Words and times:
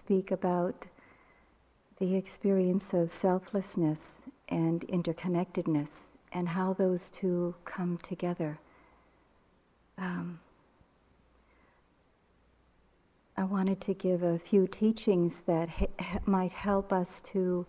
speak 0.00 0.30
about 0.30 0.86
the 1.98 2.14
experience 2.16 2.94
of 2.94 3.10
selflessness 3.20 3.98
and 4.48 4.80
interconnectedness 4.88 5.88
and 6.32 6.48
how 6.48 6.72
those 6.72 7.10
two 7.10 7.54
come 7.66 7.98
together. 7.98 8.58
Um, 9.98 10.40
I 13.36 13.44
wanted 13.44 13.80
to 13.82 13.94
give 13.94 14.22
a 14.22 14.38
few 14.38 14.66
teachings 14.66 15.42
that 15.46 15.68
ha- 15.68 16.18
might 16.24 16.52
help 16.52 16.92
us 16.92 17.20
to 17.32 17.66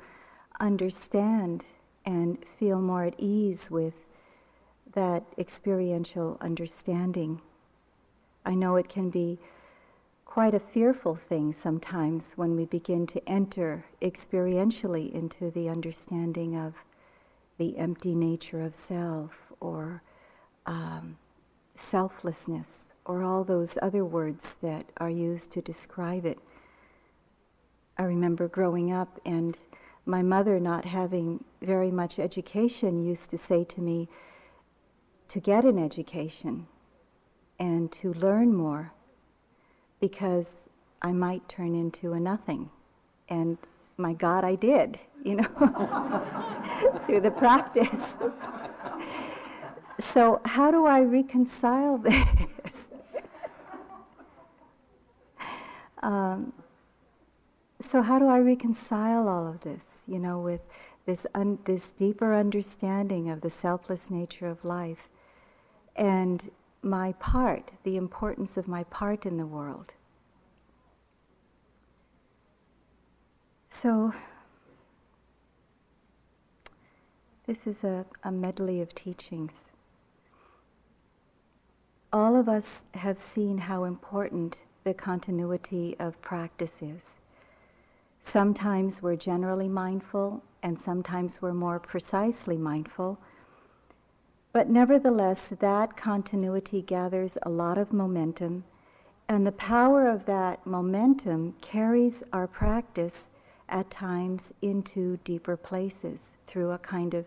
understand 0.59 1.65
and 2.05 2.37
feel 2.57 2.79
more 2.81 3.03
at 3.03 3.19
ease 3.19 3.69
with 3.69 3.93
that 4.93 5.23
experiential 5.37 6.37
understanding. 6.39 7.41
I 8.45 8.55
know 8.55 8.77
it 8.77 8.87
can 8.87 9.09
be 9.09 9.37
quite 10.31 10.53
a 10.53 10.59
fearful 10.59 11.13
thing 11.13 11.51
sometimes 11.51 12.23
when 12.37 12.55
we 12.55 12.63
begin 12.63 13.05
to 13.05 13.21
enter 13.29 13.83
experientially 14.01 15.13
into 15.13 15.51
the 15.51 15.67
understanding 15.67 16.55
of 16.55 16.73
the 17.57 17.77
empty 17.77 18.15
nature 18.15 18.61
of 18.61 18.73
self 18.73 19.51
or 19.59 20.01
um, 20.65 21.17
selflessness 21.75 22.65
or 23.03 23.23
all 23.23 23.43
those 23.43 23.77
other 23.81 24.05
words 24.05 24.55
that 24.61 24.85
are 25.01 25.09
used 25.09 25.51
to 25.51 25.61
describe 25.61 26.25
it. 26.25 26.39
I 27.97 28.03
remember 28.03 28.47
growing 28.47 28.89
up 28.89 29.19
and 29.25 29.57
my 30.05 30.21
mother, 30.21 30.61
not 30.61 30.85
having 30.85 31.43
very 31.61 31.91
much 31.91 32.19
education, 32.19 33.03
used 33.03 33.29
to 33.31 33.37
say 33.37 33.65
to 33.65 33.81
me, 33.81 34.07
to 35.27 35.41
get 35.41 35.65
an 35.65 35.77
education 35.77 36.67
and 37.59 37.91
to 37.91 38.13
learn 38.13 38.55
more 38.55 38.93
because 40.01 40.47
I 41.01 41.13
might 41.13 41.47
turn 41.47 41.75
into 41.75 42.11
a 42.13 42.19
nothing. 42.19 42.69
And 43.29 43.57
my 43.97 44.13
God, 44.13 44.43
I 44.43 44.55
did, 44.55 44.99
you 45.23 45.35
know, 45.35 45.43
through 47.05 47.21
the 47.21 47.31
practice. 47.31 47.87
so, 50.13 50.41
how 50.43 50.71
do 50.71 50.85
I 50.85 51.01
reconcile 51.01 51.99
this? 51.99 52.13
um, 56.03 56.51
so, 57.89 58.01
how 58.01 58.19
do 58.19 58.27
I 58.27 58.39
reconcile 58.39 59.29
all 59.29 59.47
of 59.47 59.61
this, 59.61 59.83
you 60.07 60.19
know, 60.19 60.39
with 60.39 60.61
this, 61.05 61.25
un- 61.33 61.59
this 61.65 61.91
deeper 61.91 62.33
understanding 62.33 63.29
of 63.29 63.41
the 63.41 63.49
selfless 63.49 64.09
nature 64.09 64.47
of 64.47 64.65
life 64.65 65.07
and 65.95 66.51
my 66.83 67.13
part, 67.13 67.71
the 67.83 67.97
importance 67.97 68.57
of 68.57 68.67
my 68.67 68.83
part 68.85 69.25
in 69.25 69.37
the 69.37 69.45
world. 69.45 69.93
So, 73.81 74.13
this 77.47 77.57
is 77.65 77.83
a, 77.83 78.05
a 78.23 78.31
medley 78.31 78.81
of 78.81 78.93
teachings. 78.93 79.53
All 82.13 82.35
of 82.35 82.49
us 82.49 82.81
have 82.93 83.17
seen 83.17 83.57
how 83.57 83.83
important 83.85 84.59
the 84.83 84.93
continuity 84.93 85.95
of 85.99 86.21
practice 86.21 86.81
is. 86.81 87.01
Sometimes 88.25 89.01
we're 89.01 89.15
generally 89.15 89.69
mindful, 89.69 90.43
and 90.61 90.79
sometimes 90.79 91.41
we're 91.41 91.53
more 91.53 91.79
precisely 91.79 92.57
mindful 92.57 93.17
but 94.53 94.69
nevertheless, 94.69 95.47
that 95.59 95.95
continuity 95.95 96.81
gathers 96.81 97.37
a 97.43 97.49
lot 97.49 97.77
of 97.77 97.93
momentum, 97.93 98.63
and 99.29 99.47
the 99.47 99.51
power 99.51 100.09
of 100.09 100.25
that 100.25 100.65
momentum 100.65 101.55
carries 101.61 102.23
our 102.33 102.47
practice 102.47 103.29
at 103.69 103.89
times 103.89 104.51
into 104.61 105.17
deeper 105.23 105.55
places 105.55 106.31
through 106.47 106.71
a 106.71 106.77
kind 106.77 107.13
of 107.13 107.25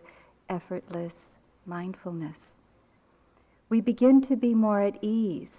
effortless 0.50 1.14
mindfulness. 1.64 2.52
We 3.70 3.80
begin 3.80 4.20
to 4.22 4.36
be 4.36 4.54
more 4.54 4.82
at 4.82 4.98
ease, 5.00 5.56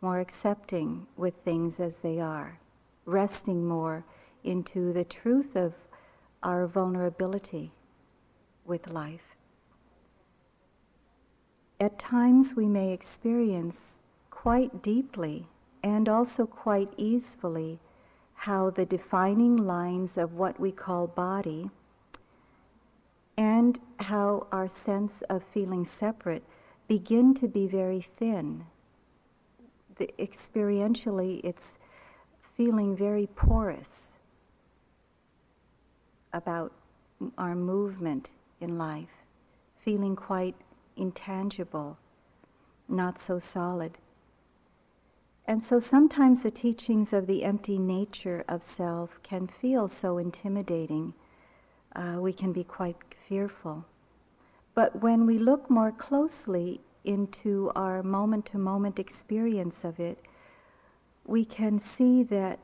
more 0.00 0.20
accepting 0.20 1.08
with 1.16 1.34
things 1.44 1.80
as 1.80 1.96
they 1.96 2.20
are, 2.20 2.60
resting 3.04 3.66
more 3.66 4.04
into 4.44 4.92
the 4.92 5.04
truth 5.04 5.56
of 5.56 5.74
our 6.44 6.68
vulnerability 6.68 7.72
with 8.64 8.88
life. 8.88 9.34
At 11.80 11.98
times 11.98 12.56
we 12.56 12.66
may 12.66 12.92
experience 12.92 13.78
quite 14.30 14.82
deeply 14.82 15.46
and 15.82 16.08
also 16.08 16.44
quite 16.44 16.92
easily 16.96 17.78
how 18.34 18.70
the 18.70 18.84
defining 18.84 19.56
lines 19.56 20.16
of 20.16 20.34
what 20.34 20.58
we 20.58 20.72
call 20.72 21.06
body 21.06 21.70
and 23.36 23.78
how 24.00 24.48
our 24.50 24.66
sense 24.66 25.12
of 25.30 25.44
feeling 25.54 25.84
separate 25.84 26.42
begin 26.88 27.34
to 27.34 27.46
be 27.46 27.68
very 27.68 28.00
thin. 28.16 28.64
The, 29.98 30.10
experientially, 30.18 31.40
it's 31.44 31.66
feeling 32.56 32.96
very 32.96 33.28
porous 33.36 34.10
about 36.32 36.72
our 37.36 37.54
movement 37.54 38.30
in 38.60 38.78
life, 38.78 39.24
feeling 39.84 40.16
quite 40.16 40.56
intangible, 40.98 41.98
not 42.88 43.20
so 43.20 43.38
solid. 43.38 43.98
And 45.46 45.64
so 45.64 45.80
sometimes 45.80 46.42
the 46.42 46.50
teachings 46.50 47.14
of 47.14 47.26
the 47.26 47.42
empty 47.42 47.78
nature 47.78 48.44
of 48.48 48.62
self 48.62 49.18
can 49.22 49.46
feel 49.46 49.88
so 49.88 50.18
intimidating. 50.18 51.14
Uh, 51.96 52.16
we 52.18 52.34
can 52.34 52.52
be 52.52 52.64
quite 52.64 52.96
fearful. 53.26 53.86
But 54.74 55.00
when 55.00 55.24
we 55.24 55.38
look 55.38 55.70
more 55.70 55.90
closely 55.90 56.82
into 57.04 57.72
our 57.74 58.02
moment 58.02 58.44
to 58.46 58.58
moment 58.58 58.98
experience 58.98 59.84
of 59.84 59.98
it, 59.98 60.18
we 61.24 61.44
can 61.44 61.80
see 61.80 62.22
that 62.24 62.58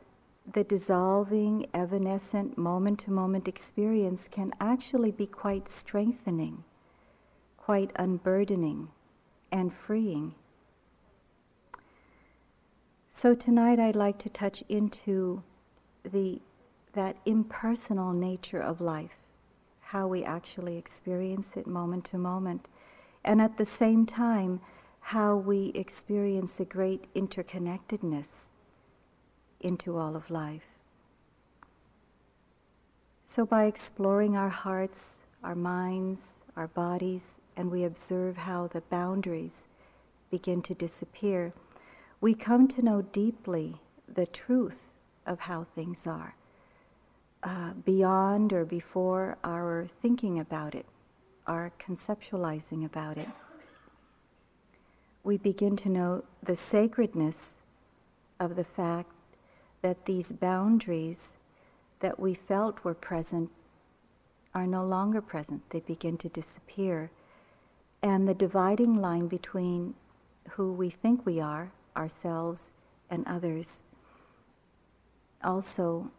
the 0.52 0.64
dissolving, 0.64 1.66
evanescent, 1.72 2.58
moment 2.58 3.00
to 3.00 3.10
moment 3.10 3.48
experience 3.48 4.28
can 4.30 4.52
actually 4.60 5.10
be 5.10 5.26
quite 5.26 5.70
strengthening 5.70 6.62
quite 7.64 7.90
unburdening 7.96 8.86
and 9.50 9.72
freeing. 9.72 10.34
So 13.10 13.34
tonight 13.34 13.78
I'd 13.78 13.96
like 13.96 14.18
to 14.18 14.28
touch 14.28 14.62
into 14.68 15.42
the, 16.04 16.42
that 16.92 17.16
impersonal 17.24 18.12
nature 18.12 18.60
of 18.60 18.82
life, 18.82 19.16
how 19.80 20.06
we 20.06 20.22
actually 20.24 20.76
experience 20.76 21.56
it 21.56 21.66
moment 21.66 22.04
to 22.06 22.18
moment, 22.18 22.68
and 23.24 23.40
at 23.40 23.56
the 23.56 23.64
same 23.64 24.04
time, 24.04 24.60
how 25.00 25.34
we 25.34 25.72
experience 25.74 26.60
a 26.60 26.66
great 26.66 27.06
interconnectedness 27.14 28.26
into 29.60 29.96
all 29.96 30.16
of 30.16 30.30
life. 30.30 30.66
So 33.26 33.46
by 33.46 33.64
exploring 33.64 34.36
our 34.36 34.50
hearts, 34.50 35.14
our 35.42 35.54
minds, 35.54 36.20
our 36.56 36.68
bodies, 36.68 37.22
and 37.56 37.70
we 37.70 37.84
observe 37.84 38.36
how 38.36 38.66
the 38.66 38.80
boundaries 38.82 39.66
begin 40.30 40.62
to 40.62 40.74
disappear, 40.74 41.52
we 42.20 42.34
come 42.34 42.66
to 42.68 42.82
know 42.82 43.02
deeply 43.02 43.76
the 44.12 44.26
truth 44.26 44.78
of 45.26 45.40
how 45.40 45.66
things 45.74 46.06
are, 46.06 46.34
uh, 47.42 47.72
beyond 47.84 48.52
or 48.52 48.64
before 48.64 49.36
our 49.44 49.88
thinking 50.02 50.38
about 50.38 50.74
it, 50.74 50.86
our 51.46 51.72
conceptualizing 51.78 52.84
about 52.84 53.18
it. 53.18 53.28
We 55.22 55.38
begin 55.38 55.76
to 55.78 55.88
know 55.88 56.24
the 56.42 56.56
sacredness 56.56 57.54
of 58.40 58.56
the 58.56 58.64
fact 58.64 59.10
that 59.82 60.06
these 60.06 60.32
boundaries 60.32 61.34
that 62.00 62.18
we 62.18 62.34
felt 62.34 62.84
were 62.84 62.94
present 62.94 63.50
are 64.54 64.66
no 64.66 64.84
longer 64.84 65.20
present. 65.20 65.62
They 65.70 65.80
begin 65.80 66.16
to 66.18 66.28
disappear 66.28 67.10
and 68.04 68.28
the 68.28 68.34
dividing 68.34 69.00
line 69.00 69.26
between 69.26 69.94
who 70.50 70.70
we 70.70 70.90
think 70.90 71.24
we 71.24 71.40
are, 71.40 71.72
ourselves 71.96 72.64
and 73.08 73.26
others, 73.26 73.80
also 75.42 76.10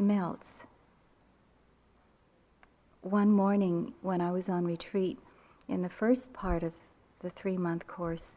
melts. 0.00 0.50
One 3.02 3.30
morning 3.30 3.94
when 4.02 4.20
I 4.20 4.32
was 4.32 4.48
on 4.48 4.64
retreat, 4.64 5.16
in 5.68 5.82
the 5.82 5.88
first 5.88 6.32
part 6.32 6.64
of 6.64 6.72
the 7.20 7.30
three 7.30 7.56
month 7.56 7.86
course, 7.86 8.32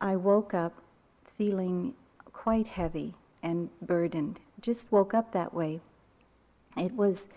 I 0.00 0.16
woke 0.16 0.54
up 0.54 0.72
feeling 1.36 1.92
quite 2.32 2.66
heavy 2.66 3.14
and 3.42 3.68
burdened. 3.82 4.40
Just 4.62 4.90
woke 4.90 5.12
up 5.12 5.32
that 5.32 5.52
way. 5.52 5.80
It 6.78 6.96
was 6.96 7.28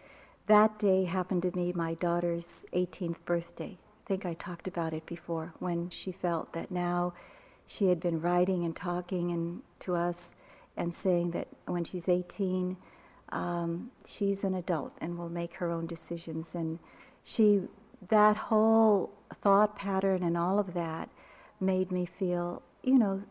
that 0.48 0.80
day 0.80 1.04
happened 1.04 1.42
to 1.42 1.51
be 1.51 1.74
my 1.74 1.95
daughter's 1.95 2.48
18th 2.74 3.18
birthday 3.25 3.77
think 4.13 4.27
I 4.27 4.36
talked 4.36 4.68
about 4.68 4.94
it 4.94 5.07
before, 5.07 5.56
when 5.57 5.89
she 5.89 6.12
felt 6.12 6.54
that 6.54 6.69
now 6.69 7.15
she 7.65 7.88
had 7.88 8.00
been 8.00 8.21
writing 8.21 8.63
and 8.63 8.75
talking 8.75 9.31
and 9.31 9.63
to 9.80 9.95
us 9.95 10.33
and 10.77 10.94
saying 10.94 11.31
that 11.31 11.48
when 11.65 11.83
she's 11.83 12.07
18, 12.07 12.77
um, 13.30 13.89
she's 14.06 14.44
an 14.44 14.54
adult 14.54 14.95
and 15.01 15.18
will 15.18 15.30
make 15.30 15.56
her 15.56 15.71
own 15.71 15.88
decisions. 15.88 16.50
And 16.54 16.77
she, 17.24 17.62
that 18.10 18.38
whole 18.38 19.10
thought 19.42 19.75
pattern 19.75 20.21
and 20.21 20.38
all 20.38 20.60
of 20.60 20.75
that 20.75 21.10
made 21.60 21.92
me 21.92 22.06
feel, 22.06 22.62
you 22.83 23.00
know, 23.00 23.24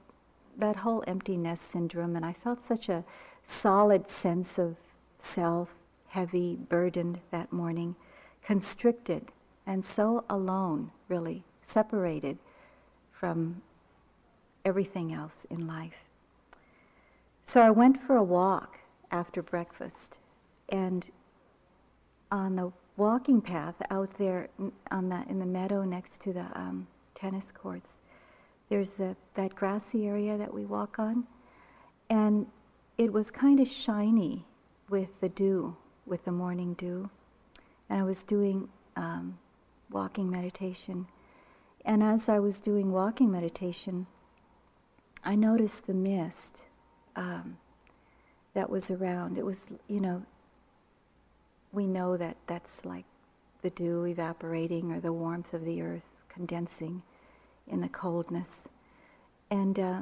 that 0.57 0.75
whole 0.75 1.05
emptiness 1.07 1.61
syndrome. 1.61 2.17
And 2.17 2.27
I 2.27 2.33
felt 2.33 2.67
such 2.67 2.89
a 2.89 3.05
solid 3.45 4.09
sense 4.09 4.59
of 4.59 4.75
self, 5.21 5.69
heavy, 6.09 6.57
burdened 6.57 7.21
that 7.31 7.53
morning, 7.53 7.95
constricted, 8.43 9.31
and 9.67 9.85
so 9.85 10.25
alone, 10.29 10.91
really, 11.09 11.45
separated 11.63 12.39
from 13.13 13.63
everything 14.65 15.13
else 15.13 15.47
in 15.51 15.67
life. 15.67 16.05
So 17.45 17.61
I 17.61 17.71
went 17.71 18.03
for 18.03 18.17
a 18.17 18.23
walk 18.23 18.79
after 19.11 19.43
breakfast, 19.43 20.19
and 20.69 21.09
on 22.31 22.57
the 22.57 22.73
walking 22.97 23.41
path 23.41 23.75
out 23.91 24.11
there 24.19 24.49
on 24.91 25.09
the, 25.09 25.25
in 25.29 25.39
the 25.39 25.47
meadow 25.47 25.85
next 25.85 26.21
to 26.23 26.33
the 26.33 26.47
um, 26.55 26.87
tennis 27.15 27.53
courts, 27.53 27.97
there's 28.69 28.99
a, 29.01 29.15
that 29.35 29.55
grassy 29.55 30.07
area 30.07 30.39
that 30.39 30.53
we 30.53 30.65
walk 30.65 30.99
on, 30.99 31.25
and 32.11 32.47
it 32.99 33.13
was 33.13 33.31
kind 33.31 33.61
of 33.61 33.69
shiny 33.69 34.45
with 34.89 35.09
the 35.21 35.29
dew, 35.29 35.77
with 36.07 36.25
the 36.25 36.33
morning 36.33 36.75
dew. 36.75 37.09
And 37.89 38.01
I 38.01 38.03
was 38.05 38.25
doing 38.25 38.69
um, 38.97 39.39
walking 39.93 40.31
meditation. 40.31 41.07
And 41.85 42.03
as 42.03 42.29
I 42.29 42.39
was 42.39 42.61
doing 42.61 42.93
walking 42.93 43.31
meditation, 43.31 44.07
I 45.25 45.35
noticed 45.35 45.87
the 45.87 45.95
mist 45.95 46.59
um, 47.17 47.59
that 48.55 48.71
was 48.71 48.91
around. 48.91 49.39
It 49.39 49.45
was, 49.45 49.61
you 49.89 50.01
know, 50.01 50.23
we 51.73 51.87
know 51.87 52.17
that 52.17 52.37
that's 52.47 52.85
like 52.85 53.05
the 53.63 53.71
dew 53.71 54.05
evaporating 54.05 54.93
or 54.93 55.01
the 55.01 55.13
warmth 55.13 55.55
of 55.55 55.65
the 55.65 55.81
earth 55.83 56.03
condensing 56.29 57.03
in 57.67 57.81
the 57.81 57.89
coldness. 57.89 58.63
And 59.51 59.79
uh, 59.79 60.01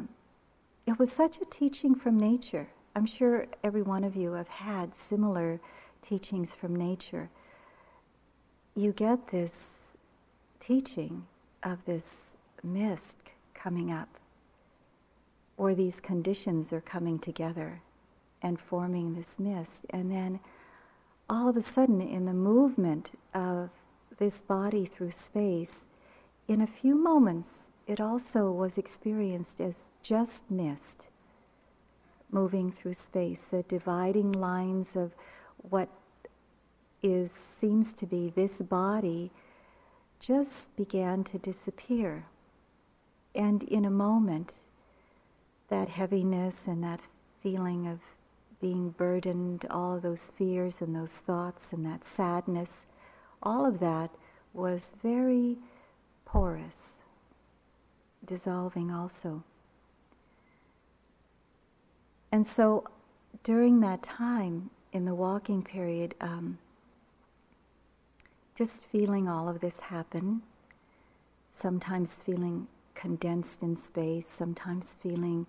it 0.87 0.99
was 0.99 1.13
such 1.13 1.39
a 1.41 1.45
teaching 1.45 1.95
from 1.95 2.19
nature. 2.19 2.69
I'm 2.97 3.07
sure 3.07 3.47
every 3.63 3.83
one 3.83 4.05
of 4.05 4.17
you 4.17 4.33
have 4.33 4.49
had 4.49 4.93
similar 4.95 5.61
teachings 6.03 6.55
from 6.55 6.75
nature. 6.75 7.31
You 8.75 8.93
get 8.93 9.29
this 9.29 9.53
teaching 10.61 11.27
of 11.63 11.85
this 11.85 12.05
mist 12.63 13.17
coming 13.55 13.93
up, 13.93 14.09
or 15.57 15.75
these 15.75 16.01
conditions 16.01 16.73
are 16.73 16.81
coming 16.81 17.19
together 17.19 17.83
and 18.43 18.59
forming 18.59 19.15
this 19.15 19.39
mist. 19.39 19.83
And 19.91 20.11
then 20.11 20.41
all 21.29 21.49
of 21.49 21.57
a 21.57 21.63
sudden, 21.63 22.01
in 22.01 22.25
the 22.25 22.33
movement 22.33 23.11
of 23.35 23.71
this 24.19 24.41
body 24.43 24.87
through 24.87 25.11
space, 25.11 25.85
in 26.49 26.61
a 26.61 26.67
few 26.67 26.95
moments, 26.95 27.49
it 27.87 28.01
also 28.01 28.51
was 28.51 28.79
experienced 28.79 29.61
as 29.61 29.75
just 30.03 30.51
mist 30.51 31.09
moving 32.33 32.73
through 32.73 32.95
space, 32.95 33.41
the 33.51 33.63
dividing 33.65 34.33
lines 34.33 34.97
of 34.97 35.13
what 35.69 35.89
is 37.03 37.31
seems 37.61 37.93
to 37.95 38.07
be 38.07 38.33
this 38.35 38.53
body 38.53 39.31
just 40.21 40.75
began 40.77 41.25
to 41.25 41.39
disappear. 41.39 42.27
And 43.35 43.63
in 43.63 43.85
a 43.85 43.91
moment, 43.91 44.55
that 45.69 45.89
heaviness 45.89 46.55
and 46.67 46.85
that 46.85 47.01
feeling 47.43 47.87
of 47.87 48.01
being 48.61 48.91
burdened, 48.91 49.65
all 49.71 49.97
of 49.97 50.03
those 50.03 50.31
fears 50.37 50.83
and 50.83 50.95
those 50.95 51.11
thoughts 51.11 51.73
and 51.73 51.87
that 51.87 52.05
sadness, 52.05 52.85
all 53.43 53.65
of 53.65 53.81
that 53.81 54.11
was 54.53 54.91
very 55.03 55.57
porous, 56.27 56.95
dissolving 58.25 58.91
also. 58.91 59.43
And 62.31 62.47
so 62.47 62.85
during 63.43 63.81
that 63.81 64.03
time 64.03 64.71
in 64.93 65.05
the 65.05 65.15
walking 65.15 65.63
period, 65.63 66.15
um, 66.21 66.59
just 68.61 68.85
feeling 68.93 69.27
all 69.27 69.49
of 69.49 69.59
this 69.61 69.81
happen, 69.81 70.43
sometimes 71.59 72.19
feeling 72.27 72.67
condensed 72.95 73.63
in 73.63 73.75
space, 73.75 74.27
sometimes 74.29 74.97
feeling 75.03 75.47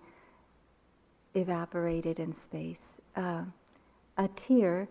evaporated 1.34 2.18
in 2.18 2.34
space. 2.34 2.80
Uh, 3.14 3.42
a 4.16 4.28
tear 4.28 4.88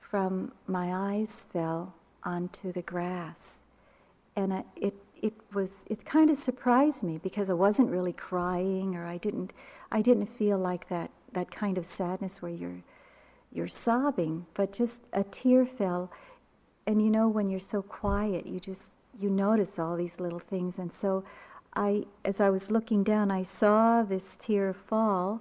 from 0.00 0.50
my 0.66 0.92
eyes 0.92 1.46
fell 1.52 1.94
onto 2.24 2.72
the 2.72 2.82
grass, 2.82 3.38
and 4.34 4.52
uh, 4.52 4.62
it 4.74 4.94
it 5.22 5.34
was 5.54 5.70
it 5.86 6.04
kind 6.04 6.28
of 6.28 6.38
surprised 6.38 7.04
me 7.04 7.18
because 7.18 7.48
I 7.48 7.52
wasn't 7.52 7.88
really 7.88 8.14
crying 8.14 8.96
or 8.96 9.06
I 9.06 9.18
didn't 9.18 9.52
I 9.92 10.02
didn't 10.02 10.26
feel 10.26 10.58
like 10.58 10.88
that 10.88 11.12
that 11.34 11.52
kind 11.52 11.78
of 11.78 11.86
sadness 11.86 12.42
where 12.42 12.50
you're 12.50 12.82
you're 13.52 13.68
sobbing, 13.68 14.46
but 14.54 14.72
just 14.72 15.02
a 15.12 15.22
tear 15.22 15.64
fell. 15.64 16.10
And 16.86 17.02
you 17.02 17.10
know, 17.10 17.28
when 17.28 17.50
you're 17.50 17.60
so 17.60 17.82
quiet, 17.82 18.46
you 18.46 18.60
just 18.60 18.90
you 19.18 19.28
notice 19.28 19.78
all 19.78 19.96
these 19.96 20.18
little 20.18 20.38
things. 20.38 20.78
And 20.78 20.92
so, 20.92 21.24
I, 21.74 22.04
as 22.24 22.40
I 22.40 22.50
was 22.50 22.70
looking 22.70 23.04
down, 23.04 23.30
I 23.30 23.44
saw 23.44 24.02
this 24.02 24.36
tear 24.40 24.72
fall 24.72 25.40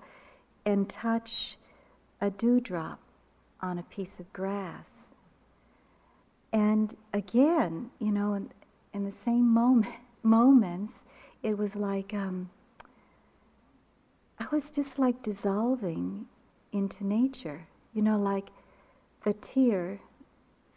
and 0.65 0.87
touch 0.87 1.57
a 2.21 2.29
dewdrop 2.29 2.99
on 3.61 3.79
a 3.79 3.83
piece 3.83 4.19
of 4.19 4.31
grass. 4.31 4.85
And 6.51 6.95
again, 7.13 7.91
you 7.99 8.11
know, 8.11 8.33
in, 8.33 8.51
in 8.93 9.05
the 9.05 9.13
same 9.25 9.47
moment, 9.47 9.95
moments, 10.23 10.93
it 11.41 11.57
was 11.57 11.75
like 11.75 12.13
um, 12.13 12.49
I 14.39 14.45
was 14.51 14.69
just 14.69 14.99
like 14.99 15.23
dissolving 15.23 16.27
into 16.71 17.05
nature. 17.05 17.67
You 17.93 18.01
know, 18.01 18.17
like 18.17 18.49
the 19.23 19.33
tear 19.33 19.99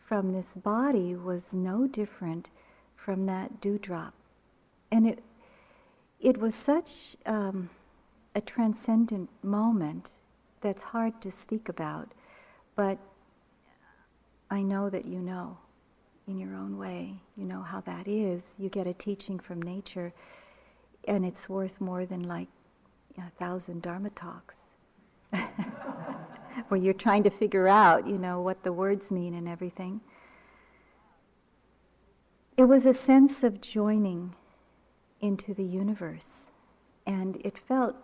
from 0.07 0.33
this 0.33 0.47
body 0.57 1.15
was 1.15 1.45
no 1.53 1.87
different 1.87 2.51
from 2.97 3.27
that 3.27 3.61
dewdrop. 3.61 4.15
And 4.91 5.07
it, 5.07 5.23
it 6.21 6.39
was 6.39 6.55
such 6.55 7.17
um, 7.27 7.71
a 8.35 8.41
transcendent 8.41 9.31
moment 9.43 10.11
that's 10.61 10.83
hard 10.83 11.21
to 11.23 11.31
speak 11.31 11.69
about, 11.69 12.09
but 12.77 12.99
I 14.51 14.63
know 14.63 14.91
that 14.91 15.07
you 15.07 15.21
know 15.21 15.57
in 16.27 16.39
your 16.39 16.55
own 16.55 16.79
way. 16.79 17.15
You 17.37 17.45
know 17.45 17.63
how 17.63 17.81
that 17.83 18.07
is. 18.07 18.43
You 18.59 18.69
get 18.69 18.87
a 18.87 18.95
teaching 18.95 19.39
from 19.39 19.61
nature, 19.61 20.13
and 21.07 21.25
it's 21.25 21.49
worth 21.49 21.81
more 21.81 22.07
than 22.07 22.23
like 22.23 22.49
a 23.19 23.31
thousand 23.39 23.83
Dharma 23.83 24.11
talks, 24.11 24.55
where 26.73 26.81
you're 26.81 26.95
trying 26.95 27.23
to 27.23 27.29
figure 27.29 27.69
out, 27.69 28.07
you 28.07 28.17
know, 28.17 28.41
what 28.41 28.63
the 28.63 28.73
words 28.73 29.11
mean 29.11 29.35
and 29.35 29.47
everything. 29.47 30.01
It 32.57 32.65
was 32.65 32.87
a 32.87 32.95
sense 32.95 33.43
of 33.43 33.61
joining 33.61 34.35
into 35.21 35.53
the 35.53 35.65
universe, 35.65 36.49
and 37.07 37.37
it 37.45 37.59
felt, 37.59 37.95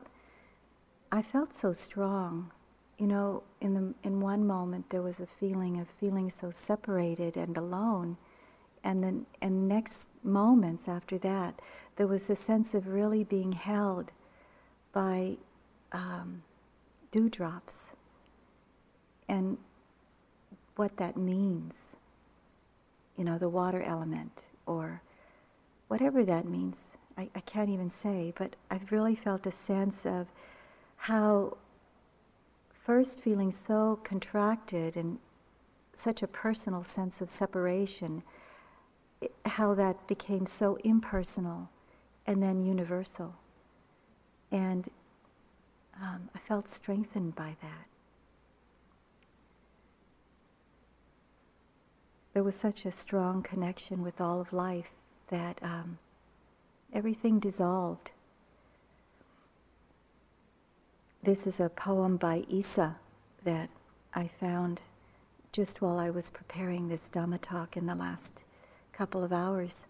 I 1.11 1.23
felt 1.23 1.55
so 1.55 1.73
strong. 1.73 2.51
You 2.99 3.07
know, 3.07 3.43
in 3.63 3.73
the 3.73 3.95
in 4.07 4.21
one 4.21 4.47
moment 4.47 4.91
there 4.91 5.01
was 5.01 5.19
a 5.19 5.27
feeling 5.27 5.81
of 5.81 5.89
feeling 5.99 6.31
so 6.31 6.51
separated 6.51 7.39
and 7.39 7.57
alone, 7.57 8.19
and 8.85 9.03
then 9.03 9.25
and 9.41 9.67
next 9.67 10.09
moments 10.23 10.89
after 10.89 11.17
that 11.21 11.59
there 11.97 12.07
was 12.07 12.29
a 12.29 12.37
sense 12.37 12.75
of 12.75 12.89
really 12.89 13.25
being 13.25 13.53
held 13.53 14.11
by 14.93 15.39
um, 15.93 16.43
dewdrops 17.11 17.88
and 19.29 19.57
what 20.77 20.97
that 20.97 21.17
means. 21.17 21.75
You 23.17 23.25
know, 23.25 23.39
the 23.39 23.49
water 23.49 23.83
element 23.83 24.43
or 24.67 25.03
whatever 25.89 26.25
that 26.25 26.47
means. 26.47 26.77
I, 27.17 27.29
I 27.35 27.41
can't 27.41 27.69
even 27.71 27.91
say, 27.91 28.33
but 28.39 28.55
I've 28.71 28.93
really 28.93 29.17
felt 29.17 29.47
a 29.47 29.53
sense 29.53 30.07
of 30.07 30.29
how 30.97 31.57
first 32.85 33.21
feeling 33.21 33.53
so 33.53 33.99
contracted 34.05 34.97
and 34.97 35.19
such 35.97 36.23
a 36.23 36.29
personal 36.29 36.85
sense 36.85 37.21
of 37.21 37.29
separation, 37.29 38.23
how 39.45 39.75
that 39.75 40.07
became 40.07 40.47
so 40.47 40.79
impersonal 40.85 41.69
and 42.27 42.43
then 42.43 42.65
universal. 42.65 43.35
And 44.53 44.89
um, 46.01 46.29
I 46.35 46.39
felt 46.39 46.71
strengthened 46.71 47.35
by 47.35 47.57
that. 47.61 47.98
There 52.39 52.45
was 52.45 52.55
such 52.55 52.87
a 52.87 52.93
strong 52.93 53.43
connection 53.43 54.01
with 54.01 54.21
all 54.21 54.41
of 54.41 54.53
life 54.53 54.93
that 55.29 55.59
um, 55.61 55.99
everything 56.93 57.41
dissolved. 57.41 58.13
this 61.25 61.49
is 61.49 61.59
a 61.59 61.69
poem 61.69 62.17
by 62.17 62.45
Issa 62.49 62.95
that 63.43 63.71
I 64.15 64.29
found 64.29 64.83
just 65.51 65.83
while 65.83 65.99
I 65.99 66.11
was 66.11 66.31
preparing 66.31 66.87
this 66.87 67.11
Dhamma 67.13 67.41
talk 67.43 67.77
in 67.77 67.87
the 67.87 67.97
last 67.97 68.35
couple 68.93 69.25
of 69.25 69.33
hours. 69.33 69.87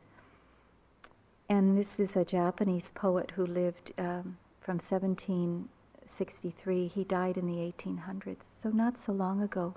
And 1.51 1.77
this 1.77 2.01
is 2.01 2.17
a 2.17 2.25
Japanese 2.25 2.93
poet 2.95 3.33
who 3.33 3.45
lived 3.45 3.93
um, 3.99 4.39
from 4.63 4.79
1763. 4.79 6.89
He 6.89 7.05
died 7.05 7.37
in 7.37 7.47
the 7.47 7.71
1800s, 7.71 8.45
so 8.63 8.71
not 8.71 8.99
so 8.99 9.13
long 9.13 9.43
ago. 9.43 9.75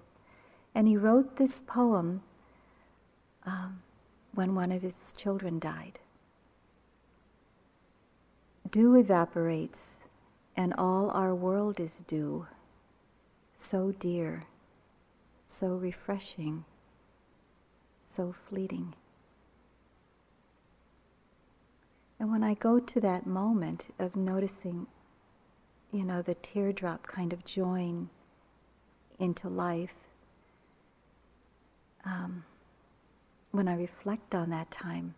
And 0.73 0.87
he 0.87 0.95
wrote 0.95 1.35
this 1.35 1.61
poem 1.67 2.21
um, 3.45 3.81
when 4.33 4.55
one 4.55 4.71
of 4.71 4.81
his 4.81 4.95
children 5.17 5.59
died. 5.59 5.99
Dew 8.69 8.95
evaporates, 8.95 9.97
and 10.55 10.73
all 10.77 11.09
our 11.11 11.35
world 11.35 11.79
is 11.79 11.91
dew, 12.07 12.47
so 13.57 13.91
dear, 13.99 14.45
so 15.45 15.67
refreshing, 15.67 16.63
so 18.15 18.33
fleeting. 18.49 18.93
And 22.19 22.31
when 22.31 22.43
I 22.43 22.53
go 22.53 22.79
to 22.79 23.01
that 23.01 23.25
moment 23.25 23.85
of 23.97 24.15
noticing, 24.15 24.85
you 25.91 26.03
know, 26.03 26.21
the 26.21 26.35
teardrop 26.35 27.07
kind 27.07 27.33
of 27.33 27.43
join 27.43 28.09
into 29.19 29.49
life, 29.49 29.95
um, 32.05 32.43
when 33.51 33.67
I 33.67 33.75
reflect 33.75 34.33
on 34.33 34.49
that 34.49 34.71
time, 34.71 35.13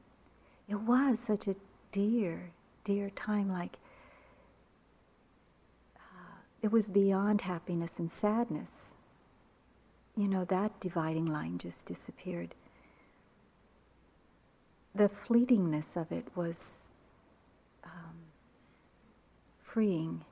it 0.67 0.79
was 0.79 1.19
such 1.19 1.47
a 1.47 1.55
dear, 1.91 2.51
dear 2.83 3.09
time. 3.11 3.51
Like, 3.51 3.77
uh, 5.97 6.37
it 6.61 6.71
was 6.71 6.85
beyond 6.85 7.41
happiness 7.41 7.91
and 7.97 8.11
sadness. 8.11 8.69
You 10.15 10.27
know, 10.27 10.45
that 10.45 10.79
dividing 10.79 11.25
line 11.25 11.57
just 11.57 11.85
disappeared. 11.85 12.55
The 14.95 15.09
fleetingness 15.09 15.95
of 15.95 16.11
it 16.11 16.27
was 16.35 16.59
um, 17.83 18.15
freeing. 19.63 20.23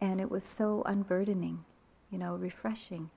And 0.00 0.20
it 0.20 0.30
was 0.30 0.44
so 0.44 0.82
unburdening, 0.86 1.64
you 2.10 2.18
know, 2.18 2.34
refreshing. 2.36 3.10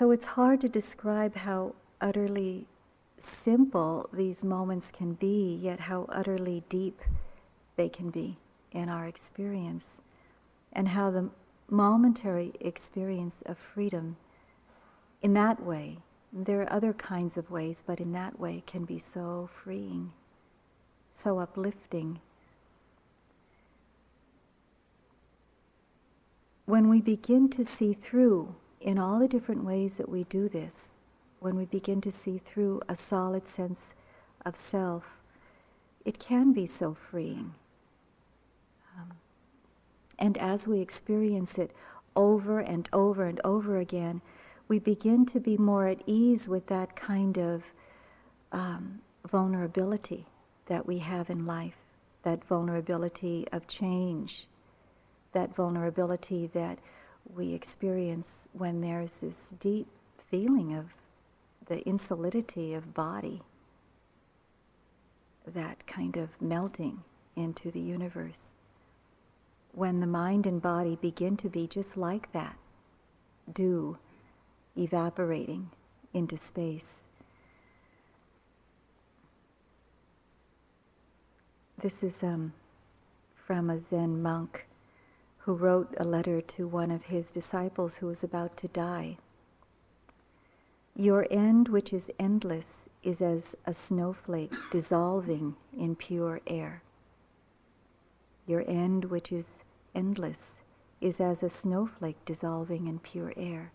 So 0.00 0.12
it's 0.12 0.24
hard 0.24 0.62
to 0.62 0.68
describe 0.70 1.36
how 1.36 1.74
utterly 2.00 2.66
simple 3.18 4.08
these 4.14 4.42
moments 4.42 4.90
can 4.90 5.12
be, 5.12 5.60
yet 5.62 5.78
how 5.78 6.06
utterly 6.08 6.64
deep 6.70 7.02
they 7.76 7.90
can 7.90 8.08
be 8.08 8.38
in 8.72 8.88
our 8.88 9.06
experience, 9.06 9.84
and 10.72 10.88
how 10.88 11.10
the 11.10 11.28
momentary 11.68 12.54
experience 12.60 13.34
of 13.44 13.58
freedom 13.58 14.16
in 15.20 15.34
that 15.34 15.62
way, 15.62 15.98
there 16.32 16.62
are 16.62 16.72
other 16.72 16.94
kinds 16.94 17.36
of 17.36 17.50
ways, 17.50 17.82
but 17.86 18.00
in 18.00 18.12
that 18.12 18.40
way 18.40 18.62
can 18.66 18.86
be 18.86 18.98
so 18.98 19.50
freeing, 19.62 20.14
so 21.12 21.38
uplifting. 21.38 22.20
When 26.64 26.88
we 26.88 27.02
begin 27.02 27.50
to 27.50 27.66
see 27.66 27.92
through 27.92 28.54
in 28.80 28.98
all 28.98 29.18
the 29.18 29.28
different 29.28 29.64
ways 29.64 29.94
that 29.94 30.08
we 30.08 30.24
do 30.24 30.48
this, 30.48 30.74
when 31.40 31.56
we 31.56 31.64
begin 31.64 32.00
to 32.02 32.10
see 32.10 32.38
through 32.38 32.80
a 32.88 32.96
solid 32.96 33.48
sense 33.48 33.80
of 34.44 34.56
self, 34.56 35.04
it 36.04 36.18
can 36.18 36.52
be 36.52 36.66
so 36.66 36.94
freeing. 36.94 37.54
Um, 38.96 39.12
and 40.18 40.36
as 40.38 40.66
we 40.66 40.80
experience 40.80 41.58
it 41.58 41.72
over 42.16 42.60
and 42.60 42.88
over 42.92 43.24
and 43.24 43.40
over 43.44 43.78
again, 43.78 44.20
we 44.68 44.78
begin 44.78 45.26
to 45.26 45.40
be 45.40 45.56
more 45.56 45.86
at 45.86 46.02
ease 46.06 46.48
with 46.48 46.66
that 46.68 46.94
kind 46.96 47.38
of 47.38 47.62
um, 48.52 49.00
vulnerability 49.28 50.26
that 50.66 50.86
we 50.86 50.98
have 50.98 51.28
in 51.28 51.44
life, 51.44 51.76
that 52.22 52.44
vulnerability 52.44 53.46
of 53.52 53.66
change, 53.66 54.46
that 55.32 55.54
vulnerability 55.54 56.48
that 56.54 56.78
we 57.36 57.54
experience 57.54 58.28
when 58.52 58.80
there's 58.80 59.12
this 59.14 59.38
deep 59.58 59.86
feeling 60.30 60.74
of 60.74 60.86
the 61.66 61.86
insolidity 61.88 62.74
of 62.74 62.94
body, 62.94 63.42
that 65.46 65.86
kind 65.86 66.16
of 66.16 66.30
melting 66.40 67.02
into 67.36 67.70
the 67.70 67.80
universe. 67.80 68.40
When 69.72 70.00
the 70.00 70.06
mind 70.06 70.46
and 70.46 70.60
body 70.60 70.98
begin 71.00 71.36
to 71.38 71.48
be 71.48 71.66
just 71.66 71.96
like 71.96 72.32
that, 72.32 72.56
dew 73.52 73.98
evaporating 74.76 75.70
into 76.12 76.36
space. 76.36 76.86
This 81.80 82.02
is 82.02 82.22
um, 82.22 82.52
from 83.46 83.70
a 83.70 83.80
Zen 83.80 84.20
monk 84.20 84.66
who 85.40 85.54
wrote 85.54 85.94
a 85.96 86.04
letter 86.04 86.40
to 86.40 86.68
one 86.68 86.90
of 86.90 87.04
his 87.04 87.30
disciples 87.30 87.96
who 87.96 88.06
was 88.06 88.22
about 88.22 88.56
to 88.58 88.68
die. 88.68 89.16
Your 90.94 91.26
end, 91.30 91.68
which 91.68 91.92
is 91.92 92.10
endless, 92.18 92.66
is 93.02 93.22
as 93.22 93.56
a 93.64 93.72
snowflake 93.72 94.52
dissolving 94.70 95.56
in 95.76 95.96
pure 95.96 96.40
air. 96.46 96.82
Your 98.46 98.68
end, 98.68 99.06
which 99.06 99.32
is 99.32 99.46
endless, 99.94 100.60
is 101.00 101.20
as 101.20 101.42
a 101.42 101.48
snowflake 101.48 102.22
dissolving 102.26 102.86
in 102.86 102.98
pure 102.98 103.32
air. 103.36 103.72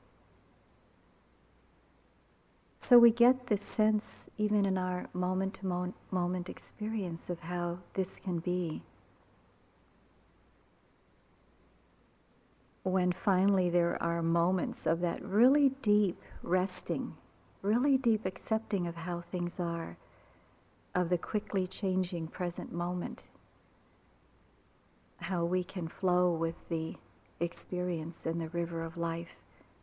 So 2.80 3.00
we 3.00 3.10
get 3.10 3.48
this 3.48 3.64
sense, 3.64 4.28
even 4.38 4.64
in 4.64 4.78
our 4.78 5.08
moment 5.12 5.56
to 5.56 5.94
moment 6.12 6.50
experience, 6.50 7.30
of 7.30 7.40
how 7.40 7.80
this 7.96 8.20
can 8.24 8.38
be. 8.38 8.84
When 12.86 13.12
finally 13.12 13.68
there 13.68 14.02
are 14.02 14.22
moments 14.22 14.86
of 14.86 15.02
that 15.02 15.20
really 15.24 15.70
deep 15.82 16.22
resting, 16.44 17.16
really 17.64 17.98
deep 17.98 18.28
accepting 18.28 18.86
of 18.86 18.96
how 18.96 19.22
things 19.32 19.54
are, 19.60 19.98
of 20.94 21.10
the 21.10 21.18
quickly 21.18 21.66
changing 21.66 22.28
present 22.28 22.72
moment, 22.72 23.24
how 25.18 25.44
we 25.44 25.64
can 25.64 25.88
flow 25.88 26.32
with 26.32 26.54
the 26.70 26.96
experience 27.40 28.20
in 28.24 28.38
the 28.38 28.50
river 28.50 28.84
of 28.84 28.98
life, 28.98 29.36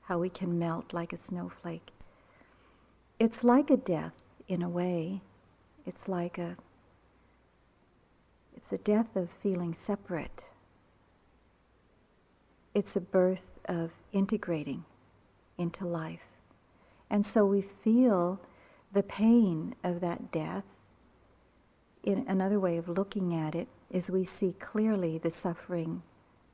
how 0.02 0.21
we 0.21 0.30
can 0.30 0.56
melt 0.56 0.92
like 0.92 1.12
a 1.12 1.18
snowflake. 1.18 1.90
It's 3.18 3.42
like 3.42 3.68
a 3.68 3.76
death 3.76 4.14
in 4.47 4.62
a 4.62 4.68
way. 4.68 5.23
It's 5.85 6.06
like 6.06 6.38
a 6.38 6.56
it's 8.56 8.73
a 8.73 8.78
death 8.78 9.16
of 9.16 9.28
feeling 9.42 9.75
separate 9.75 10.44
it's 12.75 12.97
a 12.97 13.00
birth 13.00 13.61
of 13.67 13.91
integrating 14.12 14.85
into 15.59 15.87
life. 15.87 16.26
And 17.11 17.26
so 17.26 17.45
we 17.45 17.62
feel 17.62 18.41
the 18.93 19.02
pain 19.02 19.75
of 19.85 20.00
that 20.00 20.33
death. 20.33 20.64
In 22.02 22.25
another 22.26 22.59
way 22.59 22.76
of 22.76 22.88
looking 22.88 23.35
at 23.35 23.55
it 23.55 23.69
is 23.91 24.11
we 24.11 24.25
see 24.25 24.55
clearly 24.59 25.19
the 25.19 25.31
suffering 25.31 26.02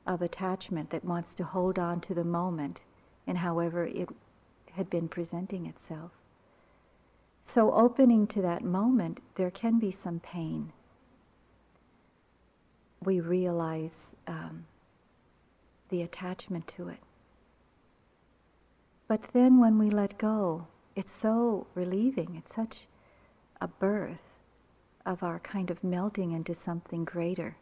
of 0.05 0.21
attachment 0.21 0.89
that 0.89 1.05
wants 1.05 1.33
to 1.35 1.43
hold 1.43 1.79
on 1.79 2.01
to 2.01 2.13
the 2.13 2.23
moment 2.23 2.81
and 3.25 3.37
however 3.37 3.85
it 3.85 4.09
had 4.71 4.89
been 4.89 5.07
presenting 5.07 5.65
itself. 5.65 6.11
So 7.43 7.73
opening 7.73 8.27
to 8.27 8.41
that 8.41 8.63
moment, 8.63 9.19
there 9.35 9.51
can 9.51 9.79
be 9.79 9.91
some 9.91 10.19
pain. 10.19 10.71
We 13.03 13.19
realize 13.19 13.95
um, 14.27 14.65
the 15.89 16.01
attachment 16.01 16.67
to 16.67 16.87
it. 16.87 16.99
But 19.07 19.21
then 19.33 19.59
when 19.59 19.79
we 19.79 19.89
let 19.89 20.17
go, 20.17 20.67
it's 20.95 21.11
so 21.11 21.67
relieving. 21.73 22.35
It's 22.35 22.55
such 22.55 22.85
a 23.59 23.67
birth 23.67 24.19
of 25.05 25.23
our 25.23 25.39
kind 25.39 25.71
of 25.71 25.83
melting 25.83 26.31
into 26.31 26.53
something 26.53 27.05
greater, 27.05 27.57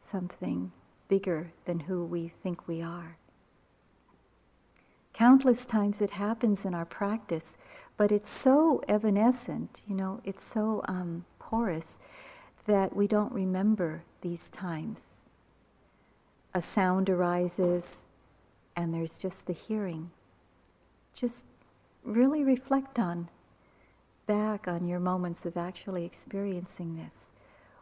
something 0.00 0.72
bigger 1.08 1.52
than 1.64 1.80
who 1.80 2.04
we 2.04 2.32
think 2.42 2.68
we 2.68 2.82
are. 2.82 3.16
Countless 5.14 5.66
times 5.66 6.00
it 6.00 6.10
happens 6.10 6.64
in 6.64 6.74
our 6.74 6.84
practice, 6.84 7.56
but 7.96 8.12
it's 8.12 8.30
so 8.30 8.82
evanescent, 8.86 9.80
you 9.88 9.94
know, 9.94 10.20
it's 10.24 10.44
so 10.44 10.82
um, 10.86 11.24
porous 11.38 11.96
that 12.66 12.94
we 12.94 13.08
don't 13.08 13.32
remember 13.32 14.04
these 14.20 14.50
times 14.50 15.07
a 16.58 16.62
sound 16.62 17.08
arises 17.08 17.84
and 18.74 18.92
there's 18.92 19.16
just 19.16 19.46
the 19.46 19.52
hearing. 19.52 20.10
Just 21.14 21.44
really 22.02 22.42
reflect 22.42 22.98
on 22.98 23.28
back 24.26 24.66
on 24.66 24.88
your 24.88 24.98
moments 24.98 25.46
of 25.46 25.56
actually 25.56 26.04
experiencing 26.04 26.96
this. 26.96 27.14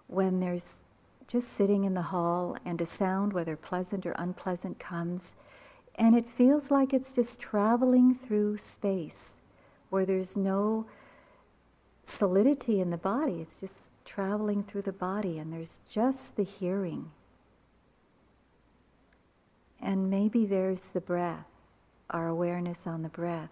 When 0.09 0.41
there's 0.41 0.75
just 1.27 1.57
sitting 1.57 1.85
in 1.85 1.95
the 1.95 2.03
hall 2.03 2.55
and 2.67 2.81
a 2.83 2.87
sound, 2.87 3.33
whether 3.33 3.57
pleasant 3.57 4.05
or 4.05 4.13
unpleasant, 4.13 4.79
comes, 4.79 5.35
and 5.95 6.15
it 6.15 6.31
feels 6.31 6.71
like 6.71 6.93
it's 6.93 7.15
just 7.15 7.41
traveling 7.41 8.15
through 8.15 8.59
space 8.59 9.31
where 9.89 10.05
there's 10.05 10.37
no 10.37 10.85
solidity 12.05 12.81
in 12.81 12.91
the 12.91 12.99
body. 12.99 13.41
It's 13.41 13.59
just 13.59 13.89
traveling 14.05 14.63
through 14.63 14.83
the 14.83 14.93
body, 14.93 15.39
and 15.39 15.51
there's 15.51 15.81
just 15.91 16.37
the 16.37 16.45
hearing. 16.45 17.11
And 19.81 20.11
maybe 20.11 20.47
there's 20.47 20.81
the 20.81 21.01
breath, 21.01 21.47
our 22.11 22.29
awareness 22.29 22.87
on 22.87 23.03
the 23.03 23.09
breath. 23.09 23.51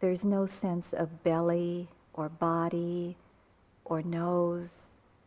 There's 0.00 0.24
no 0.24 0.46
sense 0.46 0.92
of 0.92 1.22
belly 1.22 1.88
or 2.14 2.28
body 2.28 3.16
or 3.84 4.02
nose 4.02 4.84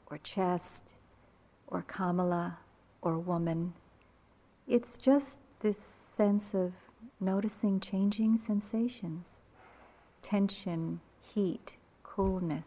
or 0.09 0.17
chest 0.19 0.83
or 1.67 1.83
Kamala 1.83 2.57
or 3.01 3.17
woman. 3.17 3.73
It's 4.67 4.97
just 4.97 5.38
this 5.61 5.77
sense 6.15 6.53
of 6.53 6.73
noticing 7.19 7.79
changing 7.79 8.38
sensations, 8.38 9.29
tension, 10.21 11.01
heat, 11.19 11.75
coolness, 12.03 12.65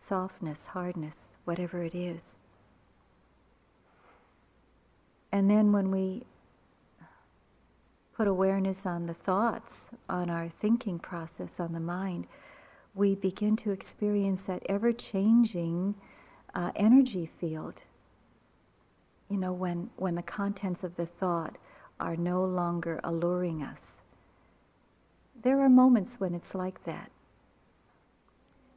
softness, 0.00 0.66
hardness, 0.66 1.16
whatever 1.44 1.82
it 1.82 1.94
is. 1.94 2.35
And 5.32 5.50
then 5.50 5.72
when 5.72 5.90
we 5.90 6.22
put 8.16 8.26
awareness 8.26 8.86
on 8.86 9.06
the 9.06 9.14
thoughts, 9.14 9.88
on 10.08 10.30
our 10.30 10.48
thinking 10.48 10.98
process, 10.98 11.60
on 11.60 11.72
the 11.72 11.80
mind, 11.80 12.26
we 12.94 13.14
begin 13.14 13.56
to 13.56 13.72
experience 13.72 14.42
that 14.42 14.62
ever 14.68 14.92
changing 14.92 15.94
uh, 16.54 16.72
energy 16.74 17.28
field. 17.38 17.74
You 19.28 19.36
know, 19.36 19.52
when, 19.52 19.90
when 19.96 20.14
the 20.14 20.22
contents 20.22 20.82
of 20.82 20.96
the 20.96 21.06
thought 21.06 21.56
are 22.00 22.16
no 22.16 22.44
longer 22.44 23.00
alluring 23.04 23.62
us. 23.62 23.80
There 25.42 25.60
are 25.60 25.68
moments 25.68 26.18
when 26.18 26.34
it's 26.34 26.54
like 26.54 26.84
that. 26.84 27.10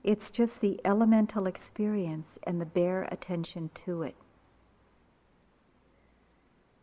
It's 0.03 0.29
just 0.29 0.61
the 0.61 0.79
elemental 0.85 1.45
experience 1.45 2.39
and 2.43 2.59
the 2.59 2.65
bare 2.65 3.03
attention 3.11 3.69
to 3.85 4.03
it. 4.03 4.15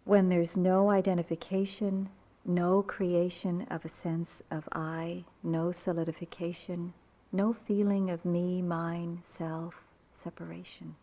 When 0.07 0.29
there's 0.29 0.57
no 0.57 0.91
identification, 0.91 2.09
no 2.45 2.81
creation 2.81 3.67
of 3.71 3.85
a 3.85 3.89
sense 3.89 4.41
of 4.53 4.69
I, 4.71 5.25
no 5.43 5.73
solidification, 5.73 6.93
no 7.33 7.53
feeling 7.53 8.09
of 8.11 8.25
me, 8.25 8.63
mine, 8.63 9.23
self, 9.25 9.75
separation. 10.15 10.95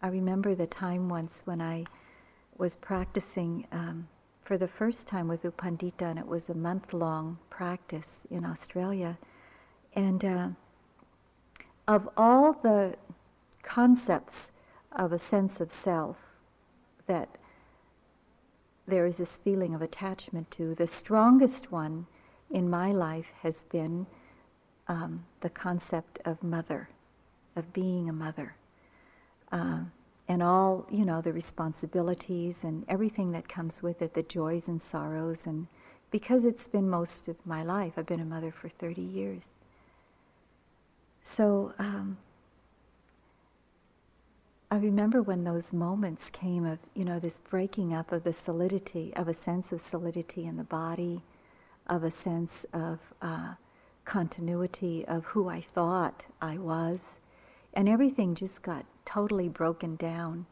I 0.00 0.08
remember 0.08 0.54
the 0.54 0.66
time 0.66 1.10
once 1.10 1.42
when 1.44 1.60
I 1.60 1.84
was 2.56 2.76
practicing 2.76 3.66
um, 3.70 4.08
for 4.44 4.56
the 4.56 4.68
first 4.68 5.06
time 5.06 5.28
with 5.28 5.44
U 5.44 5.50
Pandita, 5.50 6.04
and 6.10 6.18
it 6.18 6.26
was 6.26 6.48
a 6.48 6.54
month 6.54 6.94
long 6.94 7.36
practice 7.50 8.20
in 8.30 8.46
Australia. 8.46 9.18
And 9.94 10.24
uh, 10.24 10.48
of 11.86 12.08
all 12.16 12.54
the 12.54 12.94
concepts 13.62 14.52
of 14.96 15.12
a 15.12 15.18
sense 15.18 15.60
of 15.60 15.70
self 15.70 16.16
that 17.06 17.28
there 18.88 19.06
is 19.06 19.16
this 19.16 19.36
feeling 19.36 19.74
of 19.74 19.82
attachment 19.82 20.50
to, 20.52 20.74
the 20.74 20.86
strongest 20.86 21.70
one 21.70 22.06
in 22.50 22.68
my 22.70 22.92
life 22.92 23.32
has 23.42 23.64
been 23.64 24.06
um, 24.88 25.24
the 25.40 25.50
concept 25.50 26.20
of 26.24 26.42
mother, 26.42 26.88
of 27.56 27.72
being 27.72 28.08
a 28.08 28.12
mother. 28.12 28.54
Uh, 29.52 29.80
and 30.28 30.42
all, 30.42 30.86
you 30.90 31.04
know, 31.04 31.20
the 31.20 31.32
responsibilities 31.32 32.56
and 32.62 32.84
everything 32.88 33.32
that 33.32 33.48
comes 33.48 33.82
with 33.82 34.02
it, 34.02 34.14
the 34.14 34.22
joys 34.24 34.68
and 34.68 34.80
sorrows. 34.80 35.46
And 35.46 35.66
because 36.10 36.44
it's 36.44 36.66
been 36.66 36.88
most 36.88 37.28
of 37.28 37.36
my 37.44 37.62
life, 37.62 37.92
I've 37.96 38.06
been 38.06 38.20
a 38.20 38.24
mother 38.24 38.50
for 38.50 38.68
30 38.68 39.02
years. 39.02 39.44
So 41.22 41.72
um, 41.78 42.16
I 44.68 44.78
remember 44.78 45.22
when 45.22 45.44
those 45.44 45.72
moments 45.72 46.28
came 46.30 46.66
of, 46.66 46.78
you 46.94 47.04
know, 47.04 47.20
this 47.20 47.40
breaking 47.48 47.94
up 47.94 48.10
of 48.10 48.24
the 48.24 48.32
solidity, 48.32 49.12
of 49.14 49.28
a 49.28 49.34
sense 49.34 49.70
of 49.70 49.80
solidity 49.80 50.44
in 50.44 50.56
the 50.56 50.64
body, 50.64 51.22
of 51.86 52.02
a 52.02 52.10
sense 52.10 52.66
of 52.72 52.98
uh, 53.22 53.54
continuity 54.04 55.04
of 55.06 55.24
who 55.26 55.48
I 55.48 55.60
thought 55.60 56.24
I 56.42 56.58
was. 56.58 57.00
And 57.74 57.88
everything 57.88 58.34
just 58.34 58.62
got 58.62 58.86
totally 59.04 59.48
broken 59.48 59.94
down. 59.96 60.46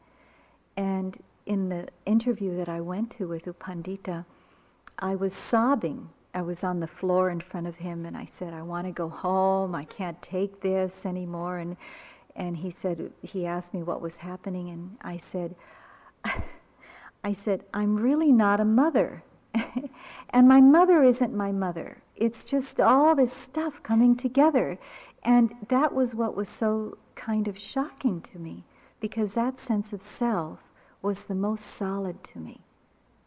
And 0.77 1.21
in 1.45 1.67
the 1.67 1.89
interview 2.05 2.55
that 2.55 2.69
I 2.69 2.79
went 2.79 3.11
to 3.11 3.27
with 3.27 3.45
U 3.45 3.53
Pandita, 3.53 4.25
I 4.97 5.15
was 5.15 5.33
sobbing. 5.33 6.09
I 6.33 6.41
was 6.41 6.63
on 6.63 6.79
the 6.79 6.87
floor 6.87 7.29
in 7.29 7.41
front 7.41 7.67
of 7.67 7.77
him 7.77 8.05
and 8.05 8.15
I 8.15 8.25
said, 8.25 8.53
I 8.53 8.61
want 8.61 8.87
to 8.87 8.93
go 8.93 9.09
home. 9.09 9.75
I 9.75 9.83
can't 9.83 10.21
take 10.21 10.61
this 10.61 11.05
anymore. 11.05 11.57
And 11.57 11.75
and 12.35 12.57
he 12.57 12.71
said, 12.71 13.11
he 13.21 13.45
asked 13.45 13.73
me 13.73 13.81
what 13.81 14.01
was 14.01 14.17
happening, 14.17 14.69
and 14.69 14.97
I 15.01 15.17
said, 15.17 15.55
I 17.23 17.33
said, 17.33 17.63
I'm 17.73 17.95
really 17.95 18.31
not 18.31 18.59
a 18.59 18.65
mother. 18.65 19.23
and 20.29 20.47
my 20.47 20.59
mother 20.59 21.01
isn't 21.01 21.33
my 21.33 21.51
mother. 21.51 21.97
It's 22.15 22.43
just 22.43 22.79
all 22.79 23.15
this 23.15 23.33
stuff 23.33 23.81
coming 23.83 24.15
together. 24.15 24.77
And 25.23 25.53
that 25.69 25.93
was 25.93 26.13
what 26.13 26.35
was 26.35 26.49
so 26.49 26.97
kind 27.15 27.47
of 27.47 27.57
shocking 27.57 28.21
to 28.21 28.37
me, 28.37 28.63
because 28.99 29.33
that 29.33 29.59
sense 29.59 29.93
of 29.93 30.01
self 30.01 30.59
was 31.01 31.23
the 31.23 31.35
most 31.35 31.65
solid 31.65 32.23
to 32.25 32.39
me, 32.39 32.61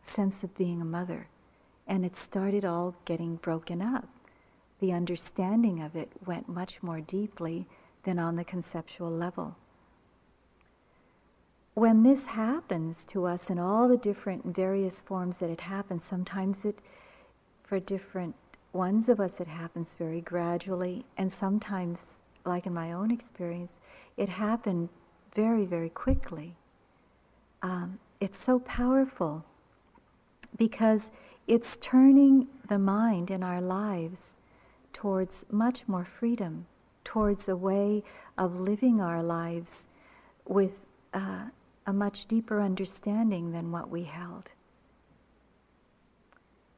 sense 0.07 0.43
of 0.43 0.57
being 0.57 0.83
a 0.83 0.85
mother. 0.85 1.29
And 1.87 2.05
it 2.05 2.17
started 2.17 2.65
all 2.65 2.95
getting 3.07 3.37
broken 3.37 3.81
up. 3.81 4.07
The 4.81 4.93
understanding 4.93 5.83
of 5.83 5.97
it 5.97 6.11
went 6.27 6.49
much 6.49 6.83
more 6.83 7.01
deeply 7.01 7.67
than 8.05 8.19
on 8.19 8.37
the 8.37 8.45
conceptual 8.45 9.11
level. 9.11 9.57
When 11.75 12.03
this 12.03 12.25
happens 12.25 13.05
to 13.07 13.25
us 13.25 13.51
in 13.51 13.59
all 13.59 13.87
the 13.87 13.97
different 13.97 14.45
various 14.45 15.01
forms 15.01 15.37
that 15.37 15.51
it 15.51 15.61
happens, 15.61 16.03
sometimes 16.03 16.65
it, 16.65 16.81
for 17.63 17.79
different 17.79 18.35
ones 18.73 19.09
of 19.09 19.21
us, 19.21 19.41
it 19.41 19.47
happens 19.47 19.95
very 19.97 20.21
gradually, 20.21 21.05
and 21.17 21.33
sometimes, 21.33 21.99
like 22.45 22.67
in 22.67 22.75
my 22.75 22.93
own 22.93 23.11
experience, 23.11 23.73
it 24.17 24.29
happened 24.29 24.89
very, 25.35 25.65
very 25.65 25.89
quickly. 25.91 26.57
Um, 27.63 28.01
it's 28.21 28.43
so 28.43 28.59
powerful 28.59 29.45
because 30.57 31.11
it's 31.47 31.79
turning 31.81 32.49
the 32.69 32.79
mind 32.79 33.31
in 33.31 33.43
our 33.43 33.61
lives 33.61 34.35
towards 34.93 35.47
much 35.51 35.87
more 35.87 36.05
freedom 36.05 36.67
towards 37.09 37.49
a 37.49 37.57
way 37.57 38.05
of 38.37 38.61
living 38.61 39.01
our 39.01 39.23
lives 39.23 39.87
with 40.47 40.73
uh, 41.15 41.47
a 41.87 41.93
much 41.93 42.27
deeper 42.27 42.61
understanding 42.61 43.51
than 43.51 43.73
what 43.73 43.89
we 43.89 44.05
held. 44.05 44.51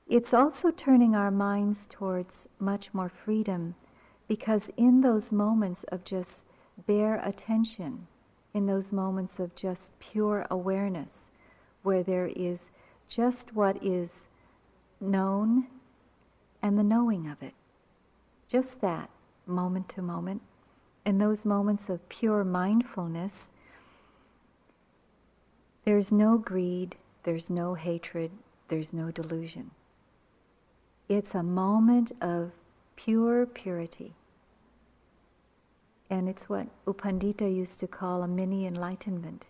It's 0.06 0.32
also 0.32 0.70
turning 0.70 1.16
our 1.16 1.32
minds 1.32 1.88
towards 1.90 2.46
much 2.60 2.94
more 2.94 3.08
freedom 3.08 3.74
because 4.28 4.70
in 4.76 5.00
those 5.00 5.32
moments 5.32 5.82
of 5.88 6.04
just 6.04 6.44
bare 6.86 7.20
attention, 7.24 8.06
in 8.54 8.66
those 8.66 8.92
moments 8.92 9.40
of 9.40 9.52
just 9.56 9.90
pure 9.98 10.46
awareness, 10.48 11.26
where 11.82 12.04
there 12.04 12.30
is 12.36 12.68
just 13.08 13.52
what 13.52 13.82
is 13.82 14.10
known 15.00 15.66
and 16.62 16.78
the 16.78 16.84
knowing 16.84 17.28
of 17.28 17.42
it, 17.42 17.54
just 18.48 18.80
that, 18.80 19.10
moment 19.50 19.88
to 19.90 20.02
moment. 20.02 20.42
In 21.04 21.18
those 21.18 21.44
moments 21.44 21.88
of 21.88 22.08
pure 22.08 22.44
mindfulness, 22.44 23.48
there's 25.84 26.12
no 26.12 26.38
greed, 26.38 26.96
there's 27.24 27.50
no 27.50 27.74
hatred, 27.74 28.30
there's 28.68 28.92
no 28.92 29.10
delusion. 29.10 29.70
It's 31.08 31.34
a 31.34 31.42
moment 31.42 32.12
of 32.20 32.52
pure 32.96 33.46
purity. 33.46 34.14
And 36.08 36.28
it's 36.28 36.48
what 36.48 36.66
U 36.86 36.92
Pandita 36.92 37.54
used 37.54 37.80
to 37.80 37.86
call 37.86 38.22
a 38.22 38.28
mini 38.28 38.66
enlightenment, 38.66 39.46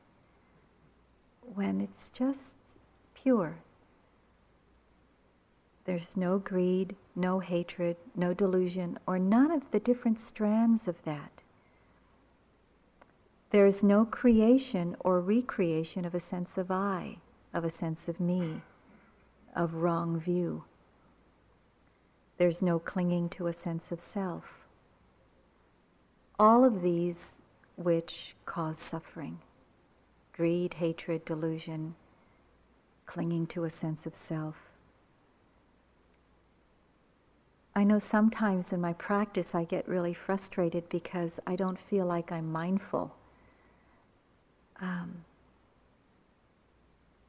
when 1.55 1.81
it's 1.81 2.11
just 2.11 2.55
pure, 3.15 3.59
there's 5.85 6.17
no 6.17 6.39
greed, 6.39 6.95
no 7.21 7.39
hatred, 7.39 7.97
no 8.17 8.33
delusion, 8.33 8.99
or 9.07 9.19
none 9.19 9.51
of 9.51 9.71
the 9.71 9.81
different 9.81 10.21
strands 10.21 10.89
of 10.89 11.03
that. 11.05 11.31
There 13.51 13.67
is 13.67 13.83
no 13.83 14.05
creation 14.05 14.97
or 15.01 15.21
recreation 15.21 16.05
of 16.05 16.15
a 16.15 16.21
sense 16.21 16.57
of 16.57 16.71
I, 16.71 17.19
of 17.53 17.65
a 17.65 17.71
sense 17.71 18.09
of 18.09 18.21
me, 18.21 18.63
of 19.55 19.75
wrong 19.75 20.19
view. 20.19 20.65
There's 22.39 22.63
no 22.63 22.79
clinging 22.79 23.29
to 23.31 23.49
a 23.49 23.53
sense 23.53 23.93
of 23.93 24.01
self. 24.01 24.45
All 26.39 26.65
of 26.65 26.81
these 26.81 27.33
which 27.77 28.35
cause 28.47 28.79
suffering 28.79 29.41
greed, 30.33 30.73
hatred, 30.73 31.23
delusion, 31.27 31.95
clinging 33.05 33.47
to 33.47 33.65
a 33.65 33.71
sense 33.71 34.07
of 34.07 34.15
self. 34.15 34.70
I 37.75 37.85
know 37.85 37.99
sometimes 37.99 38.73
in 38.73 38.81
my 38.81 38.93
practice 38.95 39.55
I 39.55 39.65
get 39.65 39.89
really 39.89 40.15
frustrated 40.15 40.89
because 40.89 41.39
I 41.47 41.57
don't 41.57 41.79
feel 41.79 42.05
like 42.05 42.33
I'm 42.33 42.51
mindful. 42.51 43.15
Um, 44.81 45.25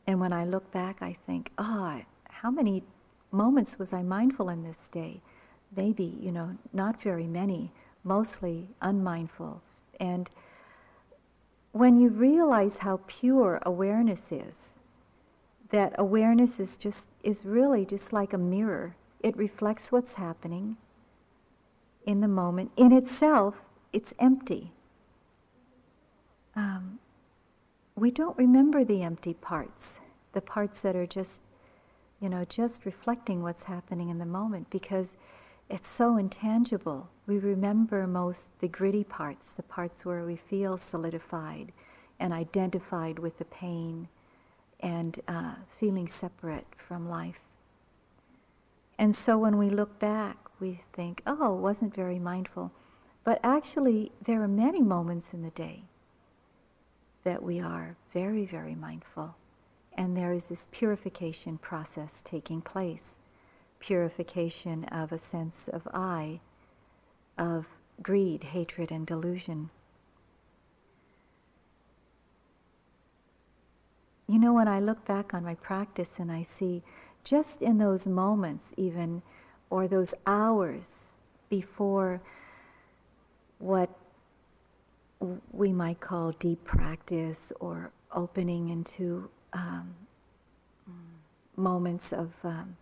and 0.08 0.20
when 0.20 0.34
I 0.34 0.46
look 0.46 0.72
back, 0.72 1.02
I 1.02 1.16
think, 1.26 1.52
oh, 1.58 2.02
how 2.30 2.50
many 2.50 2.84
moments 3.32 3.78
was 3.78 3.94
I 3.94 4.02
mindful 4.02 4.50
in 4.50 4.64
this 4.64 4.90
day? 4.92 5.22
Maybe, 5.76 6.18
you 6.20 6.32
know, 6.32 6.58
not 6.74 7.02
very 7.02 7.28
many, 7.28 7.72
mostly 8.04 8.68
unmindful. 8.82 9.62
And 10.00 10.30
when 11.72 11.98
you 11.98 12.10
realize 12.10 12.78
how 12.78 13.00
pure 13.08 13.62
awareness 13.64 14.32
is, 14.32 14.72
that 15.70 15.94
awareness 15.98 16.60
is 16.60 16.76
just 16.76 17.08
is 17.24 17.46
really 17.46 17.86
just 17.86 18.12
like 18.12 18.34
a 18.34 18.38
mirror. 18.38 18.96
It 19.24 19.38
reflects 19.38 19.92
what's 19.92 20.16
happening 20.16 20.78
in 22.06 22.22
the 22.22 22.28
moment. 22.28 22.72
In 22.76 22.92
itself, 22.92 23.62
it's 23.94 24.14
empty. 24.20 24.72
Um, 26.56 27.00
we 27.96 28.12
don't 28.12 28.38
remember 28.38 28.84
the 28.84 29.04
empty 29.04 29.34
parts, 29.34 30.00
the 30.34 30.42
parts 30.42 30.82
that 30.82 30.96
are 30.96 31.06
just, 31.06 31.42
you 32.20 32.30
know, 32.30 32.46
just 32.46 32.86
reflecting 32.86 33.44
what's 33.44 33.64
happening 33.64 34.10
in 34.10 34.18
the 34.18 34.26
moment 34.26 34.70
because 34.70 35.16
it's 35.70 35.90
so 35.90 36.18
intangible. 36.18 37.10
We 37.28 37.38
remember 37.38 38.08
most 38.08 38.48
the 38.60 38.68
gritty 38.68 39.04
parts, 39.04 39.48
the 39.56 39.64
parts 39.64 40.04
where 40.04 40.26
we 40.26 40.36
feel 40.36 40.78
solidified 40.78 41.72
and 42.20 42.34
identified 42.34 43.20
with 43.20 43.38
the 43.38 43.46
pain 43.46 44.08
and 44.80 45.22
uh, 45.28 45.54
feeling 45.80 46.08
separate 46.08 46.66
from 46.76 47.08
life. 47.10 47.40
And 49.02 49.16
so 49.16 49.36
when 49.36 49.58
we 49.58 49.72
look 49.72 49.98
back, 49.98 50.38
we 50.60 50.84
think, 50.94 51.24
oh, 51.26 51.56
wasn't 51.56 51.96
very 51.96 52.20
mindful. 52.20 52.72
But 53.24 53.40
actually, 53.44 54.12
there 54.24 54.44
are 54.44 54.48
many 54.48 54.84
moments 54.84 55.26
in 55.34 55.42
the 55.42 55.50
day 55.50 55.86
that 57.24 57.42
we 57.42 57.60
are 57.60 57.98
very, 58.14 58.46
very 58.46 58.76
mindful. 58.76 59.34
And 59.98 60.16
there 60.16 60.34
is 60.34 60.44
this 60.44 60.68
purification 60.70 61.58
process 61.58 62.22
taking 62.24 62.62
place 62.62 63.16
purification 63.80 64.84
of 64.92 65.12
a 65.12 65.18
sense 65.18 65.68
of 65.68 65.88
I, 65.92 66.40
of 67.40 67.66
greed, 68.04 68.44
hatred, 68.44 68.92
and 68.92 69.08
delusion. 69.08 69.72
You 74.28 74.38
know, 74.38 74.54
when 74.54 74.68
I 74.68 74.80
look 74.80 75.04
back 75.06 75.34
on 75.34 75.44
my 75.44 75.56
practice 75.56 76.20
and 76.20 76.32
I 76.32 76.44
see 76.44 76.84
just 77.24 77.62
in 77.62 77.78
those 77.78 78.08
moments, 78.08 78.66
even, 78.78 79.22
or 79.70 79.88
those 79.88 80.14
hours 80.26 81.14
before 81.50 82.22
what 83.60 83.90
we 85.52 85.72
might 85.72 86.00
call 86.00 86.32
deep 86.34 86.64
practice 86.64 87.52
or 87.60 87.92
opening 88.14 88.70
into 88.70 89.30
um, 89.54 89.94
moments 91.56 92.12
of 92.12 92.32
um, 92.44 92.76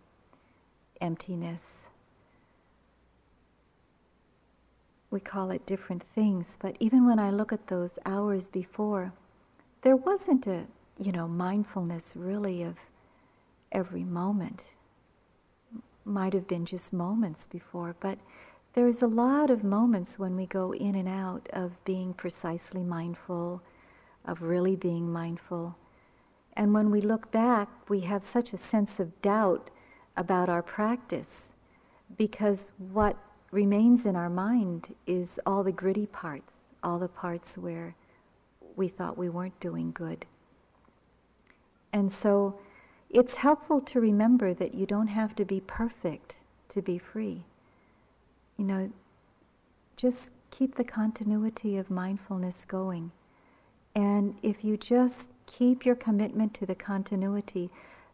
emptiness. 1.00 1.62
We 5.10 5.20
call 5.20 5.50
it 5.50 5.66
different 5.66 6.02
things, 6.02 6.56
but 6.60 6.76
even 6.78 7.04
when 7.06 7.18
I 7.18 7.30
look 7.30 7.52
at 7.52 7.66
those 7.66 7.98
hours 8.06 8.48
before, 8.48 9.12
there 9.82 9.96
wasn't 9.96 10.46
a, 10.46 10.64
you 10.98 11.10
know, 11.12 11.26
mindfulness 11.26 12.12
really 12.14 12.62
of 12.62 12.76
every 13.72 14.04
moment. 14.04 14.64
Might 16.04 16.32
have 16.32 16.48
been 16.48 16.64
just 16.64 16.92
moments 16.92 17.46
before, 17.46 17.94
but 18.00 18.18
there's 18.74 19.02
a 19.02 19.06
lot 19.06 19.50
of 19.50 19.64
moments 19.64 20.18
when 20.18 20.36
we 20.36 20.46
go 20.46 20.72
in 20.72 20.94
and 20.94 21.08
out 21.08 21.48
of 21.52 21.84
being 21.84 22.14
precisely 22.14 22.82
mindful, 22.82 23.62
of 24.24 24.42
really 24.42 24.76
being 24.76 25.12
mindful. 25.12 25.76
And 26.56 26.74
when 26.74 26.90
we 26.90 27.00
look 27.00 27.30
back, 27.30 27.68
we 27.88 28.00
have 28.00 28.24
such 28.24 28.52
a 28.52 28.58
sense 28.58 29.00
of 29.00 29.20
doubt 29.22 29.70
about 30.16 30.48
our 30.48 30.62
practice 30.62 31.48
because 32.16 32.72
what 32.92 33.16
remains 33.50 34.06
in 34.06 34.16
our 34.16 34.30
mind 34.30 34.94
is 35.06 35.40
all 35.46 35.62
the 35.62 35.72
gritty 35.72 36.06
parts, 36.06 36.54
all 36.82 36.98
the 36.98 37.08
parts 37.08 37.56
where 37.56 37.94
we 38.76 38.88
thought 38.88 39.18
we 39.18 39.28
weren't 39.28 39.58
doing 39.60 39.90
good. 39.92 40.26
And 41.92 42.10
so 42.10 42.58
it's 43.10 43.34
helpful 43.36 43.80
to 43.80 44.00
remember 44.00 44.54
that 44.54 44.74
you 44.74 44.86
don't 44.86 45.08
have 45.08 45.34
to 45.36 45.44
be 45.44 45.60
perfect 45.60 46.36
to 46.68 46.80
be 46.80 46.96
free. 46.96 47.42
You 48.56 48.64
know, 48.64 48.92
just 49.96 50.30
keep 50.50 50.76
the 50.76 50.84
continuity 50.84 51.76
of 51.76 51.90
mindfulness 51.90 52.64
going. 52.68 53.10
And 53.94 54.36
if 54.42 54.64
you 54.64 54.76
just 54.76 55.28
keep 55.46 55.84
your 55.84 55.96
commitment 55.96 56.54
to 56.54 56.66
the 56.66 56.76
continuity, 56.76 57.70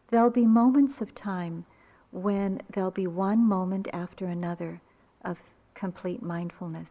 there'll 0.09 0.31
be 0.31 0.45
moments 0.45 0.99
of 1.01 1.13
time 1.13 1.65
when 2.11 2.61
there'll 2.73 2.89
be 2.89 3.05
one 3.07 3.45
moment 3.45 3.87
after 3.93 4.25
another 4.25 4.81
of 5.23 5.37
complete 5.75 6.23
mindfulness. 6.23 6.89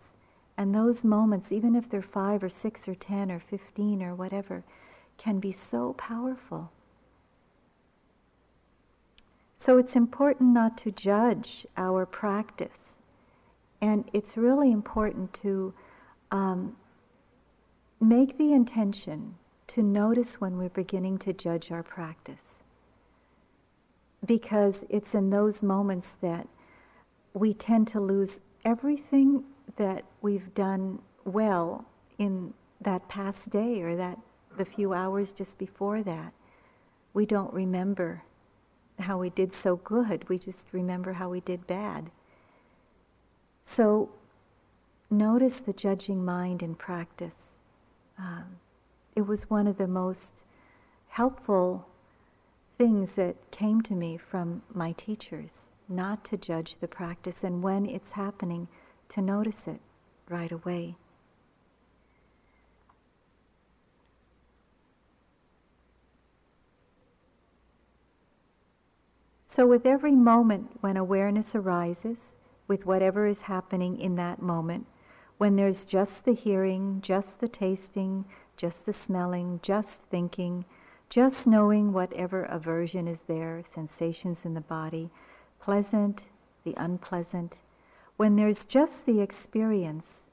And 0.57 0.75
those 0.75 1.03
moments, 1.03 1.51
even 1.51 1.75
if 1.75 1.89
they're 1.89 2.03
five 2.03 2.45
or 2.45 2.49
six 2.49 2.87
or 2.87 2.95
ten 2.95 3.33
or 3.33 3.41
fifteen 3.41 4.03
or 4.03 4.15
whatever, 4.15 4.63
can 5.19 5.41
be 5.41 5.51
so 5.53 5.95
powerful. 5.95 6.71
So 9.59 9.79
it's 9.79 9.97
important 9.97 10.53
not 10.53 10.77
to 10.79 10.91
judge 10.91 11.67
our 11.77 12.07
practice. 12.07 12.95
And 13.81 14.09
it's 14.13 14.37
really 14.37 14.71
important 14.71 15.33
to 15.43 15.75
um, 16.31 16.77
make 18.01 18.39
the 18.39 18.53
intention 18.53 19.35
to 19.69 19.83
notice 19.83 20.41
when 20.41 20.57
we're 20.57 20.69
beginning 20.69 21.19
to 21.19 21.33
judge 21.33 21.71
our 21.71 21.83
practice 21.83 22.63
because 24.25 24.85
it's 24.89 25.15
in 25.15 25.31
those 25.31 25.63
moments 25.63 26.17
that 26.21 26.49
we 27.35 27.55
tend 27.55 27.87
to 27.89 28.01
lose 28.01 28.41
everything 28.65 29.45
that 29.77 30.05
we've 30.23 30.55
done 30.55 30.99
well 31.25 31.85
in 32.19 32.53
that 32.81 33.07
past 33.09 33.51
day 33.51 33.83
or 33.83 33.97
that 33.97 34.19
the 34.57 34.65
few 34.65 34.93
hours 34.93 35.33
just 35.33 35.59
before 35.59 36.03
that. 36.03 36.33
We 37.15 37.27
don't 37.27 37.53
remember 37.53 38.23
how 38.99 39.19
we 39.19 39.31
did 39.31 39.55
so 39.55 39.77
good. 39.77 40.29
We 40.29 40.39
just 40.39 40.67
remember 40.73 41.15
how 41.15 41.29
we 41.29 41.41
did 41.41 41.67
bad. 41.67 42.11
So 43.65 44.11
notice 45.11 45.59
the 45.59 45.73
judging 45.73 46.25
mind 46.25 46.63
in 46.63 46.75
practice. 46.75 47.57
Um, 48.19 48.59
it 49.15 49.27
was 49.27 49.51
one 49.51 49.67
of 49.67 49.79
the 49.79 49.87
most 49.87 50.43
helpful 51.09 51.87
things 52.79 53.13
that 53.13 53.37
came 53.51 53.81
to 53.83 53.95
me 53.95 54.17
from 54.17 54.63
my 54.73 54.93
teachers, 54.93 55.51
not 55.89 56.25
to 56.27 56.37
judge 56.37 56.77
the 56.81 56.89
practice, 56.89 57.43
and 57.43 57.63
when 57.63 57.87
it's 57.87 58.13
happening, 58.13 58.69
to 59.09 59.23
notice 59.23 59.67
it 59.67 59.81
right 60.29 60.53
away. 60.53 60.97
So, 69.57 69.67
with 69.67 69.87
every 69.87 70.15
moment 70.15 70.69
when 70.83 70.99
awareness 70.99 71.55
arises, 71.55 72.35
with 72.69 72.85
whatever 72.85 73.27
is 73.27 73.41
happening 73.41 73.99
in 73.99 74.17
that 74.17 74.43
moment, 74.43 74.87
when 75.39 75.57
there's 75.57 75.87
just 75.87 76.27
the 76.27 76.35
hearing, 76.35 77.01
just 77.01 77.41
the 77.41 77.49
tasting, 77.49 78.27
just 78.59 78.85
the 78.85 78.93
smelling, 78.93 79.61
just 79.63 80.03
thinking, 80.11 80.67
just 81.09 81.47
knowing 81.47 81.95
whatever 81.95 82.43
aversion 82.45 83.09
is 83.09 83.23
there, 83.23 83.63
sensations 83.67 84.45
in 84.45 84.53
the 84.53 84.61
body, 84.61 85.09
pleasant, 85.59 86.25
the 86.65 86.75
unpleasant, 86.77 87.61
when 88.19 88.37
there's 88.37 88.67
just 88.67 89.07
the 89.07 89.23
experience, 89.23 90.25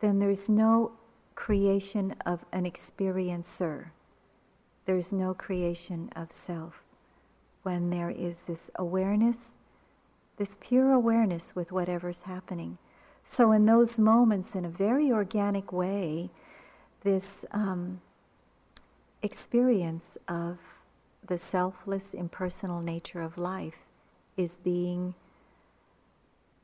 then 0.00 0.18
there's 0.18 0.46
no 0.46 0.92
creation 1.34 2.14
of 2.26 2.44
an 2.52 2.70
experiencer. 2.70 3.92
There's 4.84 5.10
no 5.10 5.32
creation 5.32 6.10
of 6.14 6.30
self. 6.30 6.84
When 7.62 7.90
there 7.90 8.10
is 8.10 8.36
this 8.46 8.70
awareness, 8.76 9.36
this 10.36 10.56
pure 10.60 10.92
awareness 10.92 11.54
with 11.54 11.72
whatever's 11.72 12.22
happening. 12.22 12.78
So, 13.24 13.52
in 13.52 13.66
those 13.66 13.98
moments, 13.98 14.54
in 14.54 14.64
a 14.64 14.70
very 14.70 15.12
organic 15.12 15.72
way, 15.72 16.30
this 17.02 17.44
um, 17.52 18.00
experience 19.22 20.16
of 20.26 20.58
the 21.26 21.38
selfless, 21.38 22.14
impersonal 22.14 22.80
nature 22.80 23.22
of 23.22 23.38
life 23.38 23.86
is 24.36 24.56
being 24.64 25.14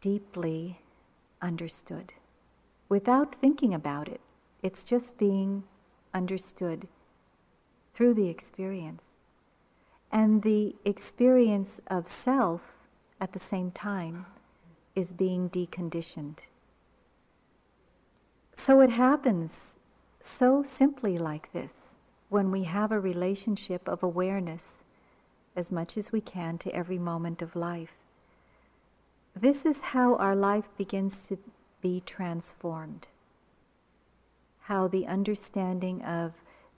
deeply 0.00 0.80
understood 1.42 2.12
without 2.88 3.34
thinking 3.36 3.74
about 3.74 4.08
it. 4.08 4.20
It's 4.62 4.82
just 4.82 5.18
being 5.18 5.64
understood 6.14 6.88
through 7.94 8.14
the 8.14 8.28
experience. 8.28 9.04
And 10.12 10.42
the 10.42 10.74
experience 10.84 11.80
of 11.88 12.08
self 12.08 12.60
at 13.20 13.32
the 13.32 13.38
same 13.38 13.70
time 13.70 14.26
is 14.94 15.12
being 15.12 15.50
deconditioned. 15.50 16.38
So 18.56 18.80
it 18.80 18.90
happens 18.90 19.52
so 20.20 20.62
simply 20.62 21.18
like 21.18 21.52
this 21.52 21.72
when 22.28 22.50
we 22.50 22.64
have 22.64 22.90
a 22.90 22.98
relationship 22.98 23.86
of 23.88 24.02
awareness 24.02 24.74
as 25.54 25.70
much 25.70 25.96
as 25.96 26.12
we 26.12 26.20
can 26.20 26.58
to 26.58 26.74
every 26.74 26.98
moment 26.98 27.40
of 27.42 27.56
life. 27.56 27.94
This 29.34 29.64
is 29.64 29.80
how 29.80 30.16
our 30.16 30.34
life 30.34 30.68
begins 30.76 31.26
to 31.28 31.38
be 31.80 32.02
transformed. 32.04 33.06
How 34.62 34.88
the 34.88 35.06
understanding 35.06 36.02
of 36.02 36.32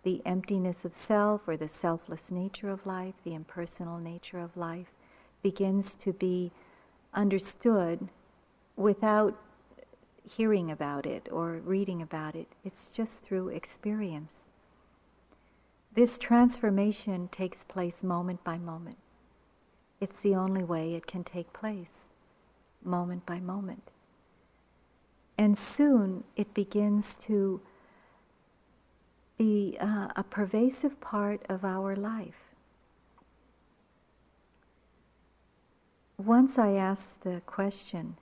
the 0.09 0.23
emptiness 0.25 0.87
of 0.87 0.95
self 0.95 1.47
or 1.47 1.55
the 1.55 1.69
selfless 1.69 2.31
nature 2.31 2.71
of 2.71 2.87
life, 2.87 3.13
the 3.25 3.35
impersonal 3.35 3.99
nature 3.99 4.39
of 4.39 4.57
life, 4.57 4.87
begins 5.43 5.95
to 5.95 6.15
be 6.15 6.51
understood 7.13 8.09
without 8.75 9.39
hearing 10.27 10.71
about 10.71 11.05
it 11.05 11.29
or 11.31 11.61
reading 11.63 12.01
about 12.01 12.35
it. 12.35 12.49
It's 12.65 12.89
just 12.89 13.21
through 13.21 13.49
experience. 13.49 14.33
This 15.93 16.17
transformation 16.17 17.29
takes 17.31 17.65
place 17.65 18.03
moment 18.03 18.43
by 18.43 18.57
moment. 18.57 18.97
It's 20.01 20.23
the 20.23 20.35
only 20.35 20.65
way 20.65 20.95
it 20.95 21.07
can 21.07 21.23
take 21.23 21.53
place, 21.53 22.09
moment 22.83 23.27
by 23.27 23.41
moment. 23.41 23.91
And 25.37 25.59
soon 25.59 26.25
it 26.35 26.55
begins 26.55 27.15
to 27.27 27.61
be 29.39 29.79
uh, 29.81 30.09
a 30.17 30.25
pervasive 30.25 31.01
part 31.01 31.41
of 31.49 31.65
our 31.65 31.97
life. 31.97 32.49
Once 36.19 36.59
I 36.59 36.73
asked 36.73 37.23
the 37.23 37.41
question, 37.47 38.17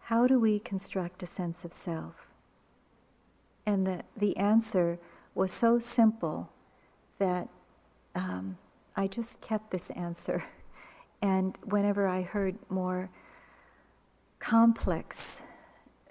how 0.00 0.26
do 0.26 0.38
we 0.38 0.58
construct 0.58 1.22
a 1.22 1.26
sense 1.26 1.64
of 1.64 1.72
self? 1.72 2.26
And 3.64 3.86
the, 3.86 4.02
the 4.16 4.36
answer 4.36 4.98
was 5.34 5.52
so 5.52 5.78
simple 5.78 6.50
that 7.18 7.48
um, 8.14 8.58
I 8.96 9.06
just 9.06 9.40
kept 9.40 9.70
this 9.70 9.90
answer. 9.90 10.44
And 11.22 11.56
whenever 11.64 12.06
I 12.06 12.20
heard 12.20 12.56
more 12.68 13.08
complex 14.38 15.40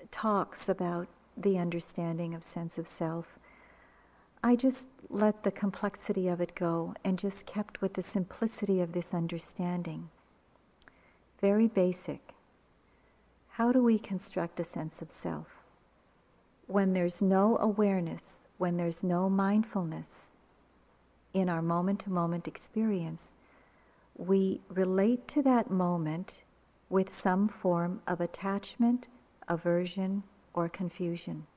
talks 0.10 0.68
about 0.68 1.08
the 1.38 1.60
understanding 1.60 2.34
of 2.34 2.44
sense 2.44 2.80
of 2.80 2.88
self, 2.88 3.38
I 4.46 4.56
just 4.56 4.86
let 5.10 5.42
the 5.42 5.50
complexity 5.50 6.28
of 6.28 6.40
it 6.40 6.54
go 6.54 6.94
and 7.04 7.18
just 7.18 7.48
kept 7.48 7.82
with 7.82 7.96
the 7.96 8.04
simplicity 8.04 8.80
of 8.80 8.92
this 8.92 9.12
understanding. 9.12 10.12
Very 11.42 11.68
basic. 11.68 12.36
How 13.54 13.72
do 13.72 13.82
we 13.82 13.98
construct 13.98 14.60
a 14.60 14.64
sense 14.64 15.02
of 15.02 15.10
self? 15.10 15.48
When 16.68 16.94
there's 16.94 17.24
no 17.24 17.58
awareness, 17.58 18.22
when 18.60 18.78
there's 18.78 19.02
no 19.02 19.32
mindfulness 19.32 20.30
in 21.34 21.50
our 21.50 21.64
moment 21.64 22.02
to 22.02 22.12
moment 22.12 22.48
experience, 22.48 23.24
we 24.16 24.62
relate 24.70 25.28
to 25.30 25.42
that 25.42 25.72
moment 25.72 26.36
with 26.88 27.20
some 27.20 27.48
form 27.48 28.00
of 28.06 28.22
attachment, 28.22 29.08
aversion, 29.48 30.22
or 30.54 30.70
confusion. 30.70 31.48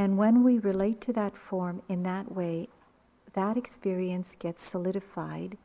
And 0.00 0.16
when 0.16 0.42
we 0.42 0.58
relate 0.58 1.02
to 1.02 1.12
that 1.12 1.36
form 1.36 1.82
in 1.86 2.04
that 2.04 2.32
way, 2.32 2.70
that 3.34 3.58
experience 3.58 4.34
gets 4.38 4.64
solidified 4.64 5.58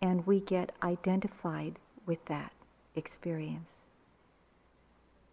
and 0.00 0.26
we 0.26 0.40
get 0.40 0.72
identified 0.82 1.78
with 2.06 2.24
that 2.24 2.54
experience. 2.96 3.72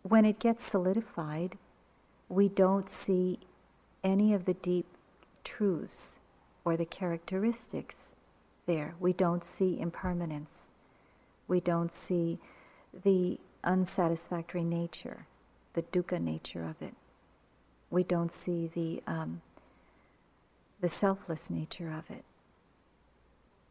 When 0.04 0.26
it 0.26 0.38
gets 0.38 0.66
solidified, 0.66 1.58
we 2.28 2.50
don't 2.50 2.90
see 2.90 3.40
any 4.04 4.34
of 4.34 4.44
the 4.44 4.56
deep 4.56 4.88
truths 5.46 6.20
or 6.66 6.76
the 6.76 6.86
characteristics 6.86 7.96
there. 8.66 8.96
We 9.00 9.14
don't 9.14 9.46
see 9.46 9.80
impermanence. 9.80 10.52
We 11.48 11.62
don't 11.62 11.96
see 11.96 12.38
the 12.92 13.40
unsatisfactory 13.64 14.66
nature, 14.66 15.26
the 15.72 15.84
dukkha 15.84 16.20
nature 16.20 16.66
of 16.66 16.82
it. 16.82 16.96
We 17.90 18.04
don't 18.04 18.34
see 18.34 18.70
the, 18.74 19.02
um, 19.08 19.42
the 20.82 20.90
selfless 20.90 21.50
nature 21.50 21.92
of 21.92 22.10
it. 22.10 22.24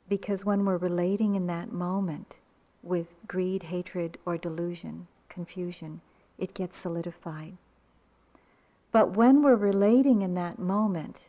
Because 0.09 0.45
when 0.45 0.65
we're 0.65 0.77
relating 0.77 1.35
in 1.35 1.47
that 1.47 1.73
moment 1.73 2.37
with 2.83 3.09
greed, 3.27 3.65
hatred, 3.65 4.19
or 4.25 4.39
delusion, 4.39 5.07
confusion, 5.29 6.01
it 6.39 6.55
gets 6.55 6.79
solidified. 6.79 7.57
But 8.91 9.17
when 9.17 9.43
we're 9.43 9.57
relating 9.57 10.23
in 10.23 10.35
that 10.35 10.59
moment 10.59 11.27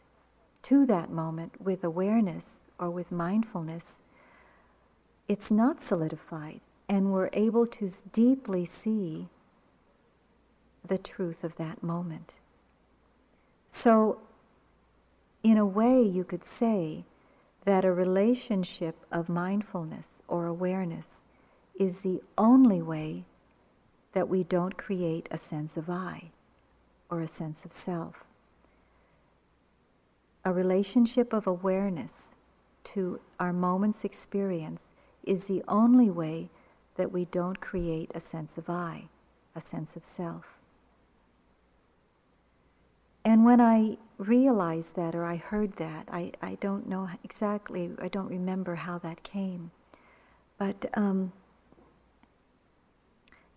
to 0.64 0.86
that 0.86 1.10
moment 1.12 1.62
with 1.62 1.84
awareness 1.84 2.46
or 2.80 2.90
with 2.90 3.12
mindfulness, 3.12 3.84
it's 5.28 5.52
not 5.52 5.84
solidified 5.84 6.62
and 6.90 7.12
we're 7.12 7.30
able 7.34 7.68
to 7.68 7.92
deeply 8.12 8.66
see 8.66 9.28
the 10.86 10.98
truth 10.98 11.44
of 11.44 11.56
that 11.58 11.84
moment. 11.84 12.34
So, 13.72 14.20
in 15.44 15.58
a 15.58 15.66
way, 15.66 16.02
you 16.02 16.24
could 16.24 16.46
say 16.46 17.06
that 17.66 17.86
a 17.86 17.94
relationship 17.94 18.96
of 19.12 19.30
mindfulness 19.30 20.08
or 20.28 20.46
awareness 20.46 21.22
is 21.80 22.00
the 22.00 22.22
only 22.38 22.82
way 22.82 23.24
that 24.14 24.28
we 24.28 24.44
don't 24.44 24.78
create 24.78 25.28
a 25.32 25.38
sense 25.38 25.78
of 25.78 25.90
I 25.90 26.32
or 27.10 27.22
a 27.22 27.28
sense 27.28 27.64
of 27.64 27.74
self. 27.74 28.26
A 30.44 30.54
relationship 30.54 31.32
of 31.34 31.48
awareness 31.48 32.30
to 32.86 33.20
our 33.40 33.54
moment's 33.54 34.04
experience 34.04 34.84
is 35.24 35.46
the 35.46 35.64
only 35.68 36.10
way 36.10 36.50
that 36.96 37.12
we 37.12 37.26
don't 37.26 37.62
create 37.62 38.12
a 38.16 38.20
sense 38.20 38.58
of 38.58 38.70
I, 38.70 39.10
a 39.56 39.62
sense 39.62 39.96
of 39.96 40.04
self. 40.04 40.59
And 43.26 43.46
when 43.46 43.60
I 43.60 43.98
realized 44.18 44.96
that 44.96 45.16
or 45.16 45.26
I 45.26 45.38
heard 45.38 45.76
that, 45.78 46.08
I, 46.12 46.32
I 46.42 46.56
don't 46.56 46.88
know 46.88 47.10
exactly, 47.24 47.92
I 48.02 48.08
don't 48.08 48.30
remember 48.30 48.76
how 48.76 48.98
that 49.00 49.24
came. 49.24 49.72
But, 50.58 50.90
um, 50.94 51.32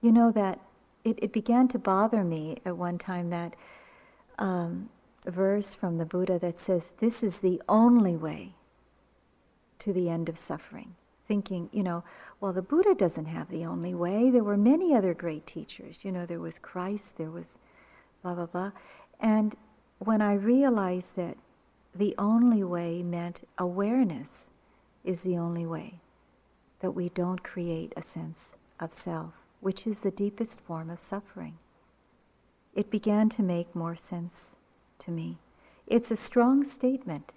you 0.01 0.12
know, 0.12 0.31
that 0.33 0.61
it, 1.05 1.18
it 1.22 1.33
began 1.33 1.68
to 1.68 1.79
bother 1.79 2.22
me 2.25 2.59
at 2.64 2.77
one 2.77 2.98
time 2.98 3.31
that 3.31 3.55
um, 4.38 4.88
verse 5.27 5.75
from 5.75 5.98
the 5.98 6.05
Buddha 6.05 6.38
that 6.38 6.61
says, 6.61 6.92
This 6.98 7.22
is 7.22 7.38
the 7.38 7.61
only 7.68 8.16
way 8.16 8.55
to 9.81 9.92
the 9.92 10.09
end 10.09 10.29
of 10.29 10.38
suffering. 10.38 10.94
Thinking, 11.27 11.68
you 11.72 11.83
know, 11.83 12.05
well, 12.40 12.53
the 12.53 12.62
Buddha 12.62 12.94
doesn't 12.94 13.27
have 13.27 13.48
the 13.48 13.64
only 13.64 13.94
way. 13.94 14.31
There 14.31 14.44
were 14.44 14.57
many 14.57 14.94
other 14.94 15.14
great 15.14 15.46
teachers. 15.46 15.98
You 16.03 16.12
know, 16.12 16.27
there 16.27 16.40
was 16.40 16.59
Christ, 16.59 17.16
there 17.16 17.31
was 17.31 17.57
blah, 18.22 18.35
blah, 18.35 18.46
blah. 18.46 18.72
And 19.20 19.57
when 19.98 20.20
I 20.20 20.35
realized 20.35 21.16
that 21.16 21.37
the 21.94 22.14
only 22.18 22.64
way 22.64 23.03
meant 23.03 23.46
awareness 23.59 24.46
is 25.05 25.20
the 25.20 25.37
only 25.37 25.66
way, 25.66 26.01
that 26.81 26.92
we 26.92 27.09
don't 27.11 27.42
create 27.42 27.92
a 27.96 28.03
sense 28.03 28.51
of 28.81 28.92
self, 28.92 29.35
which 29.61 29.87
is 29.87 29.98
the 29.98 30.11
deepest 30.11 30.61
form 30.61 30.90
of 30.90 31.01
suffering, 31.01 31.59
it 32.75 32.90
began 32.90 33.29
to 33.29 33.42
make 33.42 33.77
more 33.77 33.96
sense 33.96 34.51
to 34.98 35.11
me. 35.11 35.38
It's 35.87 36.11
a 36.11 36.16
strong 36.16 36.64
statement, 36.64 37.33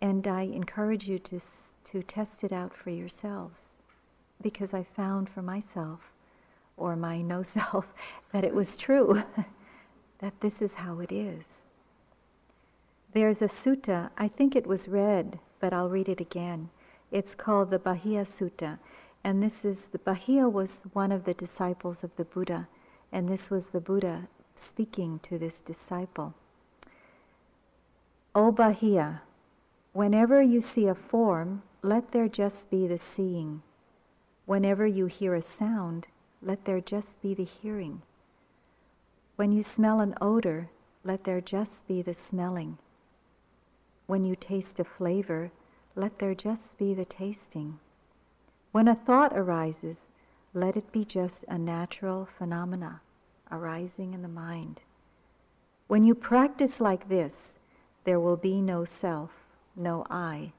and 0.00 0.26
I 0.26 0.42
encourage 0.42 1.08
you 1.08 1.18
to, 1.20 1.40
to 1.84 2.02
test 2.02 2.42
it 2.42 2.52
out 2.52 2.74
for 2.74 2.90
yourselves, 2.90 3.72
because 4.42 4.74
I 4.74 4.82
found 4.82 5.28
for 5.28 5.42
myself, 5.42 6.00
or 6.76 6.96
my 6.96 7.22
no 7.22 7.42
self, 7.44 7.86
that 8.32 8.44
it 8.44 8.54
was 8.54 8.76
true. 8.76 9.22
that 10.20 10.40
this 10.40 10.62
is 10.62 10.74
how 10.74 11.00
it 11.00 11.12
is. 11.12 11.44
There's 13.12 13.42
a 13.42 13.48
sutta, 13.48 14.10
I 14.16 14.28
think 14.28 14.54
it 14.54 14.66
was 14.66 14.88
read, 14.88 15.38
but 15.60 15.72
I'll 15.72 15.88
read 15.88 16.08
it 16.08 16.20
again. 16.20 16.70
It's 17.10 17.34
called 17.34 17.70
the 17.70 17.78
Bahia 17.78 18.24
Sutta. 18.24 18.78
And 19.24 19.42
this 19.42 19.64
is, 19.64 19.88
the 19.92 19.98
Bahia 19.98 20.48
was 20.48 20.78
one 20.92 21.10
of 21.10 21.24
the 21.24 21.34
disciples 21.34 22.04
of 22.04 22.14
the 22.16 22.24
Buddha. 22.24 22.68
And 23.10 23.28
this 23.28 23.50
was 23.50 23.66
the 23.66 23.80
Buddha 23.80 24.28
speaking 24.54 25.18
to 25.24 25.38
this 25.38 25.58
disciple. 25.58 26.34
O 28.34 28.52
Bahia, 28.52 29.22
Whenever 29.92 30.40
you 30.40 30.60
see 30.60 30.86
a 30.86 30.94
form, 30.94 31.62
let 31.82 32.12
there 32.12 32.28
just 32.28 32.70
be 32.70 32.86
the 32.86 32.98
seeing. 32.98 33.62
Whenever 34.46 34.86
you 34.86 35.06
hear 35.06 35.34
a 35.34 35.42
sound, 35.42 36.06
let 36.40 36.64
there 36.64 36.80
just 36.80 37.20
be 37.20 37.34
the 37.34 37.44
hearing. 37.44 38.02
When 39.40 39.52
you 39.52 39.62
smell 39.62 40.00
an 40.00 40.16
odor, 40.20 40.68
let 41.02 41.24
there 41.24 41.40
just 41.40 41.88
be 41.88 42.02
the 42.02 42.12
smelling. 42.12 42.76
When 44.06 44.26
you 44.26 44.36
taste 44.36 44.78
a 44.78 44.84
flavor, 44.84 45.50
let 45.96 46.18
there 46.18 46.34
just 46.34 46.76
be 46.76 46.92
the 46.92 47.06
tasting. 47.06 47.78
When 48.72 48.86
a 48.86 48.94
thought 48.94 49.32
arises, 49.34 49.96
let 50.52 50.76
it 50.76 50.92
be 50.92 51.06
just 51.06 51.46
a 51.48 51.56
natural 51.56 52.28
phenomena 52.36 53.00
arising 53.50 54.12
in 54.12 54.20
the 54.20 54.28
mind. 54.28 54.82
When 55.86 56.04
you 56.04 56.14
practice 56.14 56.78
like 56.78 57.08
this, 57.08 57.32
there 58.04 58.20
will 58.20 58.36
be 58.36 58.60
no 58.60 58.84
self, 58.84 59.30
no 59.74 60.04
I. 60.10 60.52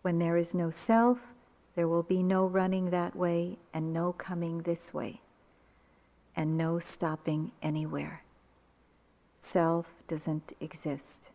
When 0.00 0.18
there 0.18 0.38
is 0.38 0.54
no 0.54 0.70
self, 0.70 1.18
there 1.74 1.86
will 1.86 2.02
be 2.02 2.22
no 2.22 2.46
running 2.46 2.88
that 2.88 3.14
way 3.14 3.58
and 3.74 3.92
no 3.92 4.14
coming 4.14 4.62
this 4.62 4.94
way, 4.94 5.20
and 6.36 6.56
no 6.56 6.78
stopping 6.78 7.52
anywhere. 7.62 8.22
Self 9.40 9.86
doesn't 10.08 10.52
exist. 10.60 11.30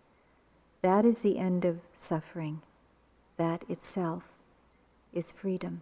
That 0.81 1.05
is 1.05 1.19
the 1.19 1.37
end 1.37 1.65
of 1.65 1.79
suffering. 1.95 2.61
That 3.37 3.63
itself 3.69 4.23
is 5.13 5.31
freedom. 5.31 5.81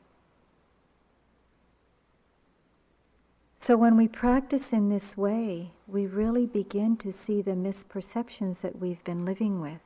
So 3.59 3.75
when 3.75 3.97
we 3.97 4.07
practice 4.07 4.71
in 4.71 4.89
this 4.89 5.17
way, 5.17 5.71
we 5.87 6.05
really 6.05 6.45
begin 6.45 6.95
to 6.97 7.11
see 7.11 7.41
the 7.41 7.51
misperceptions 7.51 8.61
that 8.61 8.79
we've 8.79 9.03
been 9.03 9.25
living 9.25 9.59
with, 9.59 9.81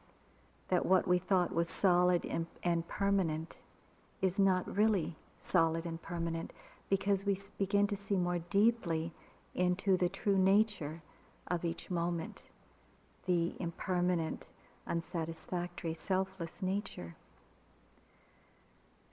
that 0.70 0.86
what 0.86 1.08
we 1.08 1.18
thought 1.18 1.54
was 1.54 1.68
solid 1.68 2.24
and, 2.26 2.46
and 2.64 2.88
permanent 2.88 3.58
is 4.22 4.38
not 4.38 4.78
really 4.78 5.16
solid 5.42 5.86
and 5.86 6.00
permanent 6.00 6.54
because 6.92 7.26
we 7.26 7.40
begin 7.58 7.88
to 7.88 7.96
see 7.96 8.18
more 8.18 8.40
deeply 8.50 9.14
into 9.56 9.96
the 9.96 10.10
true 10.10 10.38
nature 10.38 11.02
of 11.48 11.64
each 11.64 11.90
moment, 11.90 12.42
the 13.26 13.54
impermanent, 13.62 14.50
unsatisfactory, 14.86 15.94
selfless 15.94 16.62
nature. 16.62 17.16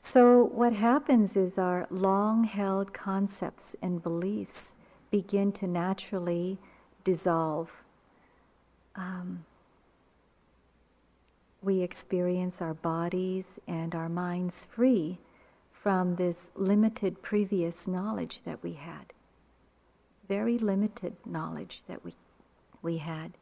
So 0.03 0.43
what 0.43 0.73
happens 0.73 1.37
is 1.37 1.57
our 1.57 1.87
long-held 1.89 2.93
concepts 2.93 3.77
and 3.81 4.03
beliefs 4.03 4.73
begin 5.13 5.53
to 5.53 5.69
naturally 5.69 6.59
dissolve. 7.05 7.71
Um, 8.97 9.45
we 11.63 11.83
experience 11.83 12.61
our 12.61 12.75
bodies 12.75 13.45
and 13.69 13.95
our 13.95 14.09
minds 14.09 14.67
free 14.69 15.19
from 15.89 16.17
this 16.17 16.37
limited 16.55 17.23
previous 17.23 17.89
knowledge 17.89 18.43
that 18.45 18.63
we 18.63 18.75
had. 18.75 19.15
Very 20.29 20.59
limited 20.59 21.17
knowledge 21.25 21.81
that 21.89 22.05
we, 22.05 22.13
we 22.83 22.99
had. 22.99 23.33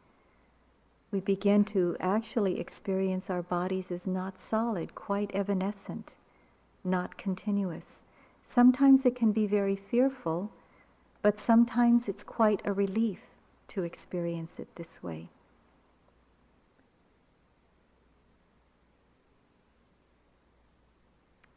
We 1.11 1.19
begin 1.19 1.65
to 1.65 1.97
actually 1.99 2.61
experience 2.61 3.31
our 3.31 3.43
bodies 3.43 3.91
as 3.91 4.07
not 4.07 4.39
solid, 4.39 4.95
quite 4.95 5.35
evanescent 5.35 6.15
not 6.85 7.17
continuous. 7.19 8.03
Sometimes 8.45 9.05
it 9.05 9.17
can 9.17 9.33
be 9.33 9.49
very 9.49 9.75
fearful, 9.75 10.53
but 11.23 11.41
sometimes 11.41 12.07
it's 12.07 12.23
quite 12.23 12.63
a 12.65 12.73
relief 12.73 13.23
to 13.67 13.83
experience 13.83 14.61
it 14.61 14.69
this 14.77 15.03
way. 15.03 15.31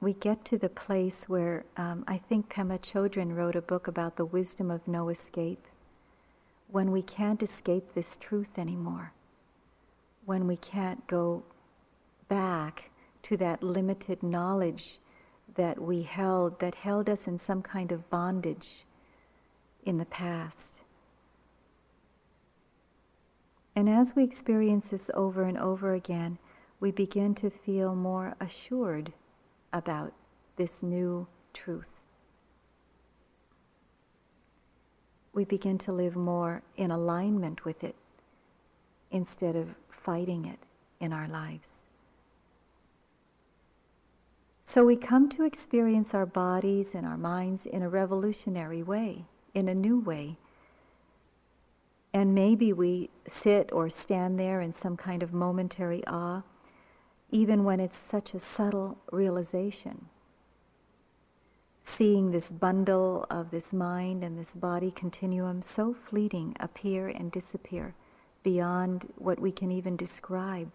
We 0.02 0.14
get 0.14 0.46
to 0.46 0.58
the 0.58 0.70
place 0.70 1.26
where 1.28 1.66
um, 1.76 2.06
I 2.08 2.18
think 2.18 2.50
Pema 2.50 2.80
Chodron 2.80 3.36
wrote 3.36 3.58
a 3.58 3.62
book 3.62 3.88
about 3.88 4.16
the 4.16 4.24
wisdom 4.26 4.72
of 4.72 4.88
no 4.88 5.10
escape. 5.10 5.66
When 6.72 6.92
we 6.92 7.02
can't 7.02 7.44
escape 7.44 7.94
this 7.94 8.16
truth 8.16 8.58
anymore, 8.58 9.12
when 10.26 10.48
we 10.48 10.56
can't 10.56 11.06
go 11.08 11.44
back 12.30 12.92
to 13.24 13.36
that 13.38 13.62
limited 13.62 14.24
knowledge 14.24 15.00
that 15.56 15.82
we 15.82 16.04
held, 16.04 16.60
that 16.60 16.76
held 16.76 17.10
us 17.10 17.28
in 17.28 17.38
some 17.38 17.62
kind 17.62 17.92
of 17.92 18.10
bondage 18.10 18.86
in 19.86 19.98
the 19.98 20.06
past. 20.06 20.82
And 23.76 23.90
as 23.90 24.16
we 24.16 24.24
experience 24.24 24.90
this 24.92 25.10
over 25.14 25.44
and 25.44 25.58
over 25.58 25.94
again, 25.94 26.38
we 26.80 26.92
begin 26.92 27.36
to 27.36 27.50
feel 27.50 27.96
more 27.96 28.36
assured 28.40 29.12
about 29.74 30.14
this 30.56 30.82
new 30.82 31.28
truth. 31.54 31.86
We 35.34 35.46
begin 35.46 35.78
to 35.80 35.92
live 35.92 36.16
more 36.16 36.62
in 36.76 36.92
alignment 36.92 37.64
with 37.66 37.84
it 37.84 37.96
instead 39.12 39.56
of 39.56 39.70
fighting 39.90 40.46
it 40.46 40.60
in 41.00 41.14
our 41.14 41.28
lives. 41.28 41.70
So 44.66 44.86
we 44.86 44.96
come 44.96 45.30
to 45.30 45.44
experience 45.44 46.14
our 46.14 46.28
bodies 46.28 46.90
and 46.94 47.06
our 47.06 47.18
minds 47.18 47.66
in 47.66 47.82
a 47.82 47.90
revolutionary 47.90 48.84
way, 48.84 49.26
in 49.56 49.68
a 49.68 49.74
new 49.74 50.00
way. 50.00 50.38
And 52.14 52.36
maybe 52.36 52.74
we 52.74 53.10
sit 53.28 53.72
or 53.72 53.90
stand 53.90 54.40
there 54.40 54.62
in 54.62 54.74
some 54.74 54.96
kind 54.96 55.24
of 55.24 55.34
momentary 55.34 56.06
awe, 56.06 56.44
even 57.32 57.64
when 57.64 57.80
it's 57.80 57.98
such 57.98 58.34
a 58.34 58.40
subtle 58.40 58.98
realization. 59.12 60.06
Seeing 61.84 62.32
this 62.32 62.48
bundle 62.48 63.26
of 63.30 63.52
this 63.52 63.74
mind 63.74 64.24
and 64.24 64.38
this 64.38 64.52
body 64.56 64.92
continuum 64.92 65.62
so 65.62 65.94
fleeting 65.94 66.56
appear 66.60 67.08
and 67.08 67.32
disappear 67.32 67.96
beyond 68.44 69.12
what 69.18 69.40
we 69.40 69.52
can 69.52 69.72
even 69.72 69.96
describe 69.96 70.72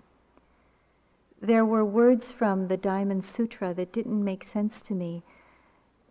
there 1.45 1.65
were 1.67 1.85
words 1.85 2.33
from 2.33 2.69
the 2.69 2.77
Diamond 2.77 3.23
Sutra 3.23 3.75
that 3.75 3.93
didn't 3.93 4.25
make 4.25 4.45
sense 4.45 4.81
to 4.81 4.95
me 4.95 5.23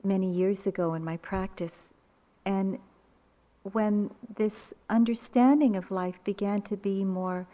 many 0.03 0.31
years 0.31 0.67
ago 0.67 0.93
in 0.93 1.03
my 1.03 1.17
practice. 1.17 1.89
And 2.45 2.77
when 3.63 4.11
this 4.35 4.73
understanding 4.91 5.75
of 5.75 5.89
life 5.89 6.19
began 6.23 6.61
to 6.63 6.77
be 6.77 7.03
more 7.03 7.47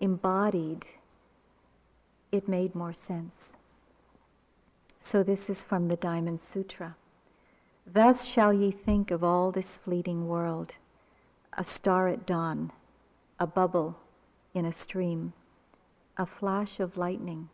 embodied, 0.00 0.86
it 2.34 2.48
made 2.48 2.74
more 2.74 2.92
sense. 2.92 3.50
So 4.98 5.22
this 5.22 5.48
is 5.48 5.62
from 5.62 5.86
the 5.86 5.96
Diamond 5.96 6.40
Sutra. 6.52 6.96
Thus 7.86 8.24
shall 8.24 8.52
ye 8.52 8.72
think 8.72 9.12
of 9.12 9.22
all 9.22 9.52
this 9.52 9.76
fleeting 9.76 10.26
world, 10.26 10.72
a 11.52 11.62
star 11.62 12.08
at 12.08 12.26
dawn, 12.26 12.72
a 13.38 13.46
bubble 13.46 13.98
in 14.52 14.64
a 14.64 14.72
stream 14.72 15.32
a 16.16 16.24
flash 16.24 16.78
of 16.78 16.96
lightning, 16.96 17.48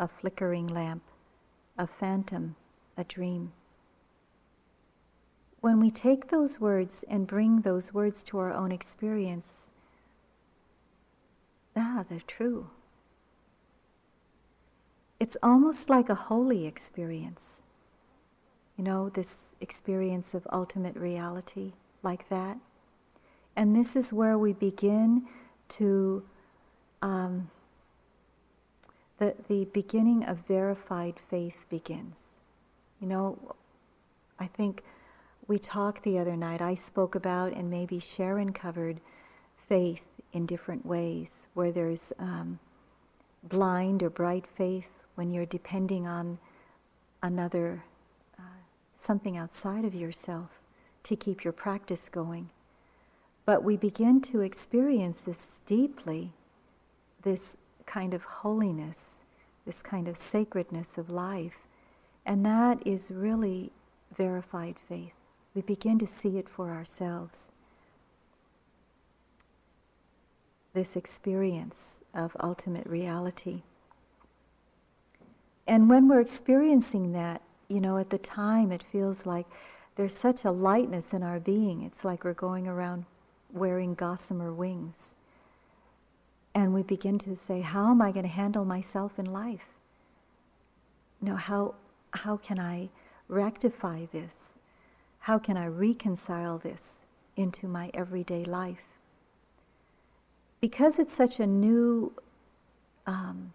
a 0.00 0.08
flickering 0.08 0.66
lamp, 0.66 1.02
a 1.78 1.86
phantom, 1.86 2.56
a 2.96 3.04
dream. 3.04 3.52
When 5.60 5.78
we 5.78 5.90
take 5.92 6.28
those 6.28 6.60
words 6.60 7.04
and 7.08 7.26
bring 7.26 7.60
those 7.60 7.94
words 7.94 8.24
to 8.24 8.38
our 8.38 8.52
own 8.52 8.72
experience, 8.72 9.68
ah, 11.76 12.04
they're 12.08 12.20
true. 12.26 12.68
It's 15.20 15.36
almost 15.42 15.90
like 15.90 16.08
a 16.08 16.14
holy 16.14 16.66
experience. 16.66 17.62
You 18.76 18.84
know, 18.84 19.08
this 19.08 19.34
experience 19.60 20.34
of 20.34 20.46
ultimate 20.52 20.96
reality 20.96 21.72
like 22.02 22.28
that. 22.28 22.58
And 23.56 23.74
this 23.74 23.96
is 23.96 24.12
where 24.12 24.38
we 24.38 24.52
begin 24.52 25.26
to 25.70 26.22
um, 27.02 27.50
the, 29.18 29.34
the 29.48 29.64
beginning 29.66 30.24
of 30.24 30.38
verified 30.46 31.14
faith 31.28 31.56
begins. 31.68 32.18
You 33.00 33.08
know, 33.08 33.56
I 34.38 34.46
think 34.46 34.82
we 35.48 35.58
talked 35.58 36.04
the 36.04 36.18
other 36.18 36.36
night, 36.36 36.60
I 36.60 36.74
spoke 36.74 37.14
about, 37.14 37.52
and 37.52 37.70
maybe 37.70 37.98
Sharon 37.98 38.52
covered 38.52 39.00
faith 39.68 40.02
in 40.32 40.46
different 40.46 40.86
ways, 40.86 41.46
where 41.54 41.72
there's 41.72 42.12
um, 42.18 42.60
blind 43.42 44.02
or 44.02 44.10
bright 44.10 44.44
faith 44.46 44.86
when 45.18 45.30
you're 45.30 45.46
depending 45.46 46.06
on 46.06 46.38
another, 47.22 47.84
uh, 48.38 48.42
something 49.04 49.36
outside 49.36 49.84
of 49.84 49.94
yourself 49.94 50.48
to 51.02 51.16
keep 51.16 51.44
your 51.44 51.52
practice 51.52 52.08
going. 52.08 52.48
But 53.44 53.64
we 53.64 53.76
begin 53.76 54.20
to 54.22 54.40
experience 54.40 55.20
this 55.20 55.60
deeply, 55.66 56.32
this 57.22 57.56
kind 57.84 58.14
of 58.14 58.22
holiness 58.22 58.96
this 59.68 59.82
kind 59.82 60.08
of 60.08 60.16
sacredness 60.16 60.96
of 60.96 61.10
life. 61.10 61.58
And 62.24 62.44
that 62.46 62.84
is 62.86 63.10
really 63.10 63.70
verified 64.16 64.76
faith. 64.88 65.12
We 65.54 65.60
begin 65.60 65.98
to 65.98 66.06
see 66.06 66.38
it 66.38 66.48
for 66.48 66.70
ourselves. 66.70 67.50
This 70.72 70.96
experience 70.96 72.00
of 72.14 72.34
ultimate 72.40 72.86
reality. 72.86 73.60
And 75.68 75.90
when 75.90 76.08
we're 76.08 76.20
experiencing 76.20 77.12
that, 77.12 77.42
you 77.68 77.80
know, 77.80 77.98
at 77.98 78.08
the 78.08 78.18
time 78.18 78.72
it 78.72 78.82
feels 78.90 79.26
like 79.26 79.46
there's 79.96 80.16
such 80.16 80.44
a 80.44 80.50
lightness 80.50 81.12
in 81.12 81.22
our 81.22 81.38
being. 81.38 81.82
It's 81.82 82.04
like 82.04 82.24
we're 82.24 82.32
going 82.32 82.66
around 82.66 83.04
wearing 83.52 83.94
gossamer 83.94 84.52
wings. 84.52 84.96
And 86.54 86.72
we 86.72 86.82
begin 86.82 87.18
to 87.20 87.36
say, 87.36 87.60
how 87.60 87.90
am 87.90 88.00
I 88.00 88.12
going 88.12 88.24
to 88.24 88.32
handle 88.32 88.64
myself 88.64 89.18
in 89.18 89.26
life? 89.26 89.68
You 91.20 91.28
know, 91.28 91.36
how, 91.36 91.74
how 92.12 92.38
can 92.38 92.58
I 92.58 92.88
rectify 93.28 94.06
this? 94.12 94.32
How 95.20 95.38
can 95.38 95.58
I 95.58 95.66
reconcile 95.66 96.58
this 96.58 96.80
into 97.36 97.68
my 97.68 97.90
everyday 97.92 98.44
life? 98.44 98.84
Because 100.60 100.98
it's 100.98 101.14
such 101.14 101.38
a 101.38 101.46
new 101.46 102.12
um, 103.06 103.52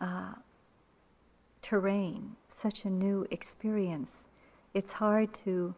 uh, 0.00 0.34
terrain, 1.62 2.36
such 2.50 2.84
a 2.84 2.90
new 2.90 3.26
experience, 3.30 4.10
it's 4.74 4.92
hard 4.92 5.32
to 5.44 5.74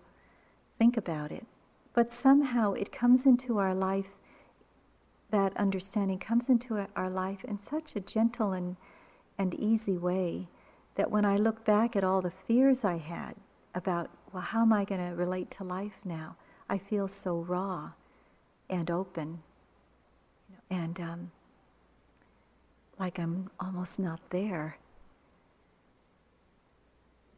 think 0.78 0.96
about 0.96 1.32
it. 1.32 1.46
But 1.94 2.12
somehow 2.12 2.72
it 2.72 2.92
comes 2.92 3.26
into 3.26 3.58
our 3.58 3.74
life, 3.74 4.10
that 5.30 5.56
understanding 5.56 6.18
comes 6.18 6.48
into 6.48 6.86
our 6.94 7.10
life 7.10 7.44
in 7.44 7.58
such 7.58 7.96
a 7.96 8.00
gentle 8.00 8.52
and, 8.52 8.76
and 9.38 9.54
easy 9.54 9.96
way 9.96 10.48
that 10.94 11.10
when 11.10 11.24
I 11.24 11.36
look 11.36 11.64
back 11.64 11.96
at 11.96 12.04
all 12.04 12.20
the 12.20 12.32
fears 12.46 12.84
I 12.84 12.98
had 12.98 13.34
about, 13.74 14.10
well, 14.32 14.42
how 14.42 14.62
am 14.62 14.72
I 14.72 14.84
going 14.84 15.00
to 15.00 15.16
relate 15.16 15.50
to 15.52 15.64
life 15.64 16.00
now? 16.04 16.36
I 16.68 16.78
feel 16.78 17.08
so 17.08 17.36
raw 17.36 17.92
and 18.68 18.90
open 18.90 19.42
and 20.70 20.98
um, 21.00 21.30
like 22.98 23.18
I'm 23.18 23.50
almost 23.58 23.98
not 23.98 24.20
there. 24.30 24.78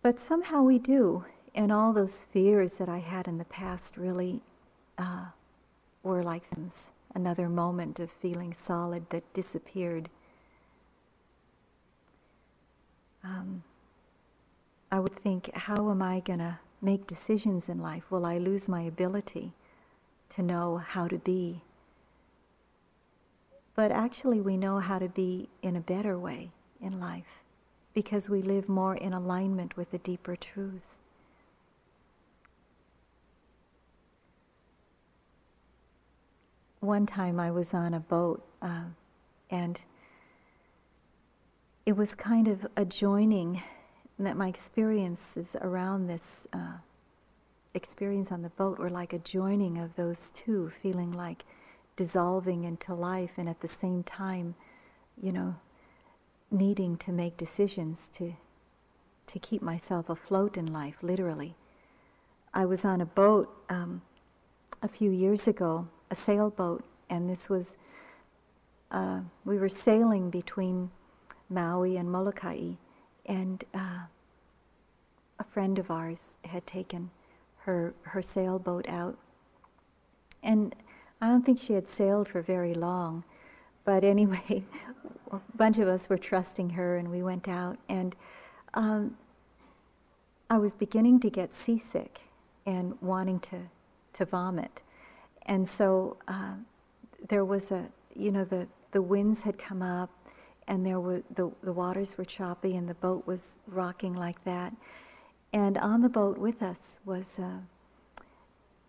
But 0.03 0.21
somehow 0.21 0.63
we 0.63 0.79
do, 0.79 1.25
and 1.55 1.73
all 1.73 1.93
those 1.93 2.27
fears 2.33 2.75
that 2.75 2.89
I 2.89 2.99
had 2.99 3.27
in 3.27 3.39
the 3.39 3.45
past 3.47 3.97
really 3.97 4.43
uh, 4.99 5.27
were 6.03 6.23
like 6.23 6.43
another 7.15 7.49
moment 7.49 8.01
of 8.01 8.11
feeling 8.11 8.55
solid 8.67 9.09
that 9.11 9.33
disappeared. 9.33 10.11
Um, 13.23 13.63
I 14.93 15.01
would 15.01 15.17
think, 15.17 15.51
how 15.55 15.91
am 15.91 16.03
I 16.03 16.21
going 16.21 16.41
to 16.41 16.59
make 16.83 17.07
decisions 17.07 17.69
in 17.69 17.79
life? 17.79 18.11
Will 18.11 18.27
I 18.27 18.39
lose 18.39 18.69
my 18.69 18.83
ability 18.83 19.53
to 20.31 20.43
know 20.43 20.77
how 20.77 21.09
to 21.09 21.17
be? 21.17 21.63
But 23.75 23.91
actually, 23.91 24.41
we 24.41 24.57
know 24.57 24.79
how 24.79 24.99
to 24.99 25.09
be 25.09 25.49
in 25.62 25.77
a 25.77 25.81
better 25.81 26.18
way 26.18 26.51
in 26.81 27.01
life 27.01 27.43
because 27.93 28.29
we 28.29 28.43
live 28.43 28.68
more 28.68 28.95
in 28.95 29.12
alignment 29.12 29.77
with 29.77 29.91
the 29.91 29.99
deeper 29.99 30.37
truths. 30.37 30.99
One 36.81 37.07
time 37.07 37.41
I 37.41 37.51
was 37.51 37.72
on 37.72 37.95
a 37.95 38.01
boat 38.01 38.45
uh, 38.61 38.85
and 39.51 39.81
it 41.87 41.97
was 41.97 42.14
kind 42.14 42.49
of 42.49 42.66
adjoining 42.77 43.62
that 44.18 44.37
my 44.37 44.49
experiences 44.49 45.57
around 45.61 46.07
this 46.07 46.47
uh, 46.53 46.79
experience 47.75 48.31
on 48.31 48.43
the 48.43 48.49
boat 48.51 48.79
were 48.79 48.91
like 48.91 49.12
a 49.12 49.18
joining 49.18 49.79
of 49.79 49.95
those 49.97 50.31
two, 50.35 50.70
feeling 50.83 51.12
like 51.12 51.45
dissolving 51.97 52.64
into 52.64 52.95
life 52.95 53.32
and 53.36 53.49
at 53.49 53.61
the 53.61 53.68
same 53.68 54.03
time, 54.03 54.55
you 55.20 55.32
know, 55.32 55.55
needing 56.51 56.97
to 56.99 57.12
make 57.12 57.36
decisions 57.36 58.11
to 58.16 58.34
to 59.26 59.38
keep 59.38 59.62
myself 59.62 60.09
afloat 60.09 60.57
in 60.57 60.72
life, 60.72 60.97
literally. 61.03 61.55
I 62.53 62.66
was 62.66 62.84
on 62.84 63.01
a 63.01 63.07
boat 63.07 63.49
um, 63.68 64.03
a 64.82 64.88
few 64.88 65.11
years 65.11 65.49
ago, 65.49 65.88
a 66.11 66.14
sailboat, 66.14 66.84
and 67.11 67.28
this 67.28 67.49
was, 67.49 67.76
uh, 68.90 69.20
we 69.45 69.59
were 69.59 69.68
sailing 69.68 70.30
between 70.30 70.90
Maui 71.49 71.97
and 71.97 72.11
Molokai, 72.11 72.72
and 73.26 73.64
uh, 73.74 74.05
a 75.38 75.45
friend 75.45 75.78
of 75.78 75.90
ours 75.90 76.20
had 76.45 76.66
taken 76.66 77.11
her, 77.59 77.95
her 78.03 78.22
sailboat 78.22 78.88
out. 78.88 79.18
And 80.42 80.74
I 81.21 81.29
don't 81.29 81.45
think 81.45 81.59
she 81.59 81.73
had 81.73 81.89
sailed 81.89 82.29
for 82.29 82.43
very 82.43 82.75
long, 82.75 83.25
but 83.85 84.05
anyway, 84.05 84.65
a 85.31 85.41
bunch 85.57 85.79
of 85.79 85.89
us 85.89 86.09
were 86.09 86.19
trusting 86.19 86.71
her, 86.71 86.97
and 86.97 87.11
we 87.11 87.23
went 87.23 87.49
out. 87.49 87.79
And 87.89 88.15
um, 88.75 89.17
I 90.51 90.59
was 90.59 90.75
beginning 90.75 91.21
to 91.21 91.31
get 91.31 91.55
seasick 91.55 92.21
and 92.67 92.95
wanting 93.01 93.41
to, 93.41 93.59
to 94.15 94.25
vomit. 94.25 94.81
And 95.47 95.69
so 95.69 96.17
uh, 96.29 96.55
there 97.29 97.45
was 97.45 97.71
a, 97.71 97.85
you 98.15 98.31
know, 98.31 98.45
the, 98.45 98.67
the 98.93 99.03
winds 99.03 99.43
had 99.43 99.59
come 99.59 99.83
up, 99.83 100.11
and 100.67 100.85
there 100.85 101.01
were 101.01 101.23
the, 101.35 101.51
the 101.62 101.73
waters 101.73 102.17
were 102.17 102.25
choppy, 102.25 102.77
and 102.77 102.89
the 102.89 102.95
boat 102.95 103.27
was 103.27 103.49
rocking 103.67 104.15
like 104.15 104.43
that. 104.45 104.73
And 105.53 105.79
on 105.79 106.03
the 106.03 106.09
boat 106.09 106.39
with 106.39 106.62
us 106.62 106.99
was 107.05 107.39
a, 107.39 107.61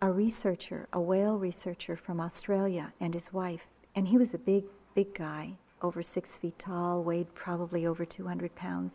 a 0.05 0.11
researcher, 0.11 0.87
a 0.93 1.01
whale 1.01 1.35
researcher 1.35 1.95
from 1.95 2.21
Australia, 2.21 2.93
and 2.99 3.15
his 3.15 3.33
wife. 3.33 3.63
And 3.95 4.07
he 4.07 4.19
was 4.19 4.35
a 4.35 4.37
big, 4.37 4.65
big 4.93 5.15
guy, 5.15 5.53
over 5.81 6.03
six 6.03 6.37
feet 6.37 6.59
tall, 6.59 7.01
weighed 7.01 7.33
probably 7.33 7.87
over 7.87 8.05
200 8.05 8.53
pounds. 8.53 8.93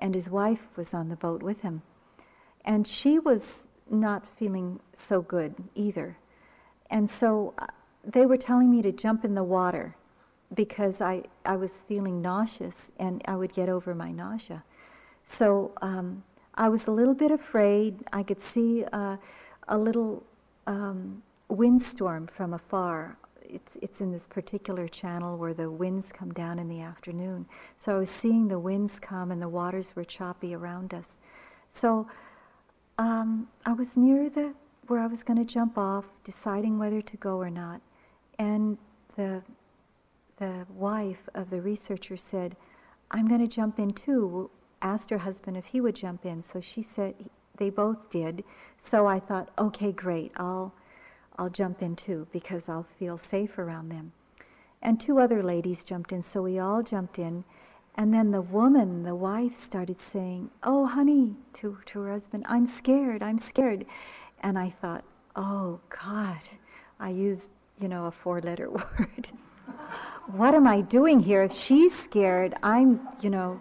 And 0.00 0.12
his 0.12 0.28
wife 0.28 0.66
was 0.74 0.92
on 0.92 1.08
the 1.08 1.14
boat 1.14 1.40
with 1.40 1.60
him. 1.60 1.82
And 2.64 2.84
she 2.84 3.20
was 3.20 3.44
not 3.88 4.26
feeling 4.36 4.80
so 4.98 5.22
good 5.22 5.54
either. 5.76 6.18
And 6.90 7.08
so 7.08 7.54
uh, 7.58 7.66
they 8.04 8.26
were 8.26 8.36
telling 8.36 8.72
me 8.72 8.82
to 8.82 8.90
jump 8.90 9.24
in 9.24 9.36
the 9.36 9.44
water 9.44 9.94
because 10.52 11.00
I, 11.00 11.22
I 11.44 11.54
was 11.54 11.70
feeling 11.86 12.20
nauseous 12.20 12.90
and 12.98 13.22
I 13.28 13.36
would 13.36 13.52
get 13.52 13.68
over 13.68 13.94
my 13.94 14.10
nausea. 14.10 14.64
So 15.24 15.70
um, 15.80 16.24
I 16.56 16.68
was 16.68 16.88
a 16.88 16.90
little 16.90 17.14
bit 17.14 17.30
afraid. 17.30 18.00
I 18.12 18.24
could 18.24 18.42
see 18.42 18.84
uh, 18.92 19.16
a 19.68 19.78
little 19.78 20.22
um, 20.66 21.22
windstorm 21.48 22.26
from 22.26 22.54
afar 22.54 23.16
it's, 23.54 23.76
it's 23.80 24.00
in 24.00 24.10
this 24.10 24.26
particular 24.26 24.88
channel 24.88 25.36
where 25.36 25.54
the 25.54 25.70
winds 25.70 26.10
come 26.10 26.32
down 26.32 26.58
in 26.58 26.68
the 26.68 26.80
afternoon. 26.80 27.46
So 27.78 27.96
I 27.96 27.98
was 27.98 28.10
seeing 28.10 28.48
the 28.48 28.58
winds 28.58 28.98
come 28.98 29.30
and 29.30 29.40
the 29.40 29.48
waters 29.48 29.94
were 29.94 30.04
choppy 30.04 30.54
around 30.54 30.92
us. 30.92 31.18
So 31.70 32.08
um, 32.98 33.48
I 33.64 33.72
was 33.72 33.96
near 33.96 34.28
the 34.28 34.54
where 34.86 35.00
I 35.00 35.06
was 35.06 35.22
going 35.22 35.38
to 35.38 35.46
jump 35.46 35.78
off, 35.78 36.04
deciding 36.24 36.78
whether 36.78 37.00
to 37.00 37.16
go 37.16 37.36
or 37.36 37.48
not, 37.48 37.80
and 38.38 38.76
the 39.16 39.42
the 40.36 40.66
wife 40.68 41.28
of 41.34 41.48
the 41.48 41.60
researcher 41.60 42.16
said, 42.16 42.54
"I'm 43.10 43.26
going 43.26 43.40
to 43.40 43.48
jump 43.48 43.78
in 43.78 43.92
too." 43.92 44.50
Asked 44.82 45.08
her 45.08 45.18
husband 45.18 45.56
if 45.56 45.64
he 45.64 45.80
would 45.80 45.94
jump 45.94 46.26
in, 46.26 46.42
so 46.42 46.60
she 46.60 46.82
said 46.82 47.14
they 47.56 47.70
both 47.70 48.10
did. 48.10 48.44
So 48.90 49.06
I 49.06 49.20
thought, 49.20 49.50
okay, 49.58 49.92
great, 49.92 50.32
I'll 50.36 50.72
I'll 51.36 51.50
jump 51.50 51.82
in 51.82 51.96
too 51.96 52.26
because 52.32 52.68
I'll 52.68 52.86
feel 52.98 53.18
safe 53.18 53.58
around 53.58 53.88
them. 53.88 54.12
And 54.82 55.00
two 55.00 55.18
other 55.18 55.42
ladies 55.42 55.82
jumped 55.82 56.12
in, 56.12 56.22
so 56.22 56.42
we 56.42 56.58
all 56.58 56.82
jumped 56.82 57.18
in. 57.18 57.44
And 57.96 58.12
then 58.12 58.30
the 58.30 58.42
woman, 58.42 59.02
the 59.02 59.14
wife, 59.14 59.58
started 59.60 60.00
saying, 60.00 60.50
Oh, 60.62 60.86
honey, 60.86 61.34
to, 61.54 61.78
to 61.86 62.00
her 62.00 62.12
husband, 62.12 62.44
I'm 62.48 62.66
scared, 62.66 63.22
I'm 63.22 63.38
scared. 63.38 63.86
And 64.40 64.58
I 64.58 64.70
thought, 64.70 65.04
Oh, 65.34 65.80
God, 65.88 66.40
I 67.00 67.10
used, 67.10 67.48
you 67.80 67.88
know, 67.88 68.06
a 68.06 68.10
four 68.10 68.40
letter 68.40 68.70
word. 68.70 69.28
what 70.26 70.54
am 70.54 70.66
I 70.66 70.82
doing 70.82 71.20
here? 71.20 71.42
If 71.42 71.52
she's 71.52 71.96
scared, 71.96 72.54
I'm, 72.62 73.08
you 73.20 73.30
know, 73.30 73.60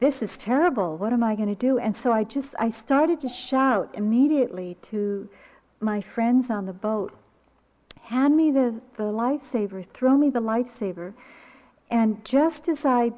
this 0.00 0.22
is 0.22 0.38
terrible. 0.38 0.96
What 0.96 1.12
am 1.12 1.24
I 1.24 1.34
going 1.34 1.48
to 1.48 1.54
do? 1.54 1.78
And 1.78 1.96
so 1.96 2.12
I 2.12 2.24
just, 2.24 2.54
I 2.58 2.70
started 2.70 3.20
to 3.20 3.28
shout 3.28 3.90
immediately 3.94 4.76
to 4.82 5.28
my 5.80 6.00
friends 6.00 6.50
on 6.50 6.66
the 6.66 6.72
boat, 6.72 7.12
hand 8.02 8.36
me 8.36 8.50
the, 8.50 8.80
the 8.96 9.04
lifesaver, 9.04 9.86
throw 9.92 10.16
me 10.16 10.30
the 10.30 10.40
lifesaver. 10.40 11.14
And 11.90 12.24
just 12.24 12.68
as 12.68 12.84
I 12.84 13.12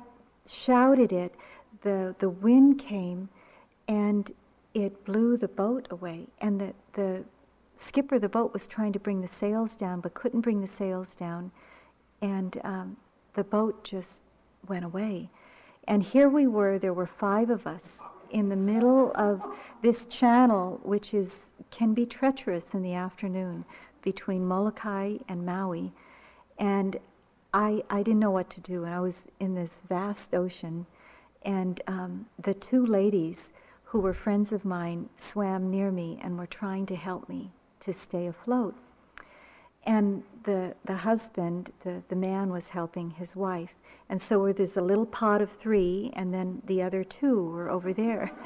shouted 0.47 1.12
it, 1.12 1.35
the, 1.83 2.14
the 2.18 2.31
wind 2.31 2.78
came 2.78 3.28
and 3.89 4.31
it 4.74 5.05
blew 5.05 5.37
the 5.37 5.49
boat 5.49 5.87
away. 5.91 6.26
And 6.41 6.61
the, 6.61 6.72
the 6.95 7.24
skipper 7.76 8.16
of 8.16 8.22
the 8.22 8.28
boat 8.28 8.53
was 8.53 8.66
trying 8.66 8.93
to 8.93 8.99
bring 8.99 9.20
the 9.20 9.28
sails 9.28 9.74
down, 9.74 10.01
but 10.01 10.14
couldn't 10.14 10.41
bring 10.41 10.61
the 10.61 10.68
sails 10.68 11.14
down. 11.14 11.51
And 12.22 12.61
um, 12.64 12.97
the 13.35 13.45
boat 13.45 13.85
just 13.85 14.20
went 14.68 14.85
away. 14.85 15.31
And 15.87 16.03
here 16.03 16.28
we 16.28 16.47
were, 16.47 16.78
there 16.78 16.95
were 16.95 17.07
five 17.07 17.51
of 17.51 17.66
us 17.66 17.99
in 18.31 18.49
the 18.49 18.57
middle 18.57 19.12
of 19.14 19.43
this 19.83 20.07
channel, 20.07 20.81
which 20.83 21.12
is 21.14 21.31
can 21.70 21.95
be 21.95 22.07
treacherous 22.07 22.64
in 22.72 22.83
the 22.83 22.95
afternoon 22.95 23.64
between 24.03 24.47
Molokai 24.47 25.18
and 25.28 25.45
Maui. 25.45 25.93
And 26.59 26.99
I, 27.53 27.83
I 27.91 28.03
didn't 28.03 28.20
know 28.20 28.31
what 28.31 28.51
to 28.51 28.61
do, 28.61 28.85
and 28.85 28.95
I 28.95 29.01
was 29.01 29.16
in 29.41 29.55
this 29.55 29.70
vast 29.89 30.35
ocean, 30.35 30.87
and 31.43 31.81
um, 31.87 32.26
the 32.39 32.55
two 32.55 32.85
ladies 32.85 33.51
who 33.85 34.01
were 34.01 34.14
friends 34.14 34.53
of 34.53 34.64
mine 34.64 35.09
swam 35.16 35.70
near 35.70 35.91
me 35.91 36.20
and 36.22 36.39
were 36.39 36.47
trying 36.47 36.87
to 36.87 36.97
help 36.97 37.28
me 37.28 37.51
to 37.81 37.93
stay 37.93 38.26
afloat. 38.26 38.76
And 39.85 40.22
the, 40.45 40.74
the 40.85 40.97
husband, 40.97 41.72
the, 41.85 42.03
the 42.09 42.16
man, 42.16 42.51
was 42.51 42.68
helping 42.68 43.11
his 43.11 43.35
wife. 43.35 43.74
And 44.09 44.20
so 44.20 44.53
there's 44.53 44.76
a 44.76 44.83
little 44.83 45.07
pot 45.07 45.41
of 45.41 45.51
three, 45.53 46.11
and 46.14 46.33
then 46.35 46.62
the 46.66 46.83
other 46.83 47.05
two 47.05 47.45
were 47.45 47.70
over 47.70 47.93
there. 47.93 48.31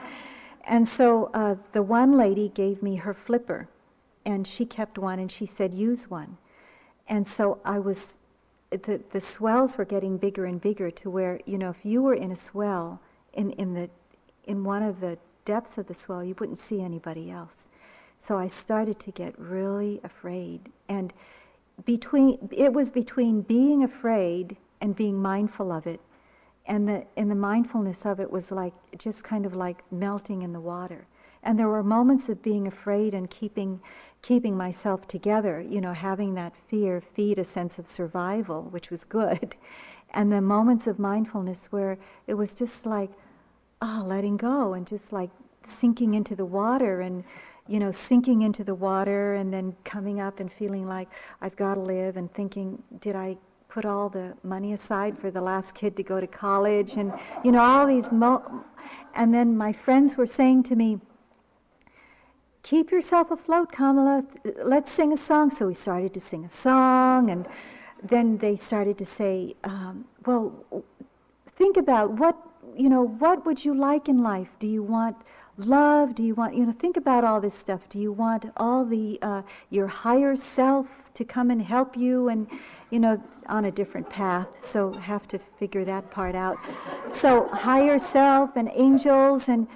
And 0.67 0.89
so 0.89 1.31
uh, 1.35 1.57
the 1.73 1.83
one 1.83 2.17
lady 2.17 2.49
gave 2.49 2.83
me 2.83 2.97
her 2.97 3.13
flipper, 3.13 3.69
and 4.25 4.47
she 4.47 4.65
kept 4.65 4.99
one, 4.99 5.19
and 5.19 5.31
she 5.31 5.45
said, 5.45 5.75
use 5.75 6.09
one. 6.09 6.39
And 7.07 7.29
so 7.29 7.61
I 7.65 7.79
was, 7.79 8.17
the, 8.71 9.01
the 9.13 9.21
swells 9.21 9.77
were 9.77 9.85
getting 9.85 10.17
bigger 10.17 10.47
and 10.47 10.61
bigger 10.61 10.91
to 10.91 11.11
where, 11.11 11.39
you 11.45 11.59
know, 11.59 11.71
if 11.71 11.85
you 11.85 12.03
were 12.03 12.15
in 12.15 12.33
a 12.33 12.37
swell, 12.37 13.01
in, 13.35 13.51
in, 13.53 13.75
the, 13.75 13.91
in 14.45 14.65
one 14.65 14.83
of 14.83 15.01
the 15.01 15.19
depths 15.45 15.77
of 15.77 15.87
the 15.87 15.95
swell, 15.95 16.25
you 16.25 16.35
wouldn't 16.39 16.59
see 16.59 16.81
anybody 16.81 17.31
else. 17.31 17.64
So 18.27 18.39
I 18.39 18.49
started 18.49 18.99
to 19.01 19.11
get 19.11 19.39
really 19.39 20.01
afraid. 20.03 20.73
And 20.89 21.13
between, 21.85 22.49
it 22.51 22.73
was 22.73 22.91
between 22.91 23.43
being 23.43 23.85
afraid 23.85 24.57
and 24.81 24.97
being 24.97 25.21
mindful 25.21 25.71
of 25.71 25.87
it. 25.87 26.01
And 26.65 26.89
the 26.89 27.05
and 27.19 27.31
the 27.31 27.35
mindfulness 27.35 28.07
of 28.07 28.21
it 28.21 28.31
was 28.31 28.51
like 28.51 28.73
just 28.97 29.23
kind 29.23 29.45
of 29.45 29.55
like 29.55 29.83
melting 29.93 30.41
in 30.41 30.55
the 30.55 30.61
water. 30.61 31.07
And 31.43 31.59
there 31.59 31.69
were 31.69 31.83
moments 31.83 32.31
of 32.31 32.43
being 32.43 32.67
afraid 32.67 33.13
and 33.13 33.29
keeping 33.29 33.83
keeping 34.23 34.57
myself 34.57 35.07
together 35.07 35.61
you 35.61 35.83
know 35.83 35.93
having 35.93 36.33
that 36.35 36.55
fear 36.71 37.03
feed 37.03 37.39
a 37.39 37.45
sense 37.45 37.79
of 37.79 37.87
survival 37.87 38.63
which 38.71 38.91
was 38.91 39.05
good. 39.05 39.55
And 40.17 40.31
the 40.31 40.41
moments 40.41 40.87
of 40.87 41.01
mindfulness 41.01 41.59
where 41.71 41.99
it 42.29 42.35
was 42.35 42.55
just 42.55 42.87
like 42.87 43.11
oh 43.83 44.05
letting 44.07 44.37
go 44.37 44.73
and 44.73 44.87
just 44.87 45.13
like 45.13 45.31
sinking 45.69 46.15
into 46.15 46.37
the 46.37 46.45
water 46.45 47.01
and 47.01 47.25
you 47.67 47.79
know 47.79 47.91
sinking 47.91 48.43
into 48.43 48.63
the 48.65 48.75
water 48.75 49.35
and 49.35 49.53
then 49.53 49.75
coming 49.85 50.21
up 50.21 50.41
and 50.41 50.53
feeling 50.53 50.87
like 50.87 51.09
I've 51.41 51.57
got 51.57 51.75
to 51.75 51.81
live 51.81 52.17
and 52.17 52.33
thinking 52.35 52.83
did 53.01 53.17
I 53.17 53.37
put 53.69 53.85
all 53.85 54.09
the 54.09 54.35
money 54.43 54.73
aside 54.73 55.19
for 55.19 55.31
the 55.31 55.41
last 55.41 55.75
kid 55.75 55.97
to 55.97 56.03
go 56.03 56.21
to 56.21 56.27
college? 56.27 56.93
And 56.95 57.13
you 57.45 57.53
know 57.53 57.61
all 57.61 57.87
these 57.87 58.11
mo- 58.13 58.65
and 59.15 59.33
then 59.33 59.57
my 59.57 59.73
friends 59.73 60.17
were 60.17 60.27
saying 60.27 60.65
to 60.65 60.77
me 60.77 61.01
keep 62.63 62.91
yourself 62.91 63.31
afloat 63.31 63.71
kamala. 63.71 64.25
Let's 64.63 64.91
sing 64.91 65.13
a 65.13 65.19
song. 65.19 65.55
So 65.55 65.67
we 65.67 65.75
started 65.75 66.15
to 66.15 66.21
sing 66.21 66.45
a 66.45 66.49
song 66.49 67.31
and 67.31 67.47
then 68.03 68.39
they 68.39 68.57
started 68.57 68.99
to 68.99 69.07
say 69.07 69.55
um, 69.65 70.05
well 70.27 70.85
think 71.57 71.77
about 71.77 72.13
what 72.13 72.37
you 72.77 72.89
know 72.89 73.03
what 73.03 73.47
would 73.47 73.65
you 73.65 73.75
like 73.75 74.09
in 74.09 74.23
life? 74.23 74.49
Do 74.59 74.67
you 74.67 74.83
want 74.83 75.17
love? 75.57 76.15
Do 76.15 76.23
you 76.23 76.35
want 76.35 76.55
you 76.55 76.67
know 76.67 76.73
think 76.73 76.97
about 76.97 77.25
all 77.25 77.41
this 77.41 77.55
stuff. 77.55 77.89
Do 77.89 77.99
you 77.99 78.13
want 78.13 78.47
all 78.57 78.85
the 78.85 79.19
uh, 79.23 79.43
your 79.71 79.87
higher 79.87 80.37
self 80.37 80.87
to 81.15 81.25
come 81.25 81.51
and 81.51 81.63
help 81.63 81.97
you 81.97 82.29
and 82.29 82.49
you 82.91 82.99
know 82.99 83.23
on 83.47 83.67
a 83.67 83.71
different 83.71 84.09
path, 84.09 84.49
so 84.73 84.93
have 84.93 85.29
to 85.29 85.39
figure 85.59 85.85
that 85.85 86.11
part 86.11 86.35
out. 86.35 86.57
So 87.13 87.49
higher 87.49 87.99
self 87.99 88.57
and 88.57 88.71
angels 88.75 89.49
and 89.49 89.67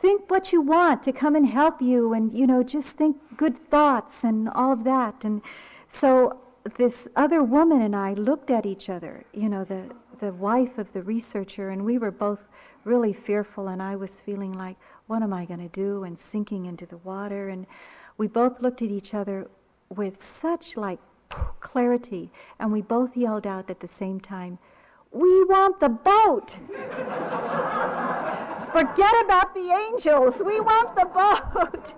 think 0.00 0.30
what 0.30 0.52
you 0.52 0.62
want 0.62 1.02
to 1.02 1.12
come 1.12 1.36
and 1.36 1.46
help 1.46 1.82
you 1.82 2.14
and 2.14 2.32
you 2.32 2.46
know 2.46 2.62
just 2.62 2.88
think 2.88 3.16
good 3.36 3.58
thoughts 3.70 4.24
and 4.24 4.48
all 4.50 4.72
of 4.72 4.84
that. 4.84 5.24
And 5.24 5.42
so 5.92 6.38
this 6.76 7.08
other 7.16 7.42
woman 7.42 7.80
and 7.82 7.96
I 7.96 8.14
looked 8.14 8.50
at 8.50 8.66
each 8.66 8.88
other, 8.88 9.24
you 9.32 9.48
know, 9.48 9.64
the 9.64 9.90
the 10.20 10.32
wife 10.32 10.76
of 10.76 10.92
the 10.92 11.02
researcher 11.02 11.70
and 11.70 11.84
we 11.84 11.98
were 11.98 12.10
both 12.10 12.40
really 12.84 13.12
fearful 13.12 13.68
and 13.68 13.82
I 13.82 13.96
was 13.96 14.12
feeling 14.12 14.52
like 14.52 14.76
what 15.10 15.22
am 15.24 15.32
I 15.32 15.44
going 15.44 15.58
to 15.58 15.68
do 15.68 16.04
and 16.04 16.16
sinking 16.16 16.66
into 16.66 16.86
the 16.86 16.98
water 16.98 17.48
and 17.48 17.66
we 18.16 18.28
both 18.28 18.62
looked 18.62 18.80
at 18.80 18.90
each 18.90 19.12
other 19.12 19.48
with 19.88 20.14
such 20.40 20.76
like 20.76 21.00
clarity, 21.60 22.30
and 22.58 22.72
we 22.72 22.82
both 22.82 23.16
yelled 23.16 23.46
out 23.46 23.70
at 23.70 23.80
the 23.80 23.88
same 23.88 24.20
time, 24.20 24.58
We 25.12 25.44
want 25.44 25.80
the 25.80 25.88
boat! 25.88 26.50
Forget 28.72 29.14
about 29.24 29.54
the 29.54 29.70
angels! 29.88 30.34
We 30.44 30.60
want 30.60 30.94
the 30.94 31.06
boat! 31.06 31.94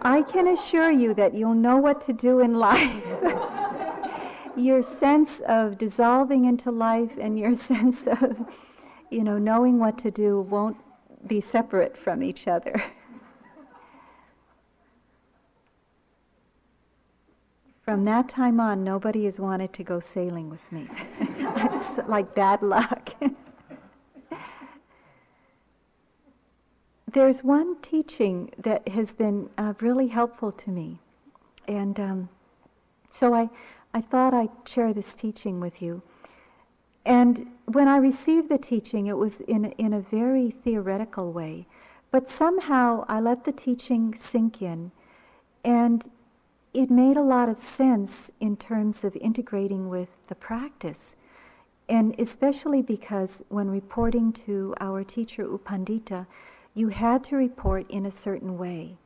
I 0.02 0.22
can 0.22 0.48
assure 0.48 0.90
you 0.90 1.14
that 1.14 1.34
you'll 1.34 1.54
know 1.54 1.76
what 1.76 2.04
to 2.06 2.12
do 2.12 2.40
in 2.40 2.54
life. 2.54 3.04
your 4.56 4.82
sense 4.82 5.40
of 5.46 5.78
dissolving 5.78 6.44
into 6.44 6.70
life 6.70 7.12
and 7.18 7.38
your 7.38 7.54
sense 7.70 8.06
of, 8.06 8.46
you 9.10 9.24
know, 9.24 9.38
knowing 9.38 9.78
what 9.78 9.98
to 9.98 10.10
do 10.10 10.40
won't 10.40 10.76
be 11.26 11.40
separate 11.40 11.96
from 11.96 12.22
each 12.22 12.48
other. 12.48 12.82
From 17.82 18.04
that 18.04 18.28
time 18.28 18.60
on, 18.60 18.84
nobody 18.84 19.24
has 19.24 19.40
wanted 19.40 19.72
to 19.72 19.82
go 19.82 19.98
sailing 19.98 20.48
with 20.48 20.60
me. 20.70 20.88
it's 21.18 22.08
like 22.08 22.36
bad 22.36 22.62
luck. 22.62 23.10
There's 27.12 27.42
one 27.42 27.76
teaching 27.82 28.52
that 28.58 28.86
has 28.88 29.12
been 29.12 29.50
uh, 29.58 29.74
really 29.80 30.06
helpful 30.06 30.52
to 30.52 30.70
me. 30.70 31.00
And 31.66 31.98
um, 31.98 32.28
so 33.10 33.34
I, 33.34 33.48
I 33.92 34.00
thought 34.00 34.34
I'd 34.34 34.50
share 34.66 34.92
this 34.92 35.14
teaching 35.14 35.60
with 35.60 35.82
you. 35.82 36.02
And 37.04 37.46
when 37.66 37.88
I 37.88 37.96
received 37.96 38.48
the 38.48 38.58
teaching, 38.58 39.06
it 39.06 39.16
was 39.16 39.40
in, 39.40 39.66
in 39.72 39.92
a 39.92 40.00
very 40.00 40.50
theoretical 40.50 41.32
way. 41.32 41.66
But 42.10 42.30
somehow 42.30 43.04
I 43.08 43.20
let 43.20 43.44
the 43.44 43.52
teaching 43.52 44.14
sink 44.18 44.62
in. 44.62 44.92
And 45.64 46.08
it 46.72 46.90
made 46.90 47.16
a 47.16 47.22
lot 47.22 47.48
of 47.48 47.58
sense 47.58 48.30
in 48.38 48.56
terms 48.56 49.02
of 49.02 49.16
integrating 49.16 49.88
with 49.88 50.08
the 50.28 50.34
practice. 50.34 51.16
And 51.88 52.14
especially 52.20 52.82
because 52.82 53.42
when 53.48 53.68
reporting 53.68 54.32
to 54.44 54.74
our 54.80 55.02
teacher 55.02 55.42
U 55.42 55.60
Pandita, 55.64 56.26
you 56.74 56.88
had 56.88 57.24
to 57.24 57.36
report 57.36 57.90
in 57.90 58.06
a 58.06 58.10
certain 58.10 58.56
way. 58.56 58.96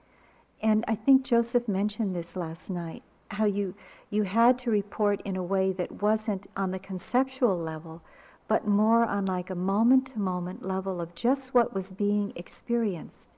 And 0.62 0.84
I 0.86 0.94
think 0.94 1.24
Joseph 1.24 1.66
mentioned 1.66 2.14
this 2.14 2.36
last 2.36 2.68
night, 2.68 3.02
how 3.28 3.46
you, 3.46 3.74
you 4.14 4.22
had 4.22 4.56
to 4.60 4.70
report 4.70 5.20
in 5.24 5.36
a 5.36 5.42
way 5.42 5.72
that 5.72 6.00
wasn't 6.00 6.46
on 6.56 6.70
the 6.70 6.78
conceptual 6.78 7.58
level, 7.58 8.00
but 8.46 8.64
more 8.66 9.04
on 9.04 9.26
like 9.26 9.50
a 9.50 9.54
moment 9.54 10.06
to 10.06 10.18
moment 10.20 10.64
level 10.64 11.00
of 11.00 11.14
just 11.16 11.52
what 11.52 11.74
was 11.74 11.90
being 11.90 12.32
experienced. 12.36 13.28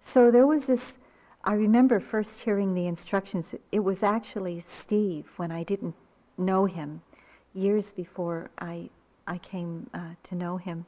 So 0.00 0.30
there 0.30 0.46
was 0.46 0.66
this 0.66 0.96
I 1.44 1.54
remember 1.54 1.98
first 1.98 2.38
hearing 2.38 2.72
the 2.72 2.86
instructions. 2.86 3.52
It 3.72 3.80
was 3.80 4.04
actually 4.04 4.62
Steve 4.68 5.26
when 5.38 5.50
I 5.50 5.64
didn't 5.64 5.96
know 6.38 6.66
him, 6.66 7.02
years 7.52 7.90
before 7.90 8.48
I, 8.58 8.90
I 9.26 9.38
came 9.38 9.90
uh, 9.92 10.14
to 10.22 10.36
know 10.36 10.56
him. 10.56 10.86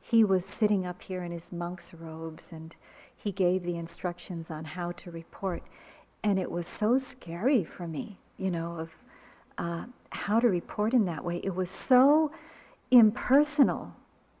He 0.00 0.22
was 0.22 0.44
sitting 0.44 0.86
up 0.86 1.02
here 1.02 1.24
in 1.24 1.32
his 1.32 1.50
monk's 1.50 1.92
robes 1.92 2.50
and 2.52 2.76
he 3.16 3.32
gave 3.32 3.64
the 3.64 3.78
instructions 3.78 4.48
on 4.48 4.64
how 4.64 4.92
to 4.92 5.10
report. 5.10 5.64
And 6.22 6.38
it 6.38 6.52
was 6.52 6.68
so 6.68 6.96
scary 6.96 7.64
for 7.64 7.88
me, 7.88 8.16
you 8.40 8.50
know, 8.50 8.78
of 8.78 8.90
uh, 9.58 9.84
how 10.10 10.40
to 10.40 10.48
report 10.48 10.94
in 10.94 11.04
that 11.04 11.24
way. 11.24 11.40
It 11.44 11.54
was 11.54 11.70
so 11.70 12.32
impersonal 12.90 13.94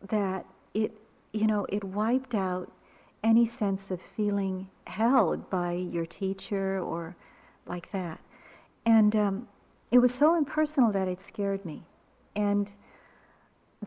that 0.08 0.46
it, 0.74 0.92
you 1.32 1.46
know, 1.46 1.66
it 1.68 1.84
wiped 1.84 2.34
out 2.34 2.72
any 3.22 3.44
sense 3.44 3.90
of 3.90 4.00
feeling 4.16 4.66
held 4.86 5.50
by 5.50 5.72
your 5.72 6.06
teacher 6.06 6.80
or 6.80 7.14
like 7.66 7.92
that. 7.92 8.18
And 8.86 9.14
um, 9.14 9.48
it 9.90 9.98
was 9.98 10.14
so 10.14 10.36
impersonal 10.36 10.90
that 10.92 11.06
it 11.06 11.22
scared 11.22 11.64
me. 11.64 11.82
And 12.34 12.72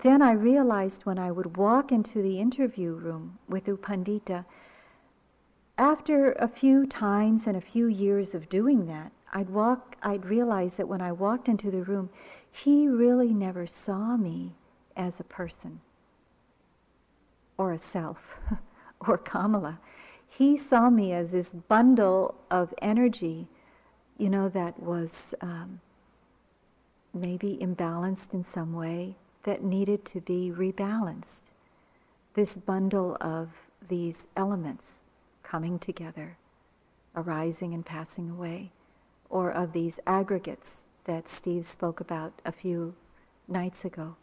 then 0.04 0.22
I 0.22 0.34
realized 0.34 1.06
when 1.06 1.18
I 1.18 1.32
would 1.32 1.58
walk 1.58 1.92
into 1.92 2.22
the 2.22 2.40
interview 2.40 2.94
room 2.94 3.40
with 3.48 3.68
U 3.68 3.78
Pandita, 3.78 4.46
after 5.78 6.34
a 6.34 6.48
few 6.48 6.86
times 6.86 7.48
and 7.48 7.58
a 7.58 7.62
few 7.62 7.88
years 7.88 8.36
of 8.36 8.50
doing 8.50 8.86
that, 8.86 9.12
I'd 9.34 9.50
walk, 9.50 9.98
I'd 10.02 10.26
realize 10.26 10.76
that 10.76 10.88
when 10.88 11.02
I 11.02 11.12
walked 11.12 11.50
into 11.50 11.70
the 11.70 11.84
room, 11.84 12.10
he 12.52 12.88
really 12.88 13.34
never 13.34 13.68
saw 13.68 14.16
me 14.16 14.54
as 14.96 15.20
a 15.20 15.24
person 15.24 15.82
or 17.58 17.74
a 17.74 17.78
self. 17.78 18.38
or 19.08 19.18
Kamala. 19.18 19.80
He 20.28 20.58
saw 20.58 20.90
me 20.90 21.14
as 21.14 21.32
this 21.32 21.50
bundle 21.50 22.36
of 22.50 22.74
energy, 22.82 23.48
you 24.18 24.30
know, 24.30 24.50
that 24.50 24.82
was 24.82 25.34
um, 25.42 25.80
maybe 27.14 27.58
imbalanced 27.62 28.34
in 28.34 28.44
some 28.44 28.74
way, 28.74 29.16
that 29.44 29.64
needed 29.64 30.06
to 30.06 30.22
be 30.22 30.52
rebalanced. 30.56 31.42
This 32.34 32.54
bundle 32.54 33.18
of 33.22 33.50
these 33.88 34.18
elements 34.36 34.86
coming 35.44 35.78
together, 35.78 36.38
arising 37.16 37.74
and 37.74 37.86
passing 37.86 38.30
away, 38.30 38.72
or 39.34 39.50
of 39.50 39.74
these 39.74 40.00
aggregates 40.06 40.86
that 41.06 41.28
Steve 41.28 41.66
spoke 41.66 42.00
about 42.00 42.32
a 42.46 42.52
few 42.52 42.94
nights 43.48 43.84
ago. 43.84 44.16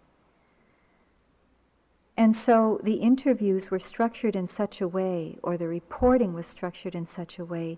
And 2.17 2.37
so 2.37 2.81
the 2.85 2.95
interviews 2.95 3.73
were 3.73 3.81
structured 3.81 4.37
in 4.37 4.47
such 4.47 4.81
a 4.81 4.87
way, 4.87 5.37
or 5.43 5.57
the 5.57 5.67
reporting 5.67 6.33
was 6.33 6.47
structured 6.47 6.95
in 6.95 7.09
such 7.09 7.41
a 7.41 7.45
way, 7.45 7.77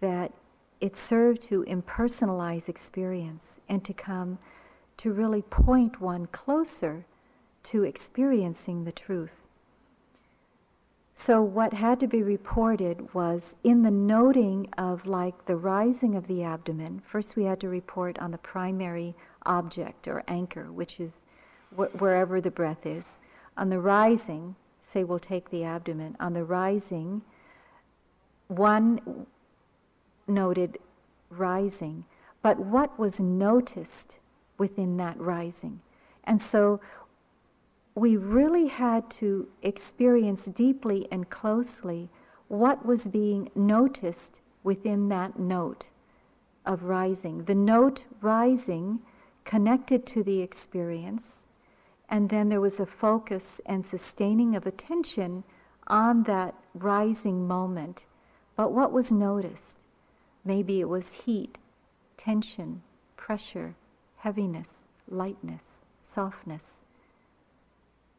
that 0.00 0.32
it 0.80 0.96
served 0.96 1.42
to 1.42 1.62
impersonalize 1.64 2.70
experience 2.70 3.44
and 3.68 3.84
to 3.84 3.92
come 3.92 4.38
to 4.96 5.12
really 5.12 5.42
point 5.42 6.00
one 6.00 6.26
closer 6.28 7.04
to 7.64 7.84
experiencing 7.84 8.84
the 8.84 8.92
truth. 8.92 9.41
So 11.24 11.40
what 11.40 11.72
had 11.72 12.00
to 12.00 12.08
be 12.08 12.24
reported 12.24 13.14
was 13.14 13.54
in 13.62 13.82
the 13.82 13.92
noting 13.92 14.68
of 14.76 15.06
like 15.06 15.46
the 15.46 15.54
rising 15.54 16.16
of 16.16 16.26
the 16.26 16.42
abdomen, 16.42 17.00
first 17.06 17.36
we 17.36 17.44
had 17.44 17.60
to 17.60 17.68
report 17.68 18.18
on 18.18 18.32
the 18.32 18.38
primary 18.38 19.14
object 19.46 20.08
or 20.08 20.24
anchor, 20.26 20.72
which 20.72 20.98
is 20.98 21.12
wh- 21.76 21.94
wherever 22.00 22.40
the 22.40 22.50
breath 22.50 22.84
is. 22.84 23.04
On 23.56 23.68
the 23.68 23.78
rising, 23.78 24.56
say 24.82 25.04
we'll 25.04 25.20
take 25.20 25.48
the 25.50 25.62
abdomen, 25.62 26.16
on 26.18 26.32
the 26.32 26.42
rising, 26.42 27.22
one 28.48 29.26
noted 30.26 30.78
rising, 31.30 32.04
but 32.42 32.58
what 32.58 32.98
was 32.98 33.20
noticed 33.20 34.18
within 34.58 34.96
that 34.96 35.20
rising? 35.20 35.82
And 36.24 36.42
so 36.42 36.80
we 37.94 38.16
really 38.16 38.66
had 38.66 39.10
to 39.10 39.48
experience 39.62 40.46
deeply 40.46 41.06
and 41.10 41.28
closely 41.28 42.08
what 42.48 42.86
was 42.86 43.06
being 43.06 43.50
noticed 43.54 44.32
within 44.62 45.08
that 45.08 45.38
note 45.38 45.88
of 46.64 46.84
rising. 46.84 47.44
The 47.44 47.54
note 47.54 48.04
rising 48.20 49.00
connected 49.44 50.06
to 50.06 50.22
the 50.22 50.40
experience, 50.40 51.44
and 52.08 52.30
then 52.30 52.48
there 52.48 52.60
was 52.60 52.78
a 52.80 52.86
focus 52.86 53.60
and 53.66 53.86
sustaining 53.86 54.54
of 54.54 54.66
attention 54.66 55.44
on 55.86 56.22
that 56.24 56.54
rising 56.74 57.46
moment. 57.46 58.04
But 58.56 58.72
what 58.72 58.92
was 58.92 59.10
noticed? 59.10 59.76
Maybe 60.44 60.80
it 60.80 60.88
was 60.88 61.12
heat, 61.24 61.58
tension, 62.16 62.82
pressure, 63.16 63.74
heaviness, 64.18 64.68
lightness, 65.08 65.64
softness. 66.02 66.81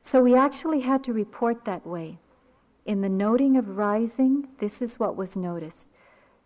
So 0.04 0.22
we 0.22 0.36
actually 0.36 0.82
had 0.82 1.04
to 1.06 1.14
report 1.14 1.66
that 1.66 1.88
way. 1.88 2.20
In 2.86 3.02
the 3.02 3.10
noting 3.10 3.58
of 3.58 3.78
rising, 3.78 4.50
this 4.60 4.82
is 4.82 5.00
what 5.00 5.16
was 5.16 5.36
noticed 5.36 5.88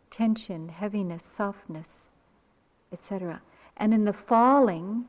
tension, 0.10 0.70
heaviness, 0.70 1.26
softness, 1.36 2.10
etc. 2.94 3.42
And 3.76 3.94
in 3.94 4.06
the 4.06 4.14
falling, 4.14 5.06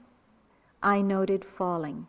I 0.83 1.01
noted 1.03 1.45
falling. 1.45 2.09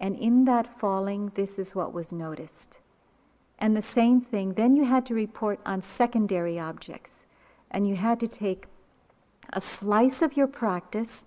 And 0.00 0.16
in 0.16 0.44
that 0.46 0.80
falling, 0.80 1.30
this 1.36 1.60
is 1.60 1.76
what 1.76 1.92
was 1.92 2.10
noticed. 2.10 2.80
And 3.58 3.76
the 3.76 3.82
same 3.82 4.20
thing, 4.20 4.54
then 4.54 4.74
you 4.74 4.84
had 4.84 5.06
to 5.06 5.14
report 5.14 5.60
on 5.64 5.80
secondary 5.80 6.58
objects. 6.58 7.12
And 7.70 7.86
you 7.86 7.94
had 7.94 8.18
to 8.20 8.28
take 8.28 8.66
a 9.52 9.60
slice 9.60 10.22
of 10.22 10.36
your 10.36 10.48
practice, 10.48 11.24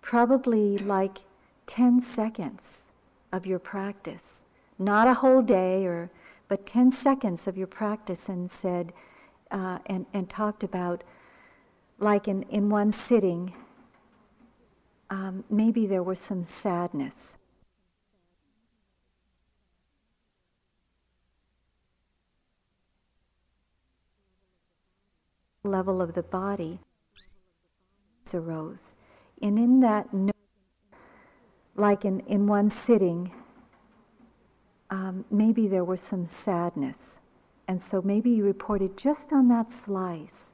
probably 0.00 0.78
like 0.78 1.18
10 1.66 2.00
seconds 2.00 2.78
of 3.32 3.46
your 3.46 3.58
practice, 3.58 4.42
not 4.78 5.06
a 5.06 5.14
whole 5.14 5.42
day 5.42 5.86
or 5.86 6.10
but 6.48 6.66
10 6.66 6.92
seconds 6.92 7.46
of 7.46 7.58
your 7.58 7.66
practice 7.66 8.28
and 8.28 8.50
said 8.50 8.92
uh, 9.50 9.78
and, 9.86 10.06
and 10.14 10.30
talked 10.30 10.62
about 10.62 11.04
like 11.98 12.26
in, 12.26 12.42
in 12.44 12.70
one 12.70 12.90
sitting 12.92 13.52
um, 15.10 15.44
maybe 15.48 15.86
there 15.86 16.02
was 16.02 16.18
some 16.18 16.44
sadness. 16.44 17.36
Level 25.64 26.00
of 26.00 26.14
the 26.14 26.22
body 26.22 26.80
arose. 28.34 28.94
And 29.40 29.58
in 29.58 29.80
that 29.80 30.12
like 31.78 32.04
in, 32.04 32.20
in 32.20 32.46
one 32.46 32.70
sitting, 32.70 33.32
um, 34.90 35.24
maybe 35.30 35.68
there 35.68 35.84
was 35.84 36.00
some 36.00 36.26
sadness. 36.26 37.18
And 37.66 37.82
so 37.82 38.00
maybe 38.02 38.30
you 38.30 38.44
reported 38.44 38.96
just 38.96 39.32
on 39.32 39.48
that 39.48 39.66
slice, 39.72 40.52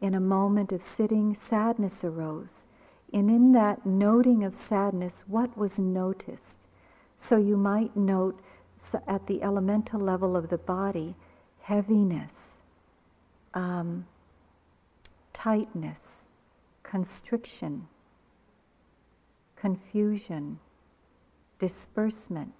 in 0.00 0.14
a 0.14 0.20
moment 0.20 0.72
of 0.72 0.82
sitting, 0.82 1.36
sadness 1.36 2.04
arose. 2.04 2.64
And 3.12 3.30
in 3.30 3.52
that 3.52 3.86
noting 3.86 4.44
of 4.44 4.54
sadness, 4.54 5.24
what 5.26 5.56
was 5.56 5.78
noticed? 5.78 6.58
So 7.18 7.36
you 7.38 7.56
might 7.56 7.96
note 7.96 8.38
at 9.08 9.26
the 9.26 9.42
elemental 9.42 10.00
level 10.00 10.36
of 10.36 10.50
the 10.50 10.58
body, 10.58 11.16
heaviness, 11.62 12.32
um, 13.54 14.06
tightness, 15.32 16.00
constriction, 16.82 17.88
confusion, 19.56 20.58
disbursement, 21.58 22.54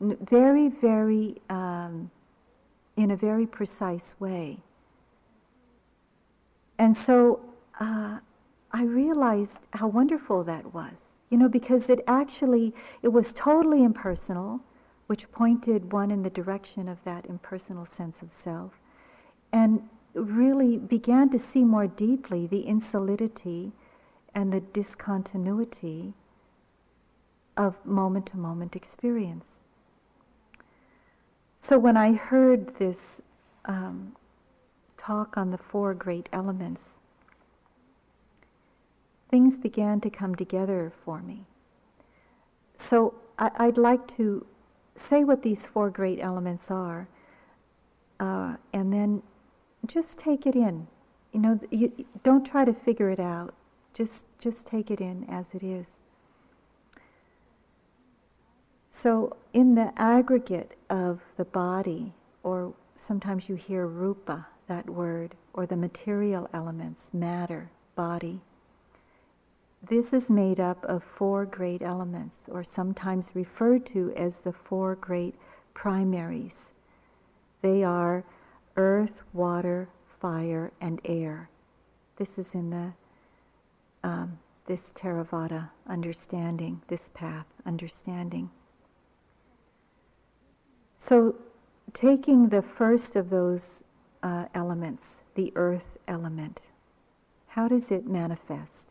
very, 0.00 0.68
very, 0.68 1.40
um, 1.48 2.10
in 2.96 3.10
a 3.10 3.16
very 3.16 3.46
precise 3.46 4.14
way. 4.18 4.58
And 6.78 6.96
so 6.96 7.40
uh, 7.80 8.18
I 8.72 8.82
realized 8.82 9.58
how 9.72 9.88
wonderful 9.88 10.44
that 10.44 10.74
was, 10.74 10.94
you 11.30 11.38
know, 11.38 11.48
because 11.48 11.88
it 11.88 12.00
actually, 12.06 12.74
it 13.02 13.08
was 13.08 13.32
totally 13.34 13.84
impersonal, 13.84 14.60
which 15.06 15.30
pointed 15.30 15.92
one 15.92 16.10
in 16.10 16.22
the 16.22 16.30
direction 16.30 16.88
of 16.88 16.98
that 17.04 17.26
impersonal 17.26 17.86
sense 17.96 18.16
of 18.22 18.30
self, 18.42 18.72
and 19.52 19.88
really 20.14 20.76
began 20.76 21.30
to 21.30 21.38
see 21.38 21.62
more 21.64 21.86
deeply 21.86 22.46
the 22.46 22.66
insolidity 22.66 23.72
and 24.34 24.52
the 24.52 24.60
discontinuity 24.60 26.14
of 27.56 27.74
moment 27.84 28.26
to 28.26 28.36
moment 28.36 28.74
experience. 28.74 29.44
So 31.62 31.78
when 31.78 31.96
I 31.96 32.14
heard 32.14 32.76
this 32.78 32.98
um, 33.66 34.16
talk 34.98 35.36
on 35.36 35.50
the 35.50 35.58
four 35.58 35.94
great 35.94 36.28
elements, 36.32 36.82
things 39.30 39.56
began 39.56 40.00
to 40.00 40.10
come 40.10 40.34
together 40.34 40.92
for 41.04 41.22
me. 41.22 41.46
So 42.76 43.14
I, 43.38 43.66
would 43.66 43.78
like 43.78 44.06
to 44.16 44.46
say 44.96 45.24
what 45.24 45.42
these 45.42 45.64
four 45.72 45.90
great 45.90 46.18
elements 46.20 46.70
are, 46.70 47.08
uh, 48.20 48.56
and 48.72 48.92
then 48.92 49.22
just 49.86 50.18
take 50.18 50.46
it 50.46 50.54
in. 50.54 50.86
You 51.32 51.40
know, 51.40 51.60
you, 51.70 51.92
don't 52.22 52.44
try 52.44 52.64
to 52.64 52.74
figure 52.74 53.10
it 53.10 53.20
out. 53.20 53.54
Just, 53.94 54.24
just 54.40 54.66
take 54.66 54.90
it 54.90 55.00
in 55.00 55.26
as 55.28 55.46
it 55.52 55.62
is. 55.62 55.86
So, 58.90 59.36
in 59.52 59.74
the 59.74 59.92
aggregate 59.96 60.76
of 60.88 61.20
the 61.36 61.44
body, 61.44 62.12
or 62.42 62.74
sometimes 63.06 63.48
you 63.48 63.56
hear 63.56 63.86
rupa, 63.86 64.46
that 64.68 64.88
word, 64.88 65.34
or 65.52 65.66
the 65.66 65.76
material 65.76 66.48
elements, 66.54 67.10
matter, 67.12 67.70
body, 67.96 68.40
this 69.88 70.12
is 70.12 70.30
made 70.30 70.60
up 70.60 70.84
of 70.84 71.02
four 71.02 71.44
great 71.44 71.82
elements, 71.82 72.36
or 72.46 72.62
sometimes 72.62 73.30
referred 73.34 73.84
to 73.86 74.12
as 74.16 74.38
the 74.38 74.52
four 74.52 74.94
great 74.94 75.34
primaries. 75.74 76.70
They 77.62 77.82
are 77.82 78.24
earth, 78.76 79.24
water, 79.32 79.88
fire, 80.20 80.70
and 80.80 81.00
air. 81.04 81.50
This 82.16 82.38
is 82.38 82.54
in 82.54 82.70
the 82.70 82.92
um, 84.02 84.38
this 84.66 84.80
Theravada 84.94 85.70
understanding, 85.88 86.82
this 86.88 87.10
path 87.14 87.46
understanding. 87.66 88.50
So, 90.98 91.34
taking 91.92 92.48
the 92.48 92.62
first 92.62 93.16
of 93.16 93.30
those 93.30 93.82
uh, 94.22 94.46
elements, 94.54 95.02
the 95.34 95.52
earth 95.56 95.98
element, 96.06 96.60
how 97.48 97.68
does 97.68 97.90
it 97.90 98.06
manifest 98.06 98.86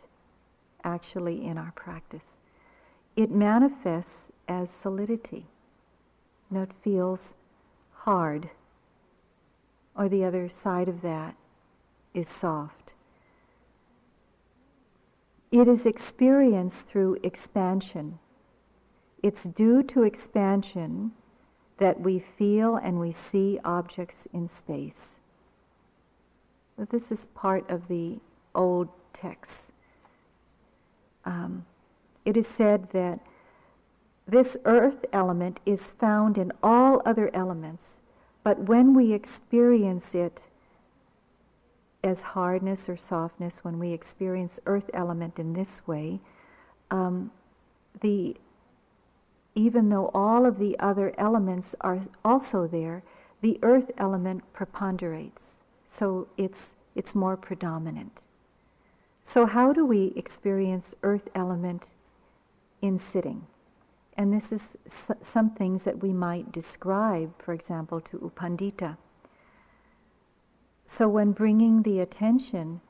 actually 0.84 1.45
in 1.45 1.57
our 1.57 1.72
practice? 1.76 2.32
It 3.16 3.32
manifests 3.32 4.28
as 4.47 4.70
solidity. 4.70 5.47
You 6.49 6.57
know, 6.57 6.64
it 6.64 6.72
feels 6.84 7.34
hard, 7.91 8.49
or 9.95 10.09
the 10.09 10.24
other 10.24 10.49
side 10.49 10.89
of 10.89 11.01
that 11.01 11.36
is 12.14 12.28
soft. 12.28 12.93
It 15.52 15.68
is 15.68 15.86
experienced 15.86 16.88
through 16.88 17.18
expansion. 17.24 18.20
It's 19.22 19.43
due 19.43 19.84
to 19.84 20.04
expansion 20.04 21.12
that 21.78 21.99
we 21.99 22.20
feel 22.20 22.76
and 22.76 22.99
we 22.99 23.12
see 23.12 23.60
objects 23.66 24.28
in 24.34 24.47
space. 24.47 25.16
This 26.89 27.12
is 27.12 27.28
part 27.36 27.70
of 27.70 27.88
the 27.89 28.20
old 28.56 28.88
texts. 29.14 29.68
Um, 31.26 31.66
it 32.24 32.38
is 32.38 32.47
said 32.47 32.89
that 32.91 33.20
this 34.28 34.56
earth 34.66 35.06
element 35.12 35.60
is 35.66 35.91
found 35.99 36.38
in 36.38 36.52
all 36.64 37.02
other 37.06 37.30
elements, 37.34 37.95
but 38.43 38.70
when 38.70 38.93
we 38.93 39.12
experience 39.12 40.16
it 40.16 40.39
as 42.04 42.22
hardness 42.22 42.89
or 42.89 42.97
softness, 42.97 43.60
when 43.62 43.80
we 43.80 43.91
experience 43.91 44.60
earth 44.66 44.89
element 44.93 45.38
in 45.38 45.54
this 45.54 45.82
way, 45.86 46.20
um, 46.89 47.32
the 48.02 48.36
even 49.54 49.89
though 49.89 50.10
all 50.14 50.45
of 50.45 50.60
the 50.60 50.80
other 50.80 51.14
elements 51.18 51.76
are 51.82 52.06
also 52.24 52.68
there, 52.68 53.04
the 53.41 53.60
earth 53.62 53.91
element 53.97 54.43
preponderates. 54.54 55.56
So 55.89 56.28
it's, 56.38 56.74
it's 56.95 57.14
more 57.14 57.36
predominant. 57.36 58.20
So 59.24 59.45
how 59.45 59.74
do 59.74 59.86
we 59.86 60.14
experience 60.16 60.95
earth 61.04 61.28
element 61.36 61.84
in 62.82 62.97
sitting? 62.97 63.47
And 64.18 64.34
this 64.34 64.52
is 64.52 64.62
some 65.24 65.52
things 65.52 65.84
that 65.84 66.02
we 66.02 66.14
might 66.14 66.52
describe, 66.52 67.34
for 67.41 67.54
example, 67.54 67.99
to 68.02 68.18
U 68.22 68.32
Pandita. 68.36 68.97
So 70.98 71.08
when 71.08 71.32
bringing 71.32 71.84
the 71.84 72.00
attention 72.00 72.82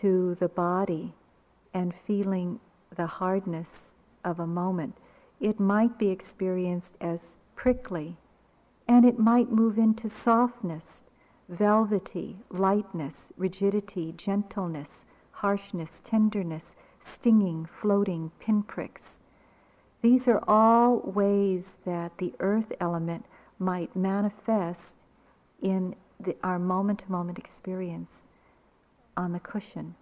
to 0.00 0.36
the 0.40 0.48
body 0.48 1.12
and 1.74 1.92
feeling 2.06 2.60
the 2.96 3.06
hardness 3.06 3.68
of 4.24 4.40
a 4.40 4.46
moment, 4.46 4.96
it 5.38 5.60
might 5.60 5.98
be 5.98 6.08
experienced 6.08 6.94
as 7.00 7.36
prickly, 7.54 8.16
and 8.88 9.04
it 9.04 9.18
might 9.18 9.52
move 9.52 9.76
into 9.76 10.08
softness, 10.08 11.02
velvety, 11.48 12.38
lightness, 12.50 13.28
rigidity, 13.36 14.12
gentleness, 14.16 15.04
harshness, 15.32 16.00
tenderness, 16.04 16.72
stinging, 17.04 17.66
floating, 17.66 18.30
pinpricks. 18.40 19.18
These 20.00 20.26
are 20.26 20.42
all 20.48 21.00
ways 21.00 21.64
that 21.84 22.16
the 22.18 22.32
earth 22.40 22.72
element 22.80 23.26
might 23.58 23.94
manifest 23.94 24.94
in 25.60 25.94
the, 26.24 26.36
our 26.42 26.58
moment 26.58 27.00
to 27.00 27.12
moment 27.12 27.38
experience 27.38 28.10
on 29.16 29.32
the 29.32 29.40
cushion. 29.40 29.94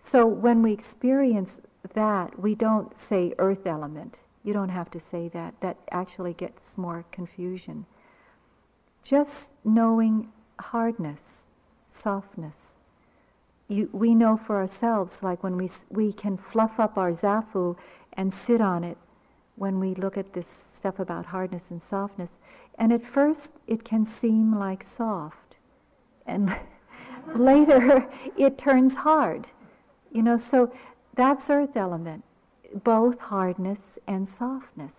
So 0.00 0.26
when 0.26 0.62
we 0.62 0.72
experience 0.72 1.60
that, 1.94 2.38
we 2.38 2.54
don't 2.54 2.92
say 2.98 3.34
earth 3.38 3.66
element. 3.66 4.14
You 4.42 4.52
don't 4.52 4.68
have 4.68 4.90
to 4.92 5.00
say 5.00 5.28
that. 5.28 5.54
That 5.60 5.78
actually 5.90 6.34
gets 6.34 6.76
more 6.76 7.04
confusion. 7.10 7.86
Just 9.02 9.48
knowing 9.64 10.28
hardness, 10.60 11.44
softness. 11.90 12.56
You, 13.68 13.88
we 13.92 14.14
know 14.14 14.36
for 14.36 14.56
ourselves, 14.56 15.14
like 15.22 15.42
when 15.42 15.56
we, 15.56 15.70
we 15.88 16.12
can 16.12 16.36
fluff 16.36 16.78
up 16.78 16.98
our 16.98 17.12
zafu 17.12 17.76
and 18.12 18.32
sit 18.34 18.60
on 18.60 18.84
it 18.84 18.98
when 19.56 19.80
we 19.80 19.94
look 19.94 20.18
at 20.18 20.34
this 20.34 20.46
stuff 20.76 20.98
about 20.98 21.26
hardness 21.26 21.64
and 21.70 21.82
softness. 21.82 22.30
And 22.78 22.92
at 22.92 23.06
first, 23.06 23.50
it 23.66 23.84
can 23.84 24.04
seem 24.04 24.58
like 24.58 24.84
soft. 24.84 25.43
And 26.26 26.56
later, 27.34 28.08
it 28.36 28.58
turns 28.58 28.96
hard. 28.96 29.46
You 30.12 30.22
know, 30.22 30.38
so 30.38 30.72
that's 31.14 31.50
earth 31.50 31.76
element 31.76 32.24
both 32.82 33.18
hardness 33.18 33.98
and 34.06 34.28
softness. 34.28 34.94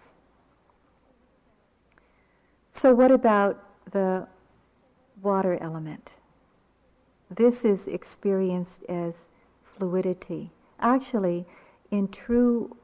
So, 2.79 2.93
what 2.93 3.11
about 3.11 3.61
the 3.91 4.27
water 5.21 5.57
element? 5.61 6.09
This 7.29 7.65
is 7.65 7.87
experienced 7.87 8.83
as 8.87 9.13
fluidity. 9.77 10.51
Actually, 10.79 11.45
in 11.91 12.07
true 12.07 12.77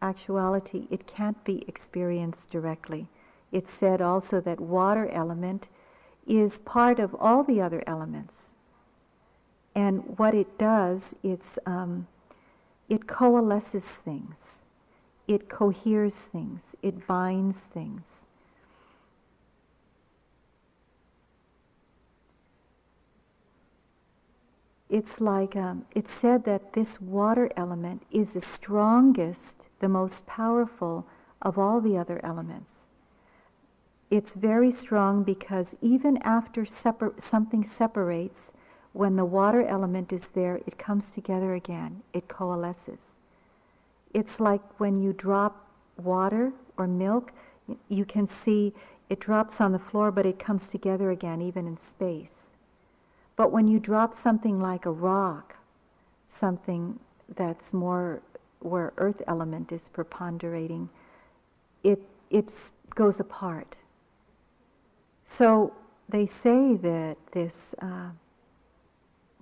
actuality, 0.00 0.86
it 0.90 1.06
can't 1.06 1.42
be 1.44 1.64
experienced 1.68 2.48
directly. 2.50 3.08
It's 3.52 3.72
said 3.72 4.00
also 4.00 4.40
that 4.40 4.60
water 4.60 5.08
element 5.08 5.66
is 6.26 6.58
part 6.64 6.98
of 6.98 7.14
all 7.14 7.44
the 7.44 7.60
other 7.60 7.82
elements. 7.86 8.34
And 9.74 10.18
what 10.18 10.34
it 10.34 10.58
does, 10.58 11.14
it's 11.22 11.58
um, 11.66 12.06
it 12.88 13.06
coalesces 13.06 13.84
things, 13.84 14.36
it 15.26 15.48
coheres 15.48 16.14
things, 16.14 16.62
it 16.82 17.06
binds 17.06 17.58
things. 17.74 18.02
It's 24.88 25.20
like, 25.20 25.56
um, 25.56 25.84
it's 25.96 26.12
said 26.12 26.44
that 26.44 26.74
this 26.74 27.00
water 27.00 27.50
element 27.56 28.04
is 28.12 28.32
the 28.32 28.40
strongest, 28.40 29.56
the 29.80 29.88
most 29.88 30.26
powerful 30.26 31.08
of 31.42 31.58
all 31.58 31.80
the 31.80 31.98
other 31.98 32.20
elements. 32.24 32.75
It's 34.10 34.30
very 34.34 34.72
strong 34.72 35.24
because 35.24 35.74
even 35.80 36.18
after 36.18 36.64
separ- 36.64 37.14
something 37.20 37.64
separates, 37.64 38.50
when 38.92 39.16
the 39.16 39.24
water 39.24 39.66
element 39.66 40.12
is 40.12 40.28
there, 40.34 40.60
it 40.66 40.78
comes 40.78 41.10
together 41.10 41.54
again. 41.54 42.02
It 42.12 42.28
coalesces. 42.28 43.00
It's 44.14 44.40
like 44.40 44.80
when 44.80 45.02
you 45.02 45.12
drop 45.12 45.66
water 45.96 46.52
or 46.78 46.86
milk, 46.86 47.32
you 47.88 48.04
can 48.04 48.28
see 48.28 48.72
it 49.08 49.20
drops 49.20 49.60
on 49.60 49.72
the 49.72 49.78
floor, 49.78 50.10
but 50.10 50.24
it 50.24 50.38
comes 50.38 50.68
together 50.68 51.10
again, 51.10 51.42
even 51.42 51.66
in 51.66 51.76
space. 51.76 52.48
But 53.36 53.52
when 53.52 53.68
you 53.68 53.78
drop 53.78 54.20
something 54.20 54.60
like 54.60 54.86
a 54.86 54.90
rock, 54.90 55.56
something 56.28 56.98
that's 57.34 57.72
more 57.72 58.22
where 58.60 58.92
earth 58.96 59.20
element 59.26 59.72
is 59.72 59.88
preponderating, 59.92 60.88
it, 61.84 62.00
it 62.30 62.50
goes 62.94 63.20
apart. 63.20 63.76
So 65.26 65.72
they 66.08 66.26
say 66.26 66.74
that 66.76 67.16
this 67.32 67.74
uh, 67.80 68.10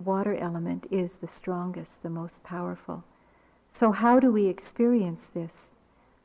water 0.03 0.35
element 0.35 0.85
is 0.91 1.13
the 1.21 1.27
strongest, 1.27 2.01
the 2.03 2.09
most 2.09 2.43
powerful. 2.43 3.03
So 3.77 3.91
how 3.91 4.19
do 4.19 4.31
we 4.31 4.47
experience 4.47 5.27
this? 5.33 5.51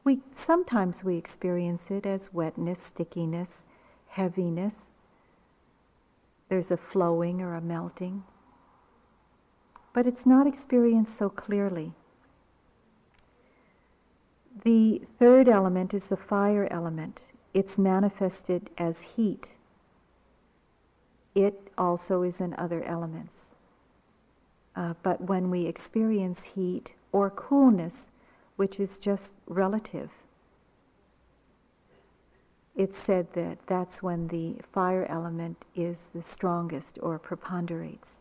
We 0.02 0.20
sometimes 0.34 1.04
we 1.04 1.16
experience 1.16 1.90
it 1.90 2.06
as 2.06 2.32
wetness, 2.32 2.80
stickiness, 2.82 3.50
heaviness. 4.08 4.74
There's 6.48 6.70
a 6.70 6.76
flowing 6.76 7.40
or 7.40 7.54
a 7.54 7.60
melting. 7.60 8.24
But 9.92 10.06
it's 10.06 10.24
not 10.24 10.46
experienced 10.46 11.16
so 11.18 11.28
clearly. 11.28 11.92
The 14.64 15.02
third 15.18 15.48
element 15.48 15.94
is 15.94 16.04
the 16.04 16.16
fire 16.16 16.68
element. 16.70 17.20
It's 17.52 17.76
manifested 17.78 18.70
as 18.78 18.96
heat. 19.16 19.48
It 21.34 21.68
also 21.76 22.22
is 22.22 22.40
in 22.40 22.54
other 22.54 22.82
elements. 22.84 23.50
Uh, 24.76 24.94
but 25.02 25.20
when 25.20 25.50
we 25.50 25.66
experience 25.66 26.40
heat 26.54 26.92
or 27.12 27.30
coolness, 27.30 28.06
which 28.56 28.78
is 28.78 28.98
just 28.98 29.32
relative, 29.46 30.10
it's 32.76 32.98
said 32.98 33.32
that 33.34 33.58
that's 33.66 34.02
when 34.02 34.28
the 34.28 34.56
fire 34.72 35.04
element 35.06 35.64
is 35.74 35.98
the 36.14 36.22
strongest 36.22 36.98
or 37.02 37.18
preponderates. 37.18 38.20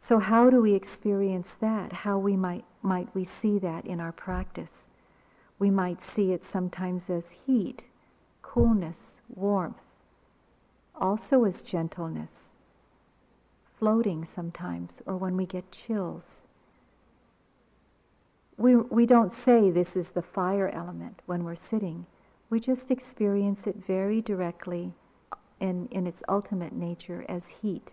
So 0.00 0.20
how 0.20 0.50
do 0.50 0.62
we 0.62 0.74
experience 0.74 1.48
that? 1.60 1.92
How 1.92 2.18
we 2.18 2.36
might, 2.36 2.64
might 2.82 3.12
we 3.14 3.24
see 3.24 3.58
that 3.58 3.84
in 3.84 4.00
our 4.00 4.12
practice? 4.12 4.86
We 5.58 5.70
might 5.70 5.98
see 6.04 6.32
it 6.32 6.44
sometimes 6.50 7.10
as 7.10 7.24
heat, 7.46 7.84
coolness, 8.56 9.16
warmth, 9.28 9.76
also 10.98 11.44
as 11.44 11.60
gentleness, 11.60 12.30
floating 13.78 14.26
sometimes 14.34 14.92
or 15.04 15.14
when 15.14 15.36
we 15.36 15.44
get 15.44 15.70
chills. 15.70 16.40
We, 18.56 18.76
we 18.76 19.04
don't 19.04 19.34
say 19.34 19.70
this 19.70 19.94
is 19.94 20.08
the 20.08 20.22
fire 20.22 20.70
element 20.70 21.20
when 21.26 21.44
we're 21.44 21.54
sitting. 21.54 22.06
We 22.48 22.58
just 22.58 22.90
experience 22.90 23.66
it 23.66 23.76
very 23.86 24.22
directly 24.22 24.94
in, 25.60 25.88
in 25.90 26.06
its 26.06 26.22
ultimate 26.26 26.72
nature 26.72 27.26
as 27.28 27.42
heat. 27.60 27.90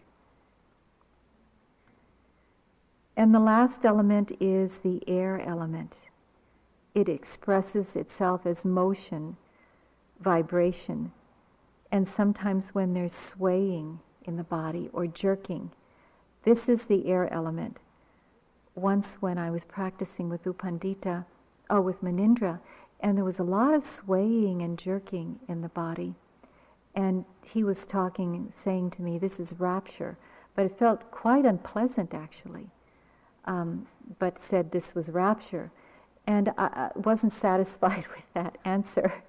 And 3.18 3.36
the 3.36 3.39
last 3.39 3.84
element 3.84 4.32
is 4.39 4.78
the 4.82 5.01
air 5.09 5.41
element. 5.45 5.91
It 6.95 7.09
expresses 7.09 7.97
itself 7.97 8.45
as 8.45 8.64
motion, 8.64 9.36
vibration, 10.24 11.12
and 11.92 12.08
sometimes 12.08 12.70
when 12.70 12.94
there's 12.94 13.14
swaying, 13.14 14.00
in 14.26 14.38
the 14.38 14.44
body 14.44 14.90
or 14.94 15.08
jerking. 15.08 15.72
This 16.44 16.70
is 16.70 16.84
the 16.84 17.08
air 17.08 17.32
element. 17.34 17.78
Once 18.76 19.18
when 19.20 19.38
I 19.38 19.52
was 19.52 19.64
practicing 19.66 20.30
with 20.30 20.44
Upandita, 20.46 20.56
Pandita, 21.02 21.26
oh, 21.70 21.82
with 21.82 22.02
Munindra, 22.04 22.60
and 23.00 23.18
there 23.18 23.26
was 23.26 23.40
a 23.40 23.44
lot 23.44 23.74
of 23.74 23.84
swaying 23.84 24.62
and 24.62 24.78
jerking 24.78 25.40
in 25.48 25.62
the 25.62 25.70
body. 25.70 26.16
And 26.96 27.26
he 27.44 27.64
was 27.64 27.86
talking, 27.86 28.54
saying 28.64 28.92
to 28.92 29.02
me, 29.02 29.18
this 29.18 29.40
is 29.40 29.54
rapture. 29.60 30.18
But 30.56 30.66
it 30.66 30.78
felt 30.80 31.12
quite 31.12 31.46
unpleasant, 31.46 32.14
actually. 32.14 32.68
um, 33.46 33.88
but 34.20 34.42
said 34.42 34.72
this 34.72 34.96
was 34.96 35.10
rapture. 35.10 35.72
And 36.28 36.50
I, 36.58 36.90
I 36.96 37.00
wasn't 37.00 37.34
satisfied 37.34 38.06
with 38.16 38.26
that 38.34 38.58
answer. 38.66 39.24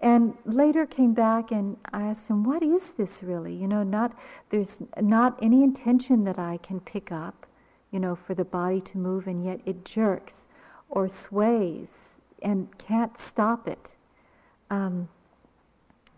And 0.00 0.34
later 0.46 0.86
came 0.86 1.12
back 1.12 1.50
and 1.50 1.76
I 1.92 2.02
asked 2.02 2.28
him, 2.28 2.42
what 2.42 2.62
is 2.62 2.92
this 2.96 3.22
really? 3.22 3.54
You 3.54 3.68
know, 3.68 3.82
not, 3.82 4.16
there's 4.48 4.78
not 5.00 5.38
any 5.42 5.62
intention 5.62 6.24
that 6.24 6.38
I 6.38 6.58
can 6.62 6.80
pick 6.80 7.12
up, 7.12 7.46
you 7.90 8.00
know, 8.00 8.16
for 8.16 8.34
the 8.34 8.44
body 8.44 8.80
to 8.80 8.98
move 8.98 9.26
and 9.26 9.44
yet 9.44 9.60
it 9.66 9.84
jerks 9.84 10.44
or 10.88 11.06
sways 11.08 11.88
and 12.40 12.68
can't 12.78 13.18
stop 13.18 13.68
it. 13.68 13.90
Um, 14.70 15.08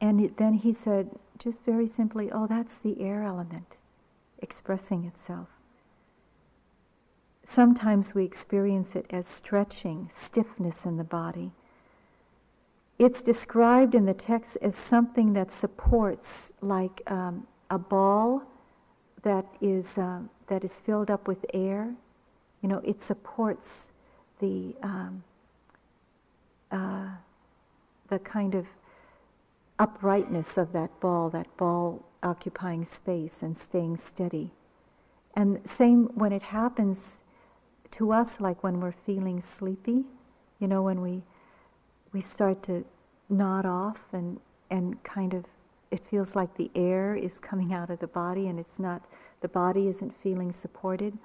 and 0.00 0.20
it, 0.20 0.36
then 0.36 0.54
he 0.54 0.72
said, 0.72 1.10
just 1.38 1.64
very 1.64 1.88
simply, 1.88 2.30
oh, 2.30 2.46
that's 2.46 2.78
the 2.78 3.00
air 3.00 3.24
element 3.24 3.76
expressing 4.40 5.04
itself. 5.04 5.48
Sometimes 7.48 8.14
we 8.14 8.24
experience 8.24 8.94
it 8.94 9.06
as 9.10 9.26
stretching, 9.26 10.10
stiffness 10.14 10.84
in 10.84 10.96
the 10.96 11.04
body. 11.04 11.50
It's 13.02 13.20
described 13.20 13.96
in 13.96 14.04
the 14.04 14.14
text 14.14 14.56
as 14.62 14.76
something 14.76 15.32
that 15.32 15.50
supports, 15.52 16.52
like 16.60 17.02
um, 17.08 17.48
a 17.68 17.76
ball 17.76 18.44
that 19.24 19.44
is, 19.60 19.98
uh, 19.98 20.20
that 20.46 20.62
is 20.62 20.70
filled 20.86 21.10
up 21.10 21.26
with 21.26 21.44
air. 21.52 21.96
You 22.60 22.68
know, 22.68 22.80
it 22.84 23.02
supports 23.02 23.88
the, 24.38 24.76
um, 24.84 25.24
uh, 26.70 27.08
the 28.08 28.20
kind 28.20 28.54
of 28.54 28.66
uprightness 29.80 30.56
of 30.56 30.72
that 30.72 31.00
ball, 31.00 31.28
that 31.30 31.56
ball 31.56 32.04
occupying 32.22 32.84
space 32.84 33.38
and 33.40 33.58
staying 33.58 33.96
steady. 33.96 34.52
And 35.34 35.58
same 35.68 36.04
when 36.14 36.30
it 36.30 36.42
happens 36.42 37.18
to 37.98 38.12
us, 38.12 38.38
like 38.38 38.62
when 38.62 38.78
we're 38.78 38.94
feeling 39.04 39.42
sleepy, 39.58 40.04
you 40.60 40.68
know, 40.68 40.82
when 40.82 41.00
we 41.00 41.24
we 42.12 42.20
start 42.20 42.62
to 42.64 42.84
nod 43.28 43.66
off 43.66 44.00
and 44.12 44.40
and 44.70 45.02
kind 45.04 45.34
of 45.34 45.44
it 45.90 46.02
feels 46.08 46.34
like 46.34 46.56
the 46.56 46.70
air 46.74 47.14
is 47.14 47.38
coming 47.38 47.72
out 47.72 47.90
of 47.90 47.98
the 48.00 48.06
body 48.06 48.46
and 48.46 48.58
it's 48.58 48.78
not 48.78 49.02
the 49.42 49.48
body 49.48 49.88
isn't 49.88 50.14
feeling 50.22 50.52
supported. 50.52 51.18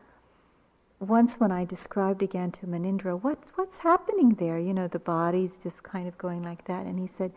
Once 1.00 1.36
when 1.36 1.52
I 1.52 1.64
described 1.64 2.24
again 2.24 2.52
to 2.54 2.66
Munindra, 2.66 3.22
what 3.22 3.40
what's 3.56 3.78
happening 3.80 4.36
there? 4.36 4.58
You 4.58 4.74
know, 4.74 4.88
the 4.88 5.00
body's 5.00 5.52
just 5.64 5.84
kind 5.84 6.08
of 6.08 6.18
going 6.18 6.42
like 6.42 6.66
that, 6.66 6.86
and 6.88 7.00
he 7.00 7.08
said, 7.08 7.32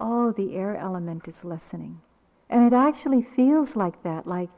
"Oh, 0.00 0.30
the 0.30 0.54
air 0.54 0.76
element 0.76 1.26
is 1.26 1.44
lessening," 1.44 2.00
and 2.48 2.64
it 2.64 2.72
actually 2.72 3.22
feels 3.22 3.74
like 3.74 4.02
that, 4.04 4.26
like 4.26 4.50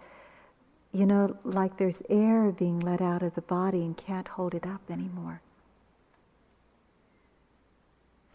you 0.92 1.06
know, 1.06 1.38
like 1.44 1.78
there's 1.78 2.02
air 2.10 2.52
being 2.52 2.78
let 2.78 3.00
out 3.00 3.22
of 3.22 3.34
the 3.34 3.40
body 3.40 3.78
and 3.78 3.96
can't 3.96 4.28
hold 4.28 4.54
it 4.54 4.66
up 4.66 4.82
anymore. 4.90 5.40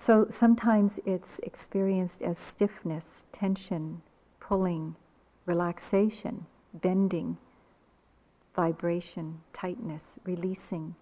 So 0.07 0.25
sometimes 0.31 0.93
it's 1.05 1.37
experienced 1.43 2.21
as 2.21 2.37
stiffness, 2.39 3.25
tension, 3.33 4.03
pulling, 4.39 4.95
relaxation, 5.45 6.45
bending, 6.73 7.37
vibration, 8.55 9.41
tightness, 9.51 10.03
releasing. 10.23 10.95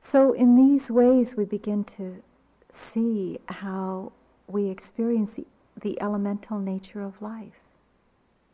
So 0.00 0.32
in 0.32 0.54
these 0.54 0.92
ways 0.92 1.34
we 1.36 1.44
begin 1.44 1.82
to 1.96 2.22
see 2.72 3.40
how 3.46 4.12
we 4.46 4.68
experience 4.68 5.30
the, 5.34 5.46
the 5.80 6.00
elemental 6.00 6.60
nature 6.60 7.02
of 7.02 7.20
life 7.20 7.58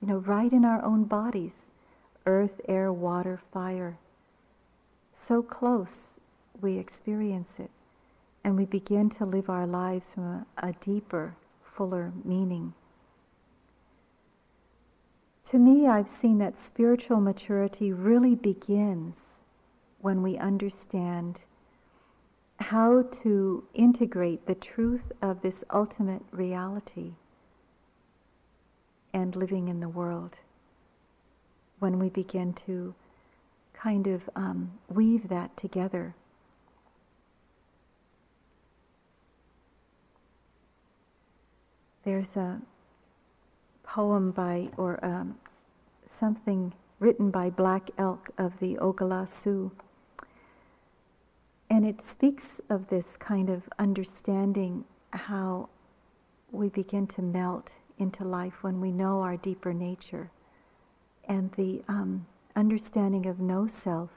you 0.01 0.09
know, 0.09 0.19
right 0.19 0.53
in 0.53 0.65
our 0.65 0.83
own 0.83 1.05
bodies 1.05 1.67
earth, 2.25 2.63
air, 2.67 2.91
water, 2.91 3.43
fire. 3.53 3.99
So 5.15 5.43
close 5.43 6.18
we 6.61 6.79
experience 6.79 7.55
it. 7.59 7.71
And 8.45 8.57
we 8.57 8.65
begin 8.65 9.11
to 9.11 9.25
live 9.25 9.51
our 9.51 9.67
lives 9.67 10.07
from 10.15 10.25
a, 10.25 10.47
a 10.59 10.73
deeper, 10.85 11.37
fuller 11.63 12.13
meaning. 12.25 12.75
To 15.51 15.59
me, 15.59 15.87
I've 15.87 16.09
seen 16.09 16.39
that 16.39 16.63
spiritual 16.63 17.21
maturity 17.21 17.93
really 17.93 18.35
begins 18.35 19.17
when 20.01 20.23
we 20.23 20.37
understand 20.37 21.39
how 22.61 23.03
to 23.23 23.65
integrate 23.75 24.47
the 24.47 24.55
truth 24.55 25.13
of 25.23 25.43
this 25.43 25.65
ultimate 25.73 26.23
reality 26.31 27.13
and 29.13 29.35
living 29.35 29.69
in 29.69 29.81
the 29.81 29.89
world. 29.89 30.37
When 31.79 31.99
we 31.99 32.09
begin 32.09 32.53
to 32.67 32.95
kind 33.73 34.07
of 34.07 34.29
um, 34.35 34.73
weave 34.89 35.29
that 35.29 35.57
together. 35.57 36.15
There's 42.09 42.39
a 42.39 42.59
poem 43.83 44.31
by, 44.31 44.71
or 44.79 44.99
um, 45.05 45.37
something 46.09 46.73
written 47.01 47.31
by 47.31 47.51
Black 47.51 47.91
Elk 47.99 48.31
of 48.39 48.59
the 48.61 48.77
Oglala 48.77 49.31
Sioux. 49.31 49.71
And 51.69 51.85
it 51.85 52.01
speaks 52.01 52.63
of 52.71 52.89
this 52.89 53.19
kind 53.19 53.51
of 53.51 53.69
understanding 53.79 54.85
how 55.11 55.69
we 56.51 56.71
begin 56.71 57.07
to 57.09 57.21
melt 57.21 57.73
into 57.99 58.25
life 58.25 58.63
when 58.63 58.81
we 58.81 58.91
know 58.91 59.21
our 59.21 59.37
deeper 59.37 59.75
nature. 59.75 60.31
And 61.29 61.53
the 61.59 61.83
um, 61.89 62.27
understanding 62.57 63.27
of 63.27 63.39
no 63.39 63.69
self 63.69 64.09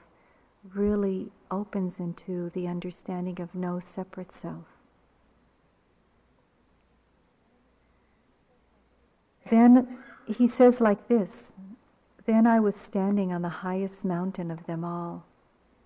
really 0.72 1.30
opens 1.50 1.98
into 1.98 2.50
the 2.54 2.68
understanding 2.68 3.38
of 3.38 3.54
no 3.54 3.80
separate 3.80 4.32
self. 4.32 4.71
Then 9.52 9.98
he 10.24 10.48
says 10.48 10.80
like 10.80 11.08
this 11.08 11.52
Then 12.24 12.46
I 12.46 12.58
was 12.58 12.74
standing 12.74 13.34
on 13.34 13.42
the 13.42 13.60
highest 13.60 14.02
mountain 14.02 14.50
of 14.50 14.64
them 14.64 14.82
all, 14.82 15.26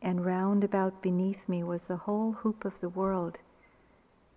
and 0.00 0.24
round 0.24 0.62
about 0.62 1.02
beneath 1.02 1.48
me 1.48 1.64
was 1.64 1.82
the 1.82 1.96
whole 1.96 2.30
hoop 2.30 2.64
of 2.64 2.80
the 2.80 2.88
world. 2.88 3.38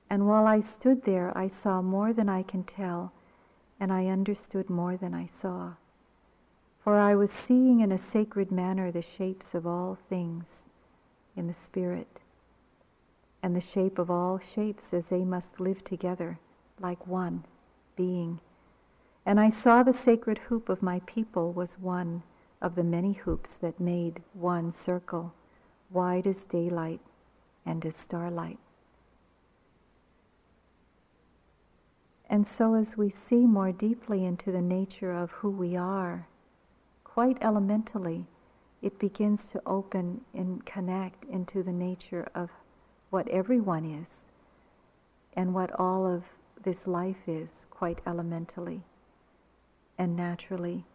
And 0.09 0.27
while 0.27 0.47
I 0.47 0.61
stood 0.61 1.03
there, 1.03 1.31
I 1.37 1.47
saw 1.47 1.79
more 1.83 2.11
than 2.11 2.27
I 2.27 2.41
can 2.41 2.63
tell 2.63 3.13
and 3.79 3.93
I 3.93 4.07
understood 4.07 4.67
more 4.67 4.97
than 4.97 5.13
I 5.13 5.29
saw. 5.31 5.73
For 6.83 6.97
I 6.97 7.13
was 7.13 7.29
seeing 7.29 7.81
in 7.81 7.91
a 7.91 7.99
sacred 7.99 8.51
manner 8.51 8.91
the 8.91 9.03
shapes 9.03 9.53
of 9.53 9.67
all 9.67 9.99
things 10.09 10.45
in 11.37 11.45
the 11.45 11.53
Spirit, 11.53 12.19
and 13.43 13.55
the 13.55 13.61
shape 13.61 13.99
of 13.99 14.09
all 14.09 14.39
shapes 14.39 14.91
as 14.91 15.09
they 15.09 15.23
must 15.23 15.59
live 15.59 15.83
together 15.83 16.39
like 16.79 17.05
one 17.05 17.45
being. 17.95 18.39
And 19.25 19.39
I 19.39 19.49
saw 19.49 19.83
the 19.83 19.93
sacred 19.93 20.37
hoop 20.49 20.69
of 20.69 20.81
my 20.81 21.01
people 21.05 21.51
was 21.51 21.77
one 21.79 22.23
of 22.61 22.75
the 22.75 22.83
many 22.83 23.13
hoops 23.13 23.53
that 23.55 23.79
made 23.79 24.21
one 24.33 24.71
circle, 24.71 25.33
wide 25.89 26.27
as 26.27 26.43
daylight 26.45 27.01
and 27.65 27.85
as 27.85 27.95
starlight. 27.95 28.59
And 32.29 32.47
so, 32.47 32.75
as 32.75 32.95
we 32.95 33.09
see 33.09 33.45
more 33.47 33.71
deeply 33.71 34.23
into 34.23 34.51
the 34.51 34.61
nature 34.61 35.11
of 35.11 35.31
who 35.31 35.49
we 35.49 35.75
are, 35.75 36.27
quite 37.03 37.37
elementally, 37.41 38.27
it 38.81 38.99
begins 38.99 39.49
to 39.49 39.61
open 39.65 40.21
and 40.33 40.65
connect 40.65 41.25
into 41.25 41.63
the 41.63 41.71
nature 41.71 42.29
of 42.35 42.49
what 43.09 43.27
everyone 43.29 43.83
is 43.83 44.25
and 45.33 45.53
what 45.53 45.71
all 45.79 46.05
of 46.05 46.23
this 46.63 46.85
life 46.85 47.27
is, 47.27 47.49
quite 47.71 47.99
elementally 48.05 48.83
and 49.99 50.15
naturally. 50.15 50.85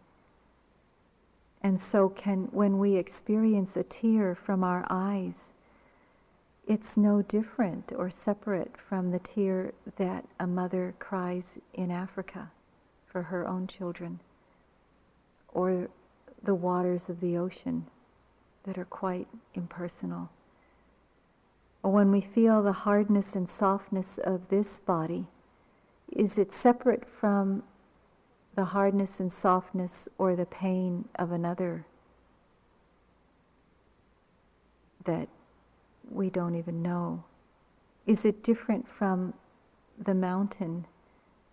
And 1.61 1.79
so, 1.79 2.09
can 2.09 2.49
when 2.51 2.79
we 2.79 2.97
experience 2.97 3.77
a 3.77 3.83
tear 3.83 4.35
from 4.35 4.63
our 4.63 4.85
eyes, 4.89 5.35
it's 6.67 6.97
no 6.97 7.21
different 7.21 7.91
or 7.95 8.09
separate 8.09 8.73
from 8.89 9.11
the 9.11 9.19
tear 9.19 9.73
that 9.97 10.25
a 10.39 10.47
mother 10.47 10.95
cries 10.99 11.59
in 11.73 11.91
Africa 11.91 12.51
for 13.05 13.23
her 13.23 13.47
own 13.47 13.67
children, 13.67 14.19
or 15.47 15.89
the 16.43 16.55
waters 16.55 17.03
of 17.07 17.21
the 17.21 17.37
ocean 17.37 17.85
that 18.63 18.77
are 18.77 18.85
quite 18.85 19.27
impersonal. 19.53 20.29
Or 21.83 21.91
when 21.91 22.11
we 22.11 22.21
feel 22.21 22.63
the 22.63 22.73
hardness 22.73 23.27
and 23.35 23.49
softness 23.49 24.19
of 24.23 24.49
this 24.49 24.79
body, 24.85 25.27
is 26.11 26.37
it 26.37 26.51
separate 26.51 27.03
from 27.19 27.63
the 28.55 28.65
hardness 28.65 29.11
and 29.19 29.31
softness 29.31 30.07
or 30.17 30.35
the 30.35 30.45
pain 30.45 31.07
of 31.15 31.31
another 31.31 31.85
that 35.05 35.27
we 36.09 36.29
don't 36.29 36.55
even 36.55 36.81
know? 36.81 37.23
Is 38.05 38.23
it 38.23 38.43
different 38.43 38.85
from 38.87 39.33
the 40.03 40.13
mountain 40.13 40.85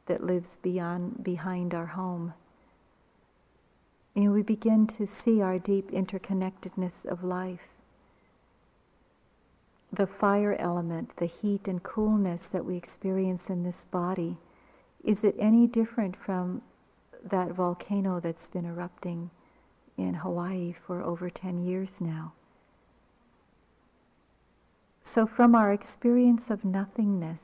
that 0.07 0.25
lives 0.25 0.57
beyond 0.63 1.23
behind 1.23 1.75
our 1.75 1.87
home? 1.87 2.35
know, 4.25 4.33
we 4.33 4.43
begin 4.43 4.87
to 4.99 5.07
see 5.07 5.41
our 5.41 5.59
deep 5.59 5.91
interconnectedness 5.91 7.07
of 7.07 7.25
life. 7.25 7.61
The 9.93 10.07
fire 10.07 10.55
element, 10.55 11.17
the 11.17 11.27
heat 11.27 11.67
and 11.67 11.83
coolness 11.83 12.43
that 12.53 12.65
we 12.65 12.77
experience 12.77 13.49
in 13.49 13.63
this 13.63 13.87
body, 13.91 14.37
is 15.05 15.25
it 15.25 15.35
any 15.39 15.67
different 15.67 16.17
from 16.17 16.63
that 17.31 17.53
volcano 17.53 18.21
that's 18.21 18.47
been 18.49 18.65
erupting 18.65 19.31
in 19.97 20.15
Hawaii 20.15 20.75
for 20.87 21.03
over 21.03 21.31
10 21.31 21.65
years 21.65 22.01
now? 22.01 22.33
So, 25.05 25.27
from 25.27 25.55
our 25.55 25.73
experience 25.73 26.49
of 26.49 26.65
nothingness, 26.65 27.43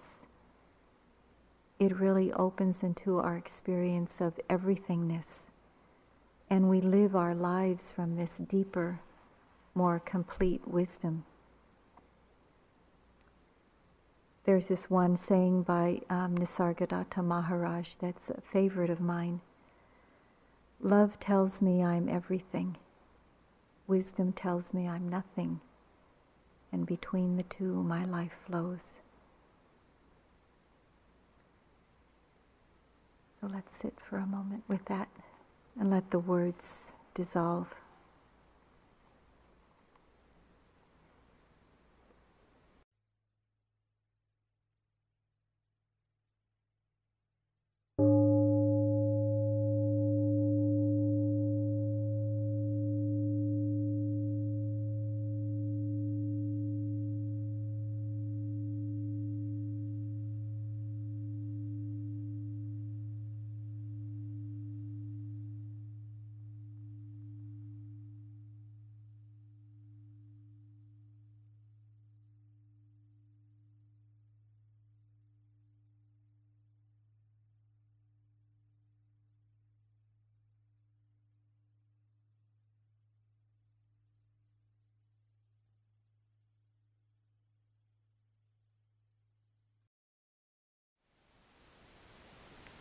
it 1.78 1.94
really 1.96 2.32
opens 2.32 2.82
into 2.82 3.18
our 3.18 3.36
experience 3.36 4.20
of 4.20 4.40
everythingness 4.48 5.42
and 6.50 6.68
we 6.68 6.80
live 6.80 7.14
our 7.14 7.34
lives 7.34 7.90
from 7.94 8.16
this 8.16 8.30
deeper, 8.48 9.00
more 9.74 10.00
complete 10.00 10.66
wisdom. 10.66 11.24
There's 14.44 14.66
this 14.66 14.88
one 14.88 15.18
saying 15.18 15.64
by 15.64 16.00
um, 16.08 16.38
Nisargadatta 16.38 17.22
Maharaj 17.22 17.88
that's 18.00 18.30
a 18.30 18.40
favorite 18.40 18.88
of 18.88 19.00
mine. 19.00 19.42
Love 20.80 21.18
tells 21.18 21.60
me 21.60 21.82
I'm 21.82 22.08
everything. 22.08 22.76
Wisdom 23.86 24.32
tells 24.32 24.72
me 24.72 24.86
I'm 24.86 25.08
nothing. 25.08 25.60
And 26.70 26.86
between 26.86 27.36
the 27.36 27.42
two, 27.42 27.82
my 27.82 28.04
life 28.04 28.36
flows. 28.46 28.94
So 33.40 33.48
let's 33.52 33.72
sit 33.80 33.94
for 34.08 34.18
a 34.18 34.26
moment 34.26 34.64
with 34.68 34.84
that 34.86 35.08
and 35.78 35.90
let 35.90 36.10
the 36.10 36.18
words 36.18 36.84
dissolve. 37.14 37.68